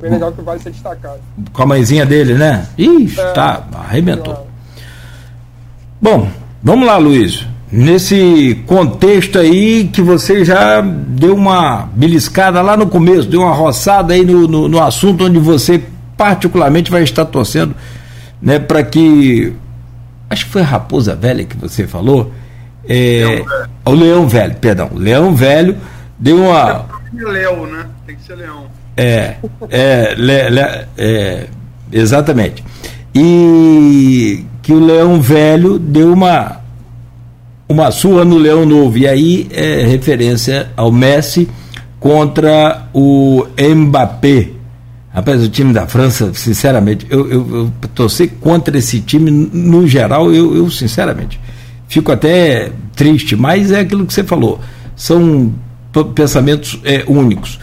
[0.00, 1.18] bem legal que vai ser destacado.
[1.52, 2.64] Com a mãezinha dele, né?
[2.78, 4.34] Ih, é, tá, arrebentou.
[4.34, 4.44] É.
[6.00, 6.30] Bom,
[6.62, 7.44] vamos lá, Luiz.
[7.76, 14.14] Nesse contexto aí que você já deu uma beliscada lá no começo, deu uma roçada
[14.14, 15.82] aí no, no, no assunto onde você
[16.16, 17.74] particularmente vai estar torcendo
[18.40, 19.52] né, para que
[20.30, 22.30] acho que foi a Raposa Velha que você falou.
[22.88, 23.42] É,
[23.84, 24.90] o Leão Velho, perdão.
[24.94, 25.76] O Leão Velho
[26.16, 26.86] deu uma.
[27.18, 27.86] É Léo, né?
[28.06, 28.66] Tem que ser Leão.
[28.96, 29.34] É,
[29.68, 31.48] é, le, le, é,
[31.90, 32.62] exatamente.
[33.12, 36.62] E que o Leão Velho deu uma
[37.68, 38.98] uma surra no Leão Novo.
[38.98, 41.48] E aí é referência ao Messi
[41.98, 44.50] contra o Mbappé.
[45.12, 50.34] Rapaz, o time da França, sinceramente, eu, eu, eu torcer contra esse time, no geral,
[50.34, 51.38] eu, eu, sinceramente,
[51.86, 54.60] fico até triste, mas é aquilo que você falou,
[54.96, 55.52] são
[56.16, 57.60] pensamentos é, únicos.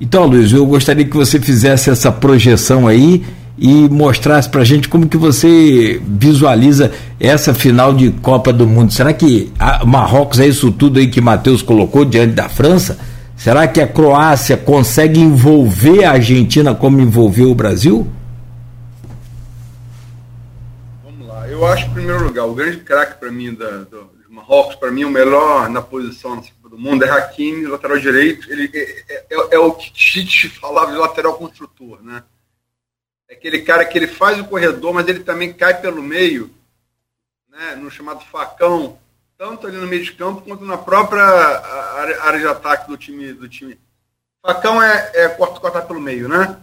[0.00, 3.24] Então, Luiz, eu gostaria que você fizesse essa projeção aí
[3.58, 8.92] e mostrasse para a gente como que você visualiza essa final de Copa do Mundo.
[8.92, 9.52] Será que
[9.84, 12.98] Marrocos é isso tudo aí que Matheus colocou diante da França?
[13.36, 18.06] Será que a Croácia consegue envolver a Argentina como envolveu o Brasil?
[21.04, 21.48] Vamos lá.
[21.48, 25.04] Eu acho, em primeiro lugar, o grande craque para mim da, do, Marrocos, para mim,
[25.04, 28.50] o melhor na posição na Copa do Mundo é Hakimi, lateral direito.
[28.50, 32.22] Ele é, é, é, é o que Tite falava de lateral construtor, né?
[33.28, 36.50] É aquele cara que ele faz o corredor, mas ele também cai pelo meio,
[37.50, 37.76] né?
[37.76, 38.98] no chamado facão
[39.38, 43.32] tanto ali no meio de campo quanto na própria área, de ataque do time.
[43.32, 43.78] Do time.
[44.42, 46.58] Facão é, é cortar pelo meio, né?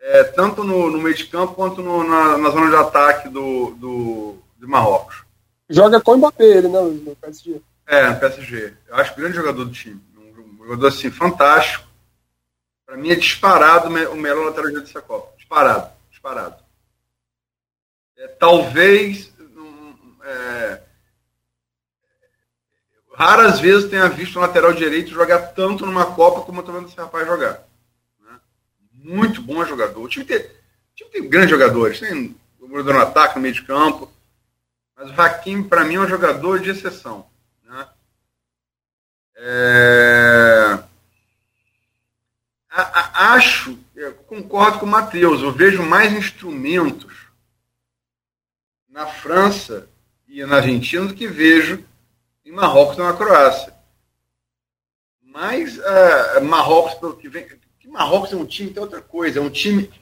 [0.00, 3.72] É, tanto no, no, meio de campo quanto no, na, na, zona de ataque do,
[3.72, 5.24] do, de Marrocos.
[5.68, 7.60] Joga com o Mbappé, ele, né, no PSG?
[7.88, 8.72] É, no PSG.
[8.86, 10.00] Eu acho grande jogador do time.
[10.16, 11.84] Um, jogador, assim, fantástico.
[12.86, 15.35] Para mim é disparado o melhor lateral direito dessa Copa.
[15.46, 15.92] Disparado.
[16.10, 16.64] Disparado.
[18.16, 19.32] É, talvez...
[20.24, 20.82] É,
[23.16, 26.88] raras vezes tenha visto um lateral direito jogar tanto numa Copa como eu estou vendo
[26.88, 27.62] esse rapaz jogar.
[28.20, 28.38] Né?
[28.92, 30.02] Muito bom jogador.
[30.02, 32.00] O time tem, o time tem grandes jogadores.
[32.00, 34.12] Tem no ataque, no meio de campo.
[34.94, 37.26] Mas o Hakim, para mim, é um jogador de exceção.
[37.64, 37.88] Né?
[39.36, 40.78] É...
[42.68, 43.78] A, a, acho,
[44.12, 47.26] concordo com o Matheus, eu vejo mais instrumentos
[48.88, 49.88] na França
[50.26, 51.84] e na Argentina do que vejo
[52.44, 53.74] em Marrocos e na Croácia.
[55.20, 57.46] Mas uh, Marrocos, pelo que vem.
[57.78, 59.92] Que Marrocos é um time, tem outra coisa, é um time.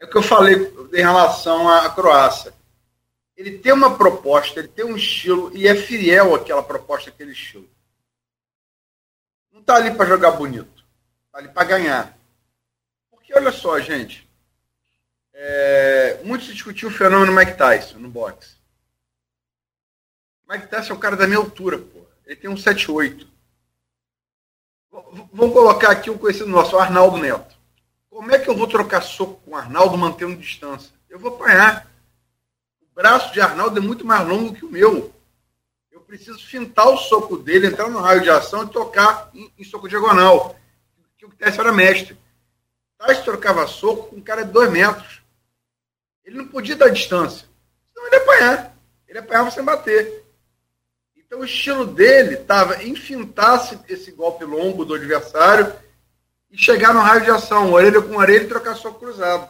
[0.00, 0.56] É o que eu falei
[0.92, 2.52] em relação à Croácia.
[3.36, 7.68] Ele tem uma proposta, ele tem um estilo e é fiel àquela proposta, aquele estilo.
[9.52, 10.84] Não está ali para jogar bonito,
[11.26, 12.19] está ali para ganhar.
[13.30, 14.28] Porque olha só, gente.
[15.32, 18.56] É, muito se discutiu o fenômeno Mike Tyson no boxe.
[20.48, 22.04] Mike Tyson é um cara da minha altura, pô.
[22.26, 23.28] Ele tem um 7'8".
[25.32, 27.56] Vamos colocar aqui um conhecido nosso, o Arnaldo Neto.
[28.10, 30.92] Como é que eu vou trocar soco com o Arnaldo mantendo distância?
[31.08, 31.88] Eu vou apanhar.
[32.82, 35.14] O braço de Arnaldo é muito mais longo que o meu.
[35.92, 39.62] Eu preciso fintar o soco dele, entrar no raio de ação e tocar em, em
[39.62, 40.58] soco diagonal.
[41.16, 42.18] Que o Tyson era mestre.
[43.00, 45.22] Tyson trocava soco com um cara de dois metros.
[46.22, 47.48] Ele não podia dar distância.
[47.92, 48.76] Senão ele ia apanhar.
[49.08, 50.24] Ele apanhava sem bater.
[51.16, 53.58] Então o estilo dele estava em fintar
[53.88, 55.72] esse golpe longo do adversário
[56.50, 59.48] e chegar no raio de ação, orelha com orelha e trocar soco cruzado.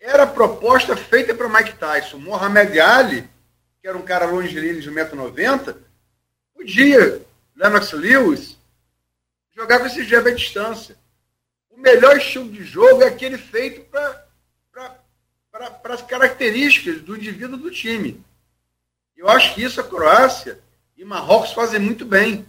[0.00, 2.18] Era a proposta feita para Mike Tyson.
[2.18, 3.28] Mohamed Ali,
[3.82, 5.76] que era um cara longilíneo de 1,90m,
[6.54, 7.22] podia,
[7.54, 8.56] Lennox Lewis,
[9.54, 10.96] jogar com esse jab à distância.
[11.86, 14.26] Melhor estilo de jogo é aquele feito para
[15.84, 18.20] as características do indivíduo do time.
[19.16, 20.58] Eu acho que isso a Croácia
[20.96, 22.44] e Marrocos fazem muito bem.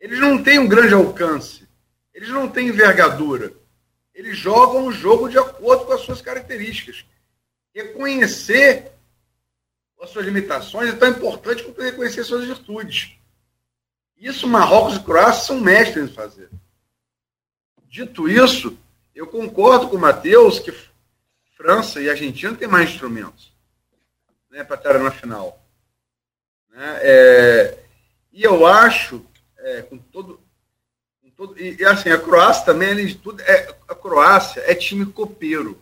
[0.00, 1.68] Eles não têm um grande alcance.
[2.14, 3.52] Eles não têm envergadura.
[4.14, 7.04] Eles jogam o jogo de acordo com as suas características.
[7.74, 8.92] Reconhecer
[10.00, 13.14] as suas limitações é tão importante quanto reconhecer suas virtudes.
[14.16, 16.48] Isso Marrocos e Croácia são mestres em fazer.
[17.92, 18.78] Dito isso,
[19.14, 20.72] eu concordo com o Matheus que
[21.54, 23.52] França e Argentina têm mais instrumentos
[24.50, 25.62] né, para estar na final.
[26.70, 26.98] Né?
[27.02, 27.78] É,
[28.32, 29.22] e eu acho,
[29.58, 30.40] é, com todo.
[31.22, 34.74] Com todo e, e, assim, a Croácia também, além de tudo, é, a Croácia é
[34.74, 35.78] time copeiro.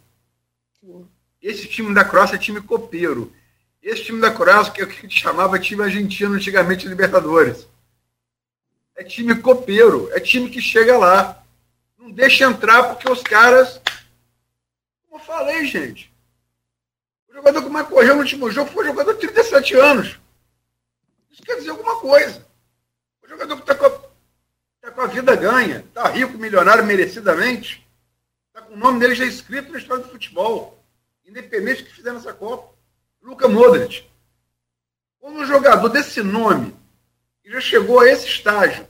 [1.41, 3.33] Esse time da Croácia é time copeiro.
[3.81, 7.69] Esse time da Croácia, que é gente chamava time argentino antigamente Libertadores.
[8.97, 11.40] É time copeiro, é time que chega lá.
[12.11, 13.81] Não deixa entrar porque os caras.
[15.09, 16.13] Como eu falei, gente.
[17.29, 20.19] O jogador que mais correu no último jogo foi um jogador de 37 anos.
[21.31, 22.45] Isso quer dizer alguma coisa.
[23.23, 23.89] O jogador que está com,
[24.81, 27.89] tá com a vida ganha, está rico, milionário, merecidamente,
[28.49, 30.83] está com o nome dele já escrito na história do futebol.
[31.25, 32.75] Independente do que fizer nessa Copa.
[33.23, 34.05] Luca Modric.
[35.21, 36.75] Quando um jogador desse nome,
[37.41, 38.90] que já chegou a esse estágio,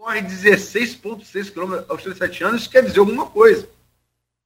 [0.00, 3.68] corre 16,6 km aos 37 anos, isso quer dizer alguma coisa.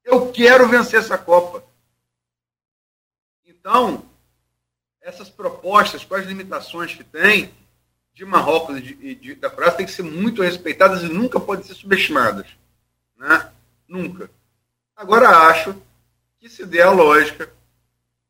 [0.03, 1.63] Eu quero vencer essa Copa.
[3.47, 4.05] Então,
[5.01, 7.55] essas propostas, as limitações que tem,
[8.13, 11.65] de Marrocos e de, de, da Croácia, têm que ser muito respeitadas e nunca podem
[11.65, 12.49] ser subestimadas.
[13.17, 13.53] Né?
[13.87, 14.29] Nunca.
[14.97, 15.81] Agora, acho
[16.41, 17.53] que, se der a lógica,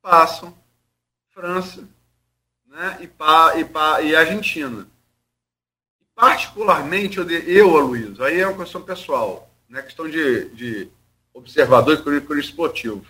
[0.03, 0.57] passam
[1.31, 1.89] França
[2.67, 4.87] né, e, pa, e, pa, e Argentina.
[6.15, 10.89] Particularmente, eu, eu Aloysio, aí é uma questão pessoal, né, questão de, de
[11.33, 13.05] observador e cronista esportivo.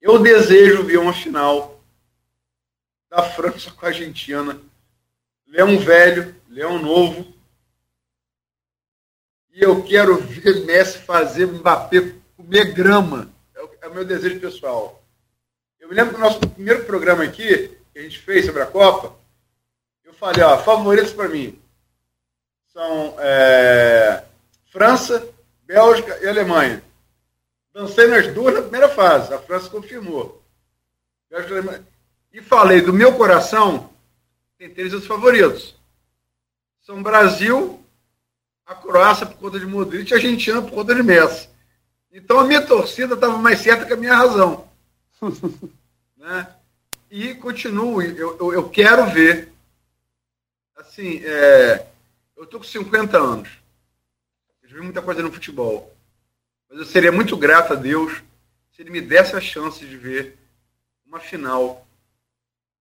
[0.00, 1.82] Eu desejo ver uma final
[3.10, 4.60] da França com a Argentina.
[5.46, 7.34] Leão velho, Leão novo.
[9.50, 13.32] E eu quero ver Messi fazer Mbappé comer grama.
[13.54, 15.02] É o, é meu desejo pessoal.
[15.80, 19.18] Eu me lembro do nosso primeiro programa aqui, que a gente fez sobre a Copa,
[20.04, 21.58] eu falei, ó, favoritos para mim
[22.78, 24.22] são é,
[24.70, 25.28] França,
[25.66, 26.80] Bélgica e Alemanha.
[27.74, 30.40] Dancei nas duas na primeira fase, a França confirmou.
[31.28, 31.84] Bélgica,
[32.32, 33.90] e falei, do meu coração,
[34.56, 35.74] tem três os favoritos.
[36.82, 37.82] São Brasil,
[38.64, 41.48] a Croácia por conta de Modric e a Argentina por conta de Messi.
[42.12, 44.68] Então a minha torcida estava mais certa que a minha razão.
[46.16, 46.46] né?
[47.10, 49.52] E continuo, eu, eu, eu, quero ver.
[50.76, 51.87] Assim, é,
[52.38, 53.48] eu estou com 50 anos.
[54.62, 55.92] Eu já vi muita coisa no futebol.
[56.70, 58.22] Mas eu seria muito grato a Deus
[58.70, 60.38] se ele me desse a chance de ver
[61.04, 61.84] uma final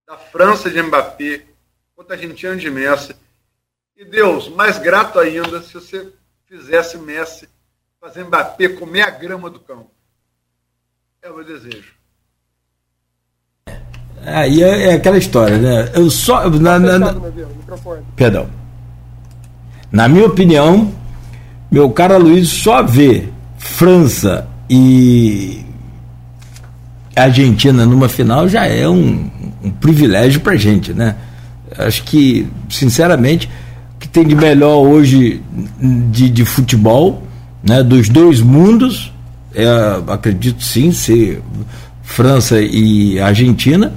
[0.06, 1.44] da França de Mbappé
[1.96, 3.16] contra a Argentina de Messi.
[3.96, 6.14] E Deus, mais grato ainda se você
[6.46, 7.50] fizesse Messi
[8.00, 9.90] fazer Mbappé comer a grama do campo.
[11.20, 11.96] É o meu desejo.
[14.24, 15.92] Aí é, é, aquela história, né?
[15.96, 16.48] Eu só.
[16.48, 17.14] Na, na, na...
[18.16, 18.66] Perdão.
[19.92, 20.92] Na minha opinião,
[21.72, 25.62] meu caro Luiz só vê França e
[27.16, 29.30] Argentina numa final já é um,
[29.64, 31.16] um privilégio pra gente, né?
[31.78, 33.50] Acho que, sinceramente,
[33.96, 35.42] o que tem de melhor hoje
[36.12, 37.24] de, de futebol,
[37.64, 39.12] né, dos dois mundos,
[39.54, 39.66] é,
[40.08, 41.42] acredito sim, ser
[42.04, 43.94] França e Argentina.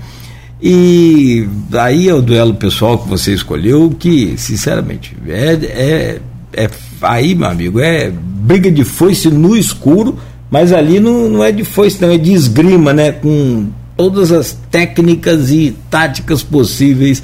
[0.63, 6.21] E aí é o duelo pessoal que você escolheu, que, sinceramente, é, é,
[6.53, 6.71] é
[7.01, 10.19] aí, meu amigo, é briga de foice no escuro,
[10.51, 13.13] mas ali não, não é de foice, não, é de esgrima, né?
[13.13, 17.23] Com todas as técnicas e táticas possíveis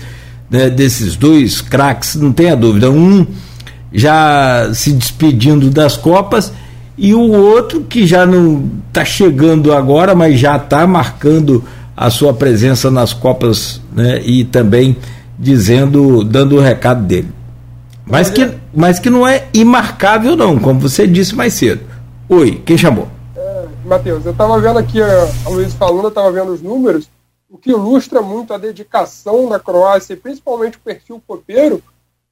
[0.50, 2.90] né, desses dois craques, não tenha dúvida.
[2.90, 3.26] Um
[3.92, 6.52] já se despedindo das Copas
[6.98, 11.64] e o outro que já não está chegando agora, mas já está marcando
[11.96, 14.96] a sua presença nas Copas né, e também
[15.38, 17.32] dizendo, dando o recado dele.
[18.04, 21.84] Mas que, mas que não é imarcável, não, como você disse mais cedo.
[22.28, 23.08] Oi, quem chamou?
[23.34, 27.08] É, Matheus, eu estava vendo aqui a Luiz falando, eu estava vendo os números,
[27.48, 31.82] o que ilustra muito a dedicação da Croácia e principalmente o perfil copeiro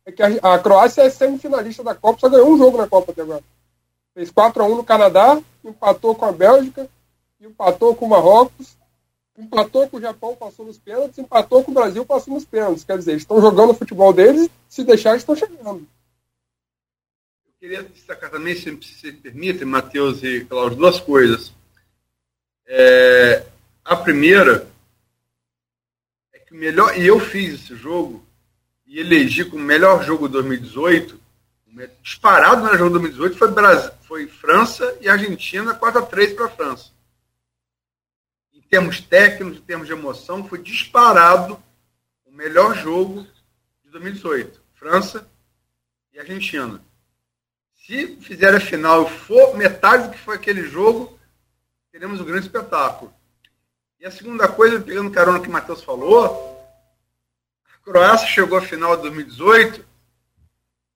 [0.06, 3.12] é que a, a Croácia é semifinalista da Copa, só ganhou um jogo na Copa
[3.12, 3.42] até agora.
[4.14, 6.86] Fez 4 a 1 no Canadá, empatou com a Bélgica,
[7.40, 8.76] empatou com o Marrocos,
[9.36, 12.85] empatou com o Japão, passou nos pênaltis, empatou com o Brasil, passou nos pênaltis.
[12.85, 15.86] Quer dizer, estão jogando o futebol deles, se deixar, estão chegando.
[17.47, 21.52] Eu queria destacar também, se se permite, Matheus e Cláudio, duas coisas.
[22.66, 23.44] É,
[23.85, 24.69] a primeira
[26.32, 28.24] é que o melhor, e eu fiz esse jogo,
[28.86, 31.20] e elegi como melhor jogo de 2018,
[32.01, 36.47] disparado no jogo de 2018 foi, Brasil, foi França e Argentina, 4 a 3 para
[36.47, 36.93] a França
[38.68, 41.62] termos técnicos, em termos de emoção, foi disparado
[42.24, 43.26] o melhor jogo
[43.84, 44.60] de 2018.
[44.74, 45.28] França
[46.12, 46.80] e Argentina.
[47.86, 51.18] Se fizer a final e for metade do que foi aquele jogo,
[51.92, 53.12] teremos um grande espetáculo.
[54.00, 56.60] E a segunda coisa, pegando carona que o Matheus falou,
[57.72, 59.84] a Croácia chegou à final de 2018,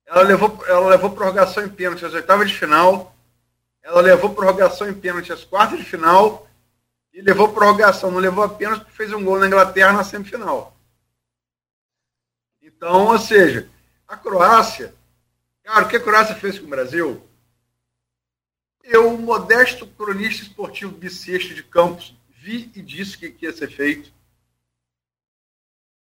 [0.05, 3.15] ela levou, ela levou prorrogação em pênalti às oitavas de final,
[3.81, 6.48] ela levou prorrogação em pênalti às quartas de final
[7.19, 10.73] e levou prorrogação, não levou apenas porque fez um gol na Inglaterra na semifinal.
[12.61, 13.69] Então, ou seja,
[14.07, 14.95] a Croácia,
[15.61, 17.21] cara, o que a Croácia fez com o Brasil?
[18.81, 24.13] Eu, modesto cronista esportivo bissexto de Campos, vi e disse que, que ia ser feito.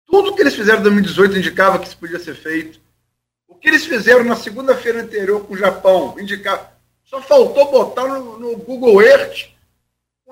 [0.06, 2.80] Tudo que eles fizeram em 2018 indicava que isso podia ser feito.
[3.48, 6.72] O que eles fizeram na segunda-feira anterior com o Japão indicava.
[7.02, 9.52] Só faltou botar no, no Google Earth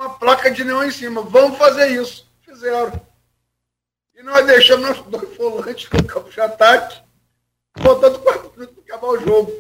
[0.01, 1.21] uma placa de neon em cima.
[1.21, 2.27] Vamos fazer isso.
[2.41, 2.91] Fizeram.
[4.19, 7.03] E nós deixamos nossos dois volantes no campo de ataque,
[7.77, 9.53] faltando quatro minutos para acabar o jogo.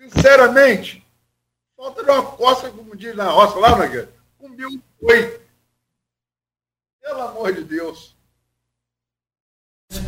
[0.00, 1.04] Sinceramente,
[1.76, 5.40] falta de uma coça, como diz na roça lá, Magueira, com um bico foi.
[7.00, 8.16] Pelo amor de Deus.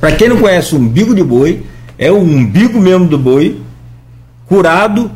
[0.00, 1.64] Para quem não conhece o umbigo de boi,
[1.98, 3.60] é o umbigo mesmo do boi,
[4.48, 5.10] curado,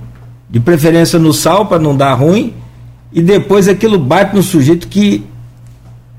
[0.49, 2.58] de preferência no sal para não dar ruim,
[3.13, 5.25] e depois aquilo bate no sujeito que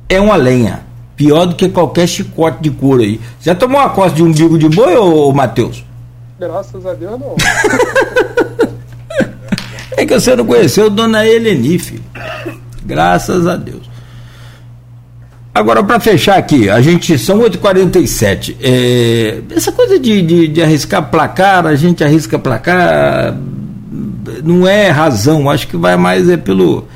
[0.08, 0.88] é uma lenha.
[1.16, 3.20] Pior do que qualquer chicote de couro aí.
[3.42, 5.84] Já tomou uma costa de umbigo de boi, ô, ô Matheus?
[6.40, 7.36] Graças a Deus, não.
[9.98, 12.02] é que você não conheceu Dona Helenife.
[12.86, 13.90] Graças a Deus.
[15.54, 18.56] Agora, para fechar aqui, a gente são 8h47.
[18.62, 23.36] É, essa coisa de, de, de, arriscar placar, a gente arrisca placar,
[24.44, 26.88] não é razão, acho que vai mais é pelo,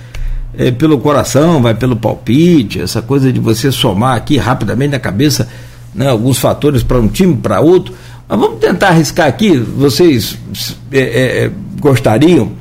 [0.58, 5.48] é pelo coração, vai pelo palpite, essa coisa de você somar aqui rapidamente na cabeça
[5.94, 7.94] né, alguns fatores para um time, para outro.
[8.28, 9.58] Mas vamos tentar arriscar aqui.
[9.58, 10.38] Vocês
[10.92, 11.00] é,
[11.46, 12.52] é, gostariam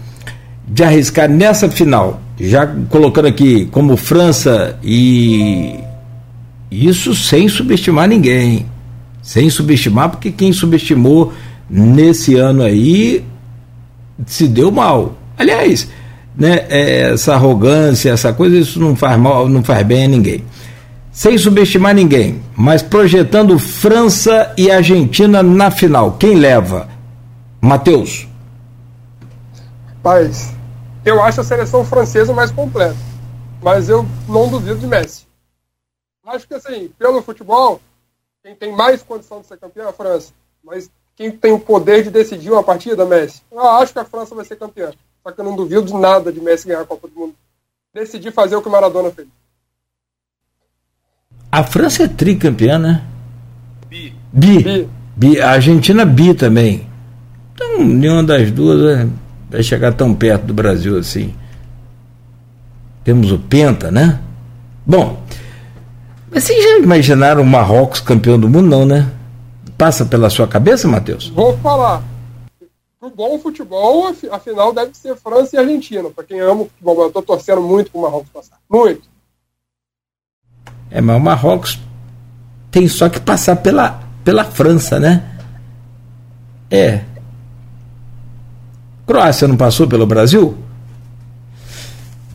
[0.69, 5.78] de arriscar nessa final, já colocando aqui como França e
[6.70, 8.66] isso sem subestimar ninguém.
[9.23, 11.32] Sem subestimar, porque quem subestimou
[11.70, 13.24] nesse ano aí
[14.27, 15.15] se deu mal.
[15.36, 15.89] Aliás,
[16.35, 20.44] né, é, essa arrogância, essa coisa, isso não faz mal, não faz bem a ninguém.
[21.11, 26.12] Sem subestimar ninguém, mas projetando França e Argentina na final.
[26.12, 26.89] Quem leva?
[27.61, 28.27] Matheus.
[30.03, 30.53] Paz,
[31.05, 32.97] eu acho a seleção francesa mais completa.
[33.62, 35.27] Mas eu não duvido de Messi.
[36.27, 37.81] Acho que assim, pelo futebol,
[38.43, 40.32] quem tem mais condição de ser campeão é a França.
[40.65, 43.43] Mas quem tem o poder de decidir uma partida, Messi.
[43.51, 44.90] Eu acho que a França vai ser campeã.
[45.22, 47.34] Só que eu não duvido de nada de Messi ganhar a Copa do Mundo.
[47.94, 49.28] Decidir fazer o que o Maradona fez.
[51.51, 53.05] A França é tricampeã, né?
[53.89, 54.14] Bi.
[54.32, 54.62] Bi.
[54.62, 54.89] bi.
[55.14, 55.40] bi.
[55.40, 56.89] A Argentina bi também.
[57.55, 59.06] Então, nenhuma das duas
[59.51, 61.34] vai chegar tão perto do Brasil assim.
[63.05, 64.20] Temos o Penta, né?
[64.86, 65.22] Bom,
[66.30, 69.06] mas vocês já imaginaram o Marrocos campeão do mundo, não, né?
[69.77, 71.28] Passa pela sua cabeça, Matheus?
[71.28, 72.03] Vou falar.
[73.01, 76.09] Pro bom futebol, a final deve ser França e Argentina.
[76.11, 78.59] Para quem ama o futebol, eu tô torcendo muito pro Marrocos passar.
[78.70, 79.03] Muito.
[80.90, 81.81] É, mas o Marrocos
[82.70, 85.36] tem só que passar pela, pela França, né?
[86.70, 87.03] É.
[89.07, 90.57] Croácia não passou pelo Brasil?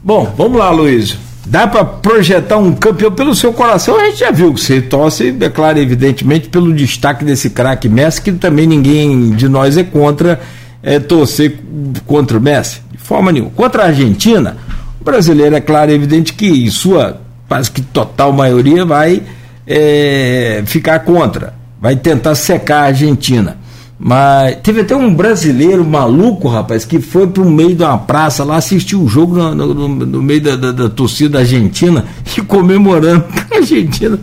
[0.04, 1.18] Bom, vamos lá, Luiz.
[1.50, 3.98] Dá para projetar um campeão pelo seu coração?
[3.98, 8.22] A gente já viu que você torce, é claro, evidentemente, pelo destaque desse craque Messi,
[8.22, 10.42] que também ninguém de nós é contra
[10.84, 11.58] é, torcer
[12.06, 13.52] contra o Messi, de forma nenhuma.
[13.52, 14.58] Contra a Argentina,
[15.00, 19.24] o brasileiro, é claro, é evidente que em sua quase que total maioria vai
[19.66, 23.58] é, ficar contra, vai tentar secar a Argentina.
[24.00, 28.44] Mas teve até um brasileiro maluco, rapaz, que foi para o meio de uma praça
[28.44, 32.06] lá assistir o um jogo no, no, no, meio da, da, da, torcida argentina
[32.38, 33.26] e comemorando.
[33.52, 34.20] A Argentina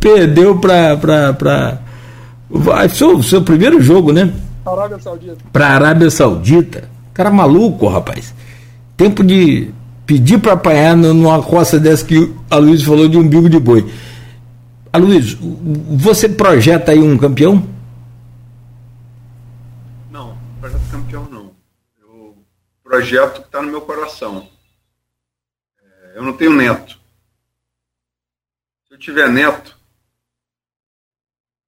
[0.00, 1.78] perdeu para.
[2.90, 4.32] Foi o seu primeiro jogo, né?
[4.66, 5.36] Arábia Saudita.
[5.52, 6.90] Para Arábia Saudita.
[7.14, 8.34] Cara maluco, rapaz.
[8.96, 9.70] Tempo de
[10.04, 13.86] pedir para apanhar numa costa dessa que a Luiz falou de umbigo de boi.
[14.92, 15.36] A Luiz,
[15.90, 17.62] você projeta aí um campeão?
[23.02, 24.48] Projeto que está no meu coração.
[25.82, 27.00] É, eu não tenho neto.
[28.86, 29.76] Se eu tiver neto,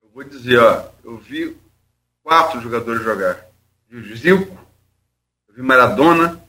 [0.00, 1.56] eu vou dizer, ó, eu vi
[2.22, 3.44] quatro jogadores jogar.
[3.90, 4.66] Eu vi Zico,
[5.48, 6.40] eu vi Maradona,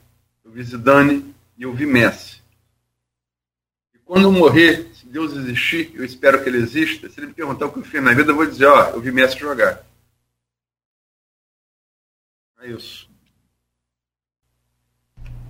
[0.44, 2.44] eu vi Zidane e eu vi Messi.
[3.92, 7.34] E quando eu morrer, se Deus existir, eu espero que ele exista, se ele me
[7.34, 9.84] perguntar o que eu fiz na vida, eu vou dizer, ó, eu vi Messi jogar.
[12.60, 13.05] É isso.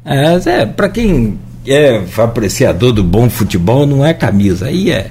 [0.06, 5.10] É, é para quem é apreciador do bom futebol, não é camisa, aí é,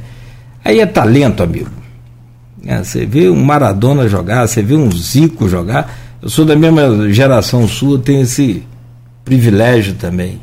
[0.65, 1.71] aí é talento, amigo.
[2.65, 5.93] É, você vê um Maradona jogar, você vê um Zico jogar.
[6.23, 8.63] Eu sou da mesma geração sua, tenho esse
[9.25, 10.41] privilégio também.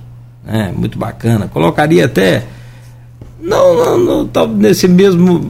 [0.47, 1.47] É, muito bacana.
[1.47, 2.43] Colocaria até.
[3.39, 5.49] Não, não, não nesse mesmo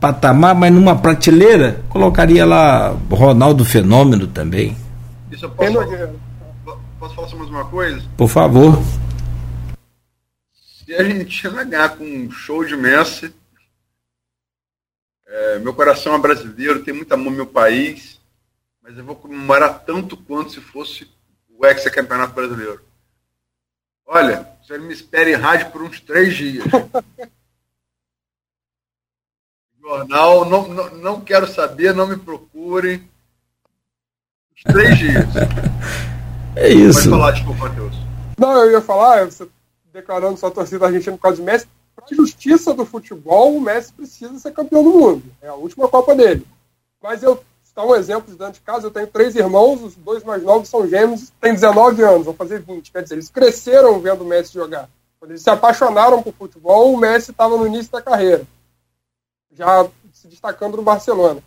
[0.00, 4.74] patamar, mas numa prateleira, colocaria lá Ronaldo Fenômeno também.
[5.30, 5.72] Isso eu posso,
[7.00, 8.06] posso falar mais uma coisa?
[8.16, 8.74] Por favor.
[10.54, 13.34] Se a Argentina ganhar com um show de Messi,
[15.26, 18.20] é, meu coração é brasileiro, tem muito amor no meu país,
[18.82, 21.10] mas eu vou comemorar tanto quanto se fosse
[21.48, 22.84] o ex-campeonato brasileiro.
[24.04, 26.66] Olha, você me espere em rádio por uns três dias.
[29.80, 33.08] Jornal, não, não, não quero saber, não me procurem.
[34.54, 35.24] Uns três dias.
[36.56, 36.98] É isso.
[37.00, 37.94] Pode falar, desculpa, Matheus.
[38.38, 39.46] Não, eu ia falar, você
[39.92, 43.92] declarando sua torcida argentina por causa de Messi, para a justiça do futebol, o Messi
[43.92, 45.22] precisa ser campeão do mundo.
[45.42, 46.46] É a última Copa dele.
[47.02, 48.88] Mas eu Está um exemplo de dentro de casa.
[48.88, 52.60] Eu tenho três irmãos, os dois mais novos são gêmeos, têm 19 anos, vão fazer
[52.60, 52.90] 20.
[52.90, 54.90] Quer dizer, eles cresceram vendo o Messi jogar.
[55.20, 58.44] Quando eles se apaixonaram por futebol, o Messi estava no início da carreira,
[59.52, 61.40] já se destacando no Barcelona.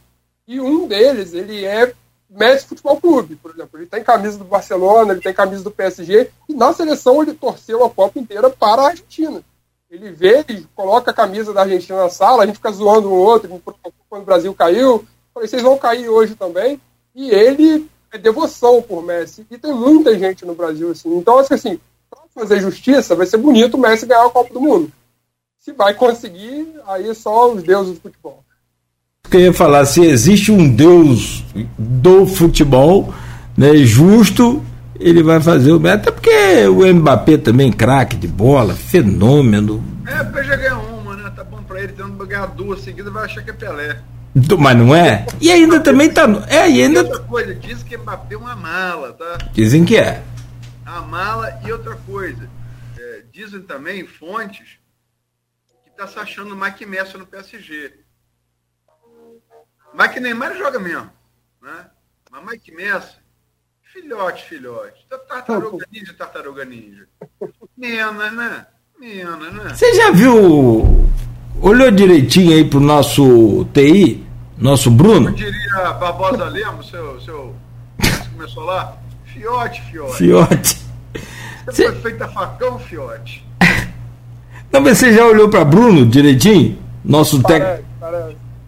[0.47, 1.93] E um deles, ele é
[2.33, 3.79] Messi Futebol Clube, por exemplo.
[3.79, 7.83] Ele tem camisa do Barcelona, ele tem camisa do PSG, e na seleção ele torceu
[7.83, 9.43] a Copa inteira para a Argentina.
[9.89, 13.13] Ele vê, ele coloca a camisa da Argentina na sala, a gente fica zoando um
[13.13, 13.61] outro,
[14.09, 16.79] quando o Brasil caiu, Falei, vocês vão cair hoje também.
[17.15, 19.45] E ele é devoção por Messi.
[19.49, 21.15] E tem muita gente no Brasil assim.
[21.15, 21.79] Então, acho que assim,
[22.09, 24.91] para fazer justiça, vai ser bonito o Messi ganhar a Copa do Mundo.
[25.57, 28.43] Se vai conseguir, aí só os deuses do futebol.
[29.31, 31.43] Eu ia falar, se existe um deus
[31.77, 33.13] do futebol
[33.57, 34.63] né, justo,
[34.99, 35.87] ele vai fazer o.
[35.87, 39.83] Até porque o Mbappé também, craque de bola, fenômeno.
[40.05, 41.31] É, já ganhou uma, né?
[41.35, 43.99] Tá bom pra ele, tendo ganhar duas seguidas, vai achar que é Pelé.
[44.59, 45.25] Mas não é?
[45.39, 46.27] E ainda também tá.
[46.47, 47.01] É, e ainda.
[47.01, 49.37] outra coisa, diz que Mbappé é uma mala, tá?
[49.51, 50.23] Dizem que é.
[50.85, 52.49] A mala e outra coisa.
[52.97, 54.77] É, dizem também fontes
[55.83, 58.02] que tá se achando o Mike Messi no PSG.
[59.93, 61.09] Mike Neymar joga mesmo,
[61.61, 61.85] né?
[62.31, 63.15] Mas Mike Messi,
[63.93, 65.05] filhote, filhote.
[65.27, 67.07] Tartaruga ninja, tartaruga ninja.
[67.77, 68.65] Menos, né?
[68.99, 69.73] Menos, né?
[69.75, 71.03] Você já viu
[71.61, 74.25] olhou direitinho aí pro nosso TI,
[74.57, 75.25] nosso Bruno?
[75.25, 77.55] Como diria Barbosa Lemos, seu, seu.
[78.33, 78.97] começou lá?
[79.25, 80.17] Fiote, fiote.
[80.17, 80.83] Fiote.
[81.65, 83.47] Você foi feita facão, fiote.
[84.71, 86.77] Não, mas você já olhou para Bruno direitinho?
[87.05, 87.83] Nosso técnico.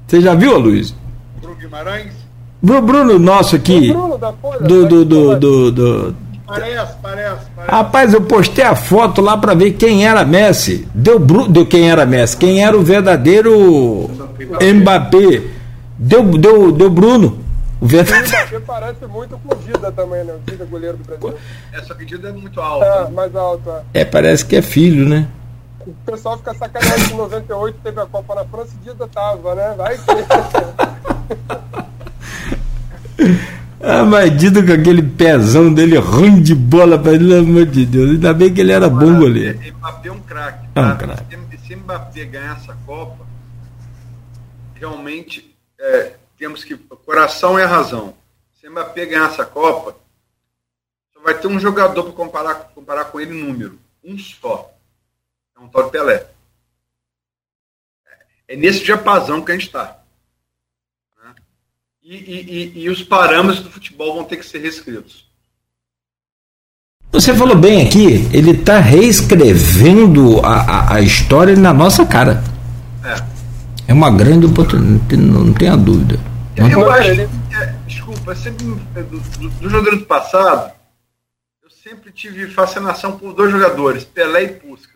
[0.08, 0.94] Você já viu, Luiz?
[1.66, 2.14] Bruno Guimarães?
[2.62, 3.92] Bruno, nosso aqui.
[3.92, 6.16] Bruno da Folha, do, do, do, do, do,
[6.48, 7.72] Parece, parece, parece.
[7.72, 10.88] Rapaz, eu postei a foto lá para ver quem era Messi.
[10.94, 14.10] Deu, deu quem era Messi, quem era o verdadeiro
[14.62, 15.42] Mbappé.
[15.98, 17.40] Deu, deu, deu Bruno.
[17.82, 18.28] O verdadeiro.
[18.28, 20.34] Mbappé parece muito com o Dida também, né?
[20.34, 21.34] O Dida goleiro do Brasil.
[21.74, 22.86] Essa medida é muito alta.
[22.86, 23.84] É, mais alta.
[23.92, 25.28] É, parece que é filho, né?
[25.86, 29.56] O pessoal fica sacaneando que em 98 teve a Copa na França e Dida tava,
[29.56, 29.74] né?
[29.78, 30.04] Vai que.
[33.88, 38.10] Ah, mas Dido com aquele pezão dele ruim de bola, pelo amor de Deus.
[38.10, 39.60] Ainda bem que ele era bom goleiro.
[39.60, 40.68] Mbappé é um craque.
[40.74, 40.82] Tá?
[40.82, 41.38] É um craque.
[41.58, 43.24] Se, se Mbappé ganhar essa Copa,
[44.74, 46.74] realmente é, temos que.
[46.74, 48.16] O coração é a razão.
[48.60, 49.96] Se Mbappé ganhar essa Copa,
[51.14, 53.78] só vai ter um jogador para comparar, comparar com ele número.
[54.04, 54.72] Um só.
[55.56, 56.26] É um tal de Pelé.
[58.48, 60.00] É nesse diapasão que a gente está.
[62.08, 65.26] E, e, e, os parâmetros do futebol vão ter que ser reescritos.
[67.12, 72.44] Você falou bem aqui, ele está reescrevendo a, a, a, história na nossa cara.
[73.04, 73.36] É.
[73.88, 76.20] É uma grande oportunidade, não, não tenha dúvida.
[76.56, 80.74] Eu, eu acho, é, desculpa, sempre, é, do, do, do jogador do passado,
[81.64, 84.95] eu sempre tive fascinação por dois jogadores, Pelé e Puskas.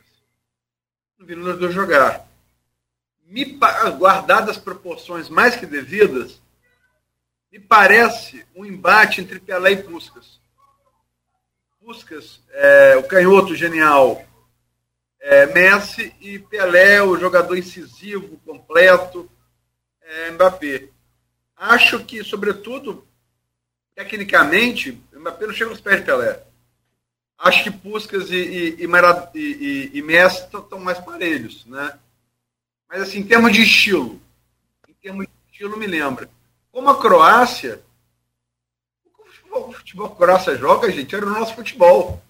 [1.29, 2.27] Os dois jogar.
[3.27, 3.45] Me,
[3.99, 6.41] guardadas as proporções mais que devidas,
[7.51, 10.39] me parece um embate entre Pelé e Puskas.
[11.79, 14.25] Puskas, é, o canhoto genial,
[15.19, 19.29] é, Messi e Pelé, o jogador incisivo, completo,
[20.01, 20.89] é, Mbappé.
[21.55, 23.07] Acho que, sobretudo,
[23.93, 26.48] tecnicamente, Mbappé não chega aos pés de Pelé.
[27.39, 28.87] Acho que Puskas e, e,
[29.33, 31.97] e, e, Messi estão mais parelhos, né?
[32.89, 34.19] Mas assim, em termos de estilo,
[34.89, 36.29] em termos de estilo me lembra.
[36.69, 37.81] Como a Croácia,
[39.51, 42.21] o futebol que o Coraça joga, gente, era o nosso futebol.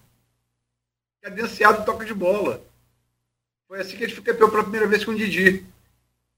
[1.20, 2.62] Cadenciado toca de bola.
[3.66, 5.66] Foi assim que a gente foi campeão pela primeira vez com o Didi.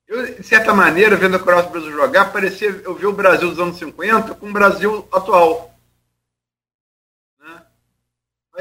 [0.09, 3.59] Eu, de certa maneira, vendo a Croácia Brasil jogar, parecia eu ver o Brasil dos
[3.59, 5.72] anos 50 com o Brasil atual.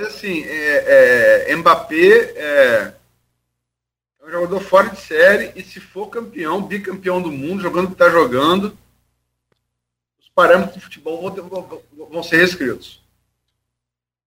[0.02, 2.94] Mas assim, é, é, Mbappé é,
[4.20, 7.88] é, um jogador fora de série e se for campeão, bicampeão do mundo, jogando o
[7.90, 8.76] que está jogando,
[10.20, 13.00] os parâmetros de futebol vão, vão, vão ser reescritos.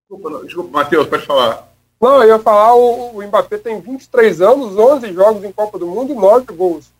[0.08, 1.68] Desculpa, desculpa Matheus, pode falar.
[2.00, 5.88] Não, eu ia falar, o, o Mbappé tem 23 anos, 11 jogos em Copa do
[5.88, 6.92] Mundo e 9 gols.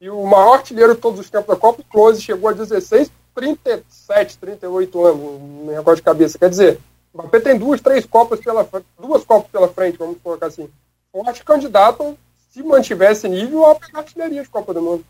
[0.00, 3.12] E o maior artilheiro de todos os tempos da Copa, o Close, chegou a 16,
[3.34, 6.38] 37, 38 anos, no negócio de cabeça.
[6.38, 6.80] Quer dizer,
[7.14, 8.66] Mbappé tem duas, três Copas pela
[9.00, 10.68] duas Copas pela frente, vamos colocar assim.
[11.12, 12.16] Forte candidato,
[12.50, 15.04] se mantivesse nível, a pegar artilharia de Copa do Mundo.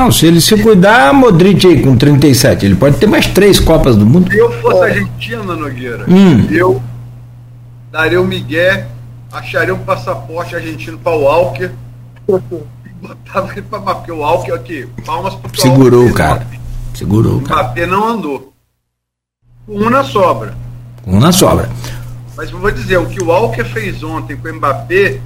[0.00, 3.94] Não, se ele se cuidar, Modric aí com 37, ele pode ter mais três Copas
[3.94, 4.30] do Mundo.
[4.30, 6.48] Se eu fosse argentina, Nogueira, hum.
[6.50, 6.82] eu
[7.90, 8.86] daria o Miguel,
[9.30, 11.70] acharia um passaporte argentino para o Walker,
[13.00, 16.46] botava ele para porque o Walker aqui, palmas pro Segurou o cara.
[16.94, 17.62] Segurou o cara.
[17.64, 18.51] Mbappé não andou.
[19.68, 20.54] Um na sobra.
[21.06, 21.70] Um na sobra.
[22.36, 25.20] Mas vou dizer, o que o Walker fez ontem com o Mbappé,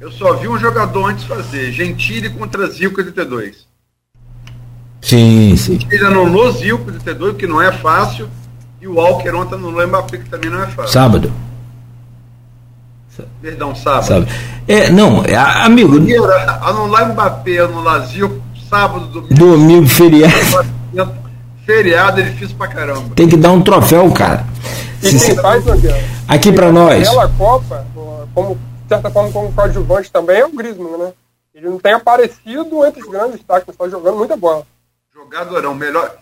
[0.00, 1.72] eu só vi um jogador antes fazer.
[1.72, 3.66] Gentili contra Zico 82.
[5.00, 5.78] Sim, sim.
[5.90, 8.28] Ele anulou Zico 82, que não é fácil.
[8.80, 10.92] E o Walker ontem anulou Mbappé, que também não é fácil.
[10.92, 11.32] Sábado.
[13.40, 14.04] Perdão, sábado.
[14.04, 14.28] sábado.
[14.66, 15.96] É, não, é, amigo.
[16.60, 19.34] Anular Mbappé, anular Zico, sábado, domingo.
[19.34, 20.34] Domingo, feriado.
[21.68, 23.14] Feriado é difícil pra caramba.
[23.14, 24.42] Tem que dar um troféu, cara.
[25.02, 25.62] E quem faz,
[26.26, 27.06] Aqui pra nós.
[27.06, 27.86] Aquela Copa,
[28.34, 31.12] como, de certa forma, como coadjuvante também, é o Griezmann, né?
[31.54, 34.66] Ele não tem aparecido entre os grandes destaques, está jogando muita bola.
[35.12, 36.16] Jogadorão, melhor.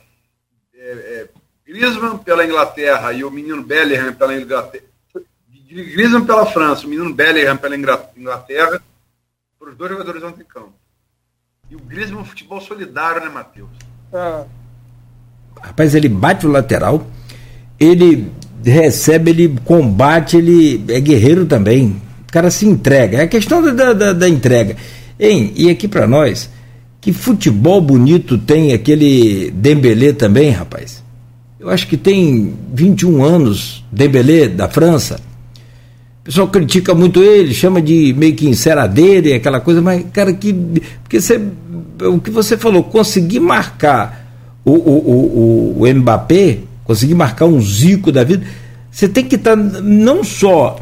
[0.74, 1.28] É, é,
[1.64, 4.84] Griezmann pela Inglaterra e o menino Bellingham pela Inglaterra.
[5.70, 8.82] Griezmann pela França, o menino Bellingham pela Inglaterra.
[9.60, 10.74] Para os dois jogadores ontem em campo.
[11.70, 13.70] E o Griezmann futebol solidário, né, Matheus?
[14.12, 14.65] É.
[15.60, 17.06] Rapaz, ele bate o lateral,
[17.78, 18.28] ele
[18.64, 21.96] recebe, ele combate, ele é guerreiro também.
[22.28, 23.18] O cara se entrega.
[23.18, 24.76] É a questão da, da, da entrega.
[25.18, 25.52] Hein?
[25.56, 26.50] E aqui para nós,
[27.00, 31.06] que futebol bonito tem aquele Dembélé também, rapaz
[31.66, 35.16] eu acho que tem 21 anos, Dembélé, da França.
[36.20, 40.32] O pessoal critica muito ele, chama de meio que enceradeira e aquela coisa, mas, cara,
[40.32, 40.54] que.
[41.02, 41.40] Porque você,
[42.02, 44.25] o que você falou, conseguir marcar
[44.66, 48.44] o, o, o, o Mbappé, conseguir marcar um Zico da vida,
[48.90, 50.78] você tem que estar tá não só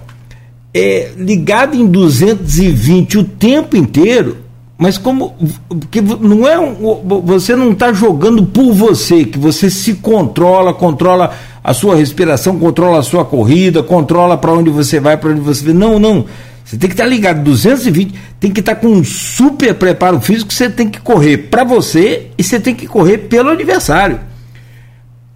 [0.73, 4.39] é, ligado em 220 o tempo inteiro,
[4.79, 5.35] mas como
[5.91, 6.75] que não é um,
[7.25, 11.33] você não está jogando por você, que você se controla, controla
[11.63, 15.73] a sua respiração, controla a sua corrida, controla para onde você vai, para onde você.
[15.73, 16.25] Não, não.
[16.65, 20.21] Você tem que estar tá ligado 220, tem que estar tá com um super preparo
[20.21, 24.19] físico, você tem que correr para você e você tem que correr pelo adversário.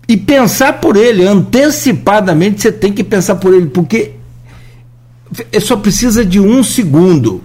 [0.08, 4.12] E pensar por ele, antecipadamente você tem que pensar por ele, porque
[5.60, 7.42] só precisa de um segundo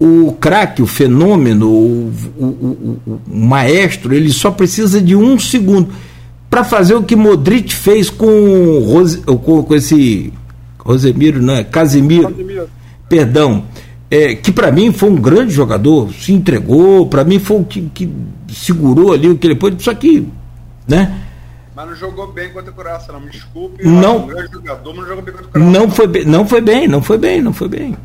[0.00, 5.90] o craque, o fenômeno, o, o, o, o, maestro, ele só precisa de um segundo
[6.48, 8.26] para fazer o que Modric fez com,
[9.44, 10.32] com, com esse
[10.90, 11.64] Rosemiro, não é?
[11.64, 12.28] Casimiro.
[12.28, 12.70] Casimiro.
[13.08, 13.64] Perdão.
[14.10, 17.82] É, que para mim foi um grande jogador, se entregou, para mim foi o que,
[17.94, 18.12] que,
[18.48, 20.26] segurou ali o que ele pôde, só que,
[20.86, 21.22] né?
[21.76, 23.86] Mas não jogou bem contra o Coração, não me desculpe.
[23.86, 25.72] Não, um grande jogador, mas não jogou bem contra o Coração.
[25.72, 27.96] Não foi bem, não foi bem, não foi bem, não foi bem.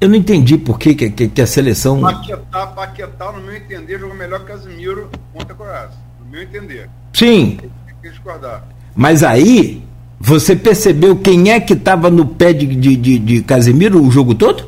[0.00, 2.00] Eu não entendi por que, que, que a seleção.
[2.00, 5.98] Paquetá, Paquetá, no meu entender, jogou melhor que Casimiro contra a Croácia.
[6.20, 6.90] No meu entender.
[7.12, 7.56] Sim.
[7.60, 8.64] Tem que discordar.
[8.94, 9.84] Mas aí,
[10.20, 14.34] você percebeu quem é que estava no pé de, de, de, de, Casimiro o jogo
[14.34, 14.64] todo?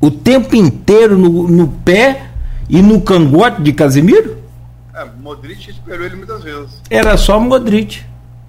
[0.00, 2.30] O tempo inteiro no, no pé
[2.68, 4.38] e no cangote de Casimiro?
[4.94, 6.82] É, Modric esperou ele muitas vezes.
[6.88, 8.00] Era só Modric.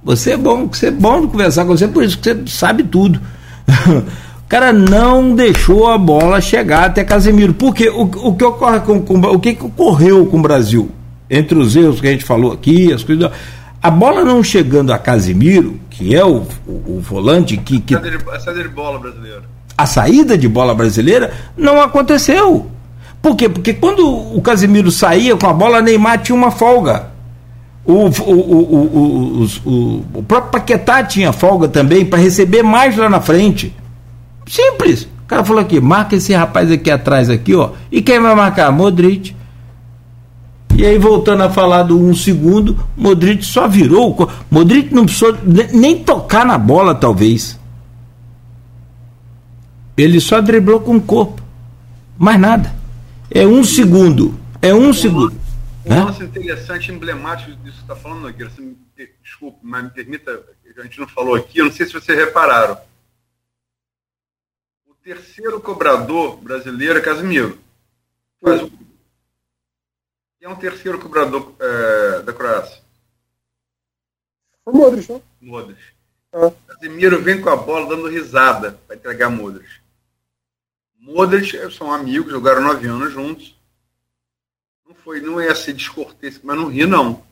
[0.03, 2.84] Você é bom, você é bom de conversar com você, por isso que você sabe
[2.84, 3.22] tudo.
[4.52, 7.53] cara não deixou a bola chegar até Casemiro.
[7.53, 10.91] Porque o, o que ocorre com, com, o que, que ocorreu com o Brasil?
[11.30, 13.32] Entre os erros que a gente falou aqui, as coisas.
[13.82, 17.80] A bola não chegando a Casemiro, que é o, o, o volante que.
[17.80, 19.44] que a saída de bola brasileira.
[19.78, 22.69] A saída de bola brasileira não aconteceu.
[23.22, 23.48] Por quê?
[23.48, 27.11] Porque quando o Casemiro saía com a bola, Neymar tinha uma folga.
[27.86, 33.22] O, o, o, o, o próprio Paquetá tinha folga também para receber mais lá na
[33.22, 33.76] frente.
[34.48, 35.03] Simples.
[35.03, 37.72] O cara falou aqui, marca esse rapaz aqui atrás aqui, ó.
[37.91, 38.72] E quem vai marcar?
[38.72, 39.36] Modric.
[40.82, 44.28] E aí, voltando a falar do um segundo, Modric só virou.
[44.49, 45.38] Modric não precisou
[45.72, 47.60] nem tocar na bola, talvez.
[49.95, 51.40] Ele só driblou com o corpo.
[52.18, 52.74] Mais nada.
[53.30, 54.34] É um segundo.
[54.60, 55.36] É um, um segundo.
[55.86, 56.03] Um né?
[56.03, 58.52] lance interessante, emblemático disso que você está falando, Nogueira.
[59.24, 60.32] Desculpe, mas me permita,
[60.80, 62.76] a gente não falou aqui, eu não sei se vocês repararam.
[64.88, 67.60] O terceiro cobrador brasileiro é Casimiro.
[68.44, 68.81] Faz o
[70.41, 72.81] quem é um terceiro cobrador é, da Croácia?
[74.65, 75.22] O Modric, né?
[75.39, 75.80] Modric.
[76.34, 76.51] Ah.
[76.68, 79.69] Casemiro vem com a bola dando risada para entregar Modric.
[80.97, 83.55] Modric são amigos, jogaram nove anos juntos.
[84.88, 87.23] Não foi, não ia ser descortês, mas não ri, não.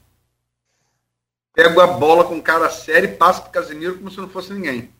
[1.51, 4.93] Pega a bola com cara sério e passa para Casemiro como se não fosse ninguém.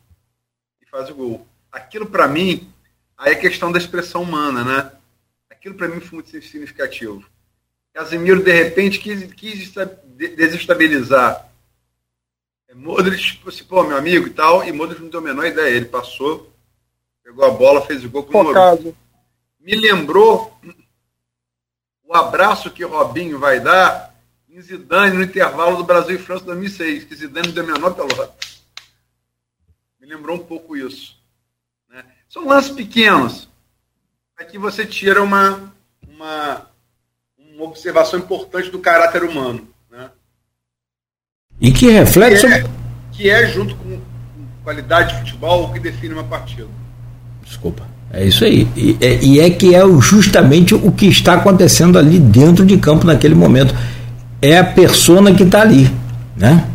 [0.81, 1.47] E faz o gol.
[1.71, 2.73] Aquilo para mim,
[3.15, 4.91] aí é questão da expressão humana, né?
[5.47, 7.23] Aquilo para mim foi muito significativo
[7.93, 9.73] Casemiro, de repente, quis, quis
[10.35, 11.49] desestabilizar
[12.69, 15.75] é, Modric, tipo pô, meu amigo e tal, e Modric não deu a menor ideia.
[15.75, 16.53] Ele passou,
[17.23, 18.95] pegou a bola, fez o gol com o
[19.59, 20.57] Me lembrou
[22.03, 24.15] o abraço que Robinho vai dar
[24.49, 27.93] em Zidane no intervalo do Brasil e França 2006, que Zidane não deu a menor
[27.93, 28.35] pelota.
[29.99, 31.19] Me lembrou um pouco isso.
[31.87, 32.03] Né?
[32.27, 33.47] São lances pequenos.
[34.35, 35.73] Aqui você tira uma,
[36.07, 36.68] uma,
[37.59, 39.61] uma observação importante do caráter humano.
[39.91, 40.09] Né?
[41.59, 42.47] E que reflete.
[42.47, 42.63] Que é,
[43.11, 43.99] que é, junto com
[44.63, 46.67] qualidade de futebol, o que define uma partida.
[47.43, 47.83] Desculpa.
[48.11, 48.67] É isso aí.
[48.75, 53.05] E é, e é que é justamente o que está acontecendo ali dentro de campo
[53.05, 53.75] naquele momento.
[54.41, 55.91] É a persona que está ali.
[56.37, 56.65] Né?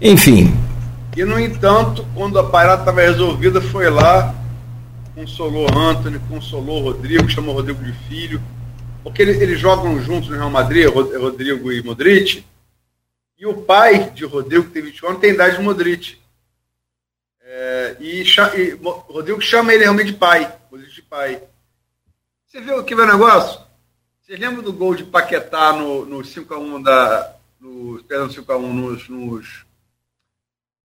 [0.00, 0.52] Enfim.
[1.16, 4.34] E, no entanto, quando a parada estava resolvida, foi lá,
[5.14, 8.40] consolou Anthony, consolou Rodrigo, chamou Rodrigo de filho,
[9.04, 12.44] porque eles, eles jogam juntos no Real Madrid, Rodrigo e Modric,
[13.36, 16.18] e o pai de Rodrigo, que tem 21 anos, tem a idade de Modric.
[17.42, 21.42] É, e, e, Rodrigo chama ele realmente de pai, Modric de pai.
[22.46, 23.60] Você viu vai o negócio?
[24.22, 27.36] Você lembra do gol de Paquetá no, no 5x1 da.
[27.60, 29.08] No, perdão, 5x1 nos.
[29.10, 29.66] nos,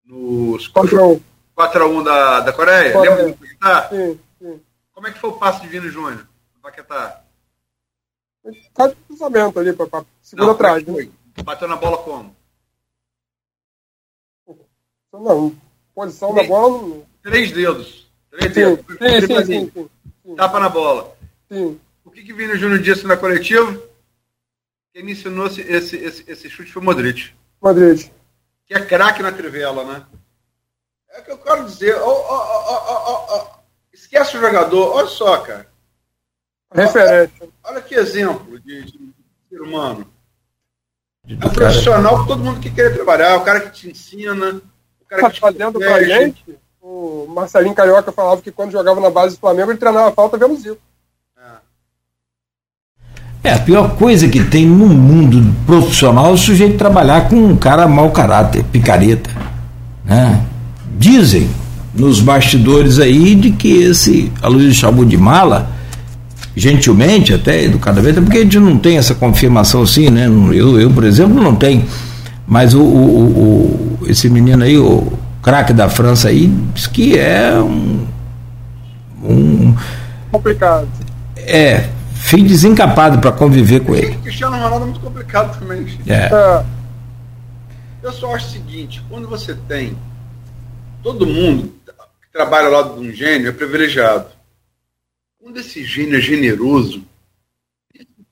[0.04, 1.20] nos 4x1
[1.56, 2.92] 4x1 da, da Coreia?
[2.92, 3.16] Coreia?
[3.16, 3.88] Lembra do Paquetá?
[3.88, 4.60] Sim, sim.
[4.92, 6.26] Como é que foi o passe de Vino Júnior?
[6.62, 7.22] Paquetá?
[8.74, 10.84] Tá de cruzamento ali, para segunda atrás.
[10.84, 11.08] Né?
[11.44, 12.36] Bateu na bola como?
[15.12, 15.56] Não,
[15.94, 17.02] posição da bola.
[17.22, 18.10] Três dedos.
[18.30, 18.84] Três sim, dedos.
[18.86, 19.72] Sim, sim, sim,
[20.24, 21.16] sim, Tapa na bola.
[21.50, 21.80] Sim.
[22.04, 23.82] O que, que Vini Júnior disse na coletiva?
[24.92, 27.32] Quem me ensinou esse, esse, esse, esse chute foi o Modric.
[27.60, 28.10] Modric.
[28.66, 30.06] Que é craque na trivela, né?
[31.10, 31.96] É o que eu quero dizer.
[31.96, 33.58] Oh, oh, oh,
[33.92, 34.94] Esquece o jogador.
[34.94, 35.70] Olha só, cara.
[36.72, 37.32] Referente.
[37.64, 39.14] Olha que exemplo de, de
[39.48, 40.06] ser humano.
[41.28, 44.60] É um profissional que todo mundo que quer trabalhar, o cara que te ensina,
[45.00, 49.00] o cara tá que te fazendo pra gente, o Marcelinho Carioca falava que quando jogava
[49.00, 50.78] na base do Flamengo, ele treinava falta vendo Zico.
[53.42, 57.56] É, a pior coisa que tem no mundo profissional é o sujeito trabalhar com um
[57.56, 59.30] cara mau caráter, picareta.
[60.04, 60.44] Né?
[60.96, 61.48] Dizem
[61.94, 65.70] nos bastidores aí de que esse Aloysio Chabu de Mala
[66.58, 70.26] gentilmente, até educadamente, porque a gente não tem essa confirmação assim, né?
[70.26, 71.86] Eu, eu por exemplo, não tenho.
[72.46, 77.54] Mas o, o, o esse menino aí, o craque da França aí, diz que é
[77.54, 78.06] um,
[79.22, 79.74] um.
[80.32, 80.88] Complicado.
[81.36, 84.16] É, fim desencapado para conviver com ele.
[84.16, 85.86] Cristiano Ronaldo é muito complicado também.
[86.06, 86.14] É.
[86.14, 86.64] é.
[88.02, 89.96] Eu só acho o seguinte: quando você tem
[91.02, 94.37] todo mundo que trabalha ao lado de um gênio é privilegiado.
[95.38, 97.06] Quando esse gênio é generoso,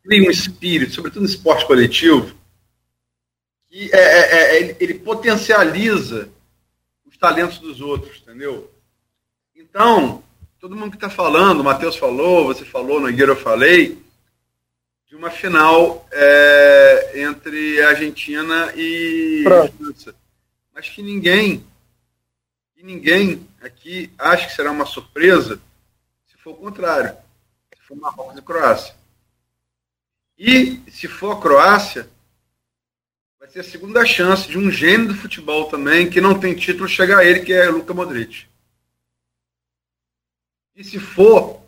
[0.03, 2.35] cria um espírito, sobretudo no esporte coletivo,
[3.69, 6.29] que é, é, é, ele, ele potencializa
[7.05, 8.71] os talentos dos outros, entendeu?
[9.55, 10.23] Então,
[10.59, 13.99] todo mundo que está falando, o Matheus falou, você falou, Nogueira eu falei,
[15.07, 19.45] de uma final é, entre Argentina e
[19.77, 20.15] França.
[20.75, 21.65] Mas que ninguém,
[22.75, 25.61] que ninguém aqui acha que será uma surpresa
[26.47, 27.17] for o contrário.
[27.75, 28.95] Se for Marrocos e Croácia.
[30.39, 32.09] E se for a Croácia,
[33.41, 36.89] vai ser a segunda chance de um gênio do futebol também, que não tem título,
[36.89, 38.47] chegar a ele, que é Luka Modric.
[40.77, 41.63] E se for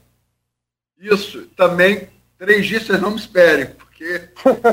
[0.97, 4.29] isso, também três dias vocês não me esperem, porque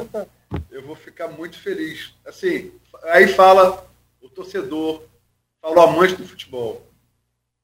[0.69, 2.13] eu vou ficar muito feliz.
[2.25, 2.71] Assim,
[3.05, 3.89] aí fala
[4.21, 5.03] o torcedor,
[5.59, 6.85] fala o amante do futebol.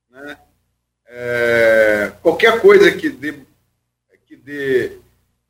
[0.10, 0.40] Né?
[1.14, 3.34] É, qualquer coisa que dê,
[4.26, 4.94] que dê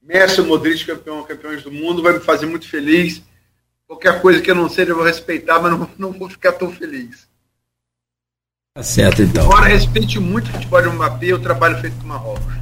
[0.02, 3.22] Messi, Modric, campeão, campeões do mundo, vai me fazer muito feliz.
[3.88, 6.72] Qualquer coisa que eu não seja, eu vou respeitar, mas não, não vou ficar tão
[6.72, 7.28] feliz.
[8.74, 9.46] Tá certo, então.
[9.46, 12.54] Embora respeite muito o futebol de Mbappé, o trabalho feito com Marrocos.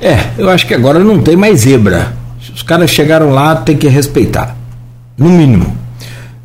[0.00, 2.14] É, eu acho que agora não tem mais zebra.
[2.52, 4.56] Os caras chegaram lá, tem que respeitar.
[5.16, 5.76] No mínimo.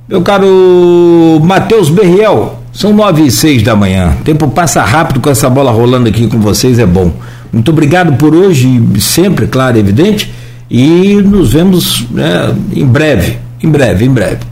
[0.08, 4.18] Meu caro Matheus Berriel, são nove e seis da manhã.
[4.20, 7.14] O tempo passa rápido com essa bola rolando aqui com vocês, é bom.
[7.52, 8.68] Muito obrigado por hoje,
[9.00, 10.34] sempre, claro, evidente.
[10.70, 13.40] E nos vemos né, em breve.
[13.62, 14.44] Em breve, em breve.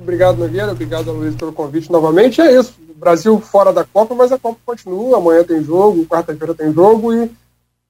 [0.00, 0.72] Obrigado, Nogueira.
[0.72, 2.40] Obrigado, Luiz, pelo convite novamente.
[2.40, 2.74] É isso.
[2.96, 5.18] Brasil fora da Copa, mas a Copa continua.
[5.18, 7.30] Amanhã tem jogo, quarta-feira tem jogo e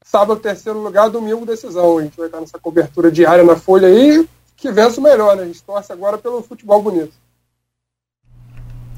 [0.05, 1.97] sábado, terceiro lugar, domingo, decisão.
[1.97, 5.45] A gente vai estar nessa cobertura diária na Folha aí que vença o melhor, né?
[5.45, 7.13] A gente torce agora pelo futebol bonito.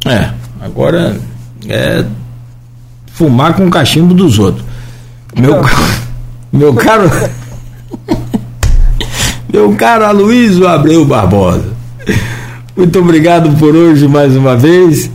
[0.07, 1.17] É, agora
[1.69, 2.05] é
[3.13, 4.65] fumar com o cachimbo dos outros.
[5.39, 5.61] Meu,
[6.53, 7.11] meu caro.
[9.53, 11.69] meu caro Aloysio Abreu Barbosa.
[12.77, 15.11] Muito obrigado por hoje mais uma vez.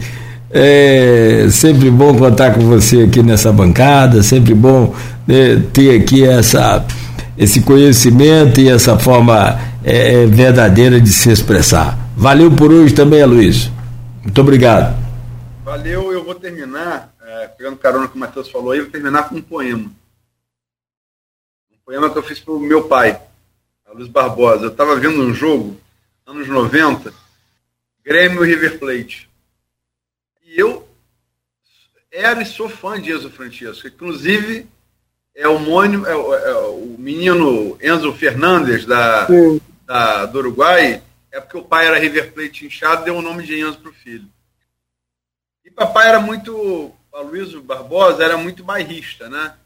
[0.52, 4.94] É sempre bom contar com você aqui nessa bancada, sempre bom
[5.28, 6.86] né, ter aqui essa,
[7.38, 11.98] esse conhecimento e essa forma é, é, verdadeira de se expressar.
[12.16, 13.70] Valeu por hoje também, Luiz.
[14.26, 14.98] Muito obrigado.
[15.64, 19.36] Valeu, eu vou terminar, é, pegando carona que o Matheus falou aí, vou terminar com
[19.36, 19.92] um poema.
[21.72, 23.22] Um poema que eu fiz para o meu pai,
[23.86, 24.66] a Luiz Barbosa.
[24.66, 25.80] Eu estava vendo um jogo,
[26.26, 27.14] anos 90,
[28.04, 29.30] Grêmio River Plate.
[30.44, 30.88] E eu
[32.12, 33.88] era e sou fã de Enzo Francisco.
[33.88, 34.68] Inclusive,
[35.36, 41.02] é o, mônimo, é, o, é o menino Enzo Fernandes, da, Sim da, do Uruguai
[41.36, 43.94] é porque o pai era River Plate inchado deu o nome de Enzo para o
[43.94, 44.30] filho.
[45.64, 49.58] E papai era muito, Aloysio Barbosa era muito bairrista, né?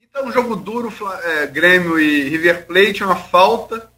[0.00, 0.92] Então, um jogo duro,
[1.22, 3.90] é, Grêmio e River Plate, uma falta.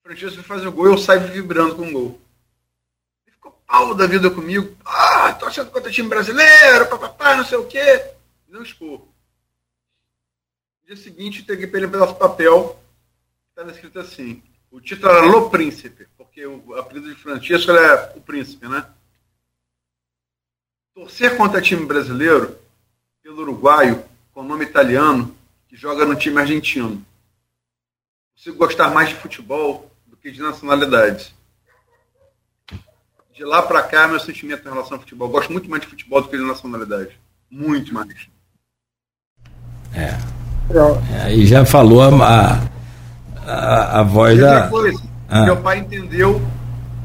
[0.00, 2.20] O Francisco faz o gol e eu saio vibrando com o gol.
[3.26, 4.76] Ele ficou pau da vida comigo.
[4.84, 8.12] Ah, tô achando contra time brasileiro, papapá, não sei o quê.
[8.48, 9.00] Não expor.
[10.80, 12.80] No dia seguinte, peguei para ele um pedaço de papel
[13.56, 14.42] estava escrito assim.
[14.76, 18.84] O título era Lo Príncipe, porque o apelido de Francisco é o príncipe, né?
[20.94, 22.58] Torcer contra time brasileiro
[23.22, 24.04] pelo uruguaio
[24.34, 25.34] com nome italiano
[25.66, 27.02] que joga no time argentino.
[28.34, 31.32] Consigo gostar mais de futebol do que de nacionalidades.
[33.32, 35.30] De lá para cá, meu sentimento em relação ao futebol.
[35.30, 37.18] gosto muito mais de futebol do que de nacionalidade.
[37.50, 38.28] Muito mais.
[39.94, 40.10] É.
[41.30, 42.75] É, já falou a,
[43.46, 44.60] a, a voz da.
[44.62, 45.44] Depois, ah.
[45.44, 46.42] meu pai entendeu,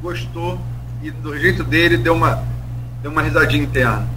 [0.01, 0.59] gostou
[1.03, 2.43] e do jeito dele deu uma,
[3.01, 4.07] deu uma risadinha interna.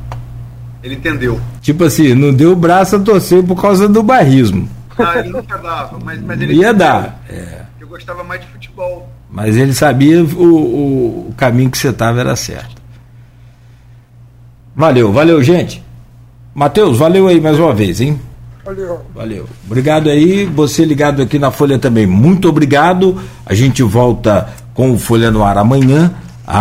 [0.82, 1.40] Ele entendeu.
[1.62, 4.68] Tipo assim, não deu o braço a torcer por causa do barrismo.
[4.98, 7.22] Ah, ele nunca dava, mas, mas ele ia dar.
[7.28, 7.62] É.
[7.80, 9.08] Eu gostava mais de futebol.
[9.30, 12.82] Mas ele sabia o, o, o caminho que você estava era certo.
[14.76, 15.82] Valeu, valeu, gente.
[16.54, 18.20] Matheus, valeu aí mais uma vez, hein?
[18.64, 19.00] Valeu.
[19.14, 19.48] Valeu.
[19.66, 20.46] Obrigado aí.
[20.46, 22.06] Você ligado aqui na Folha também.
[22.06, 23.20] Muito obrigado.
[23.44, 26.12] A gente volta com o Folha no Ar amanhã.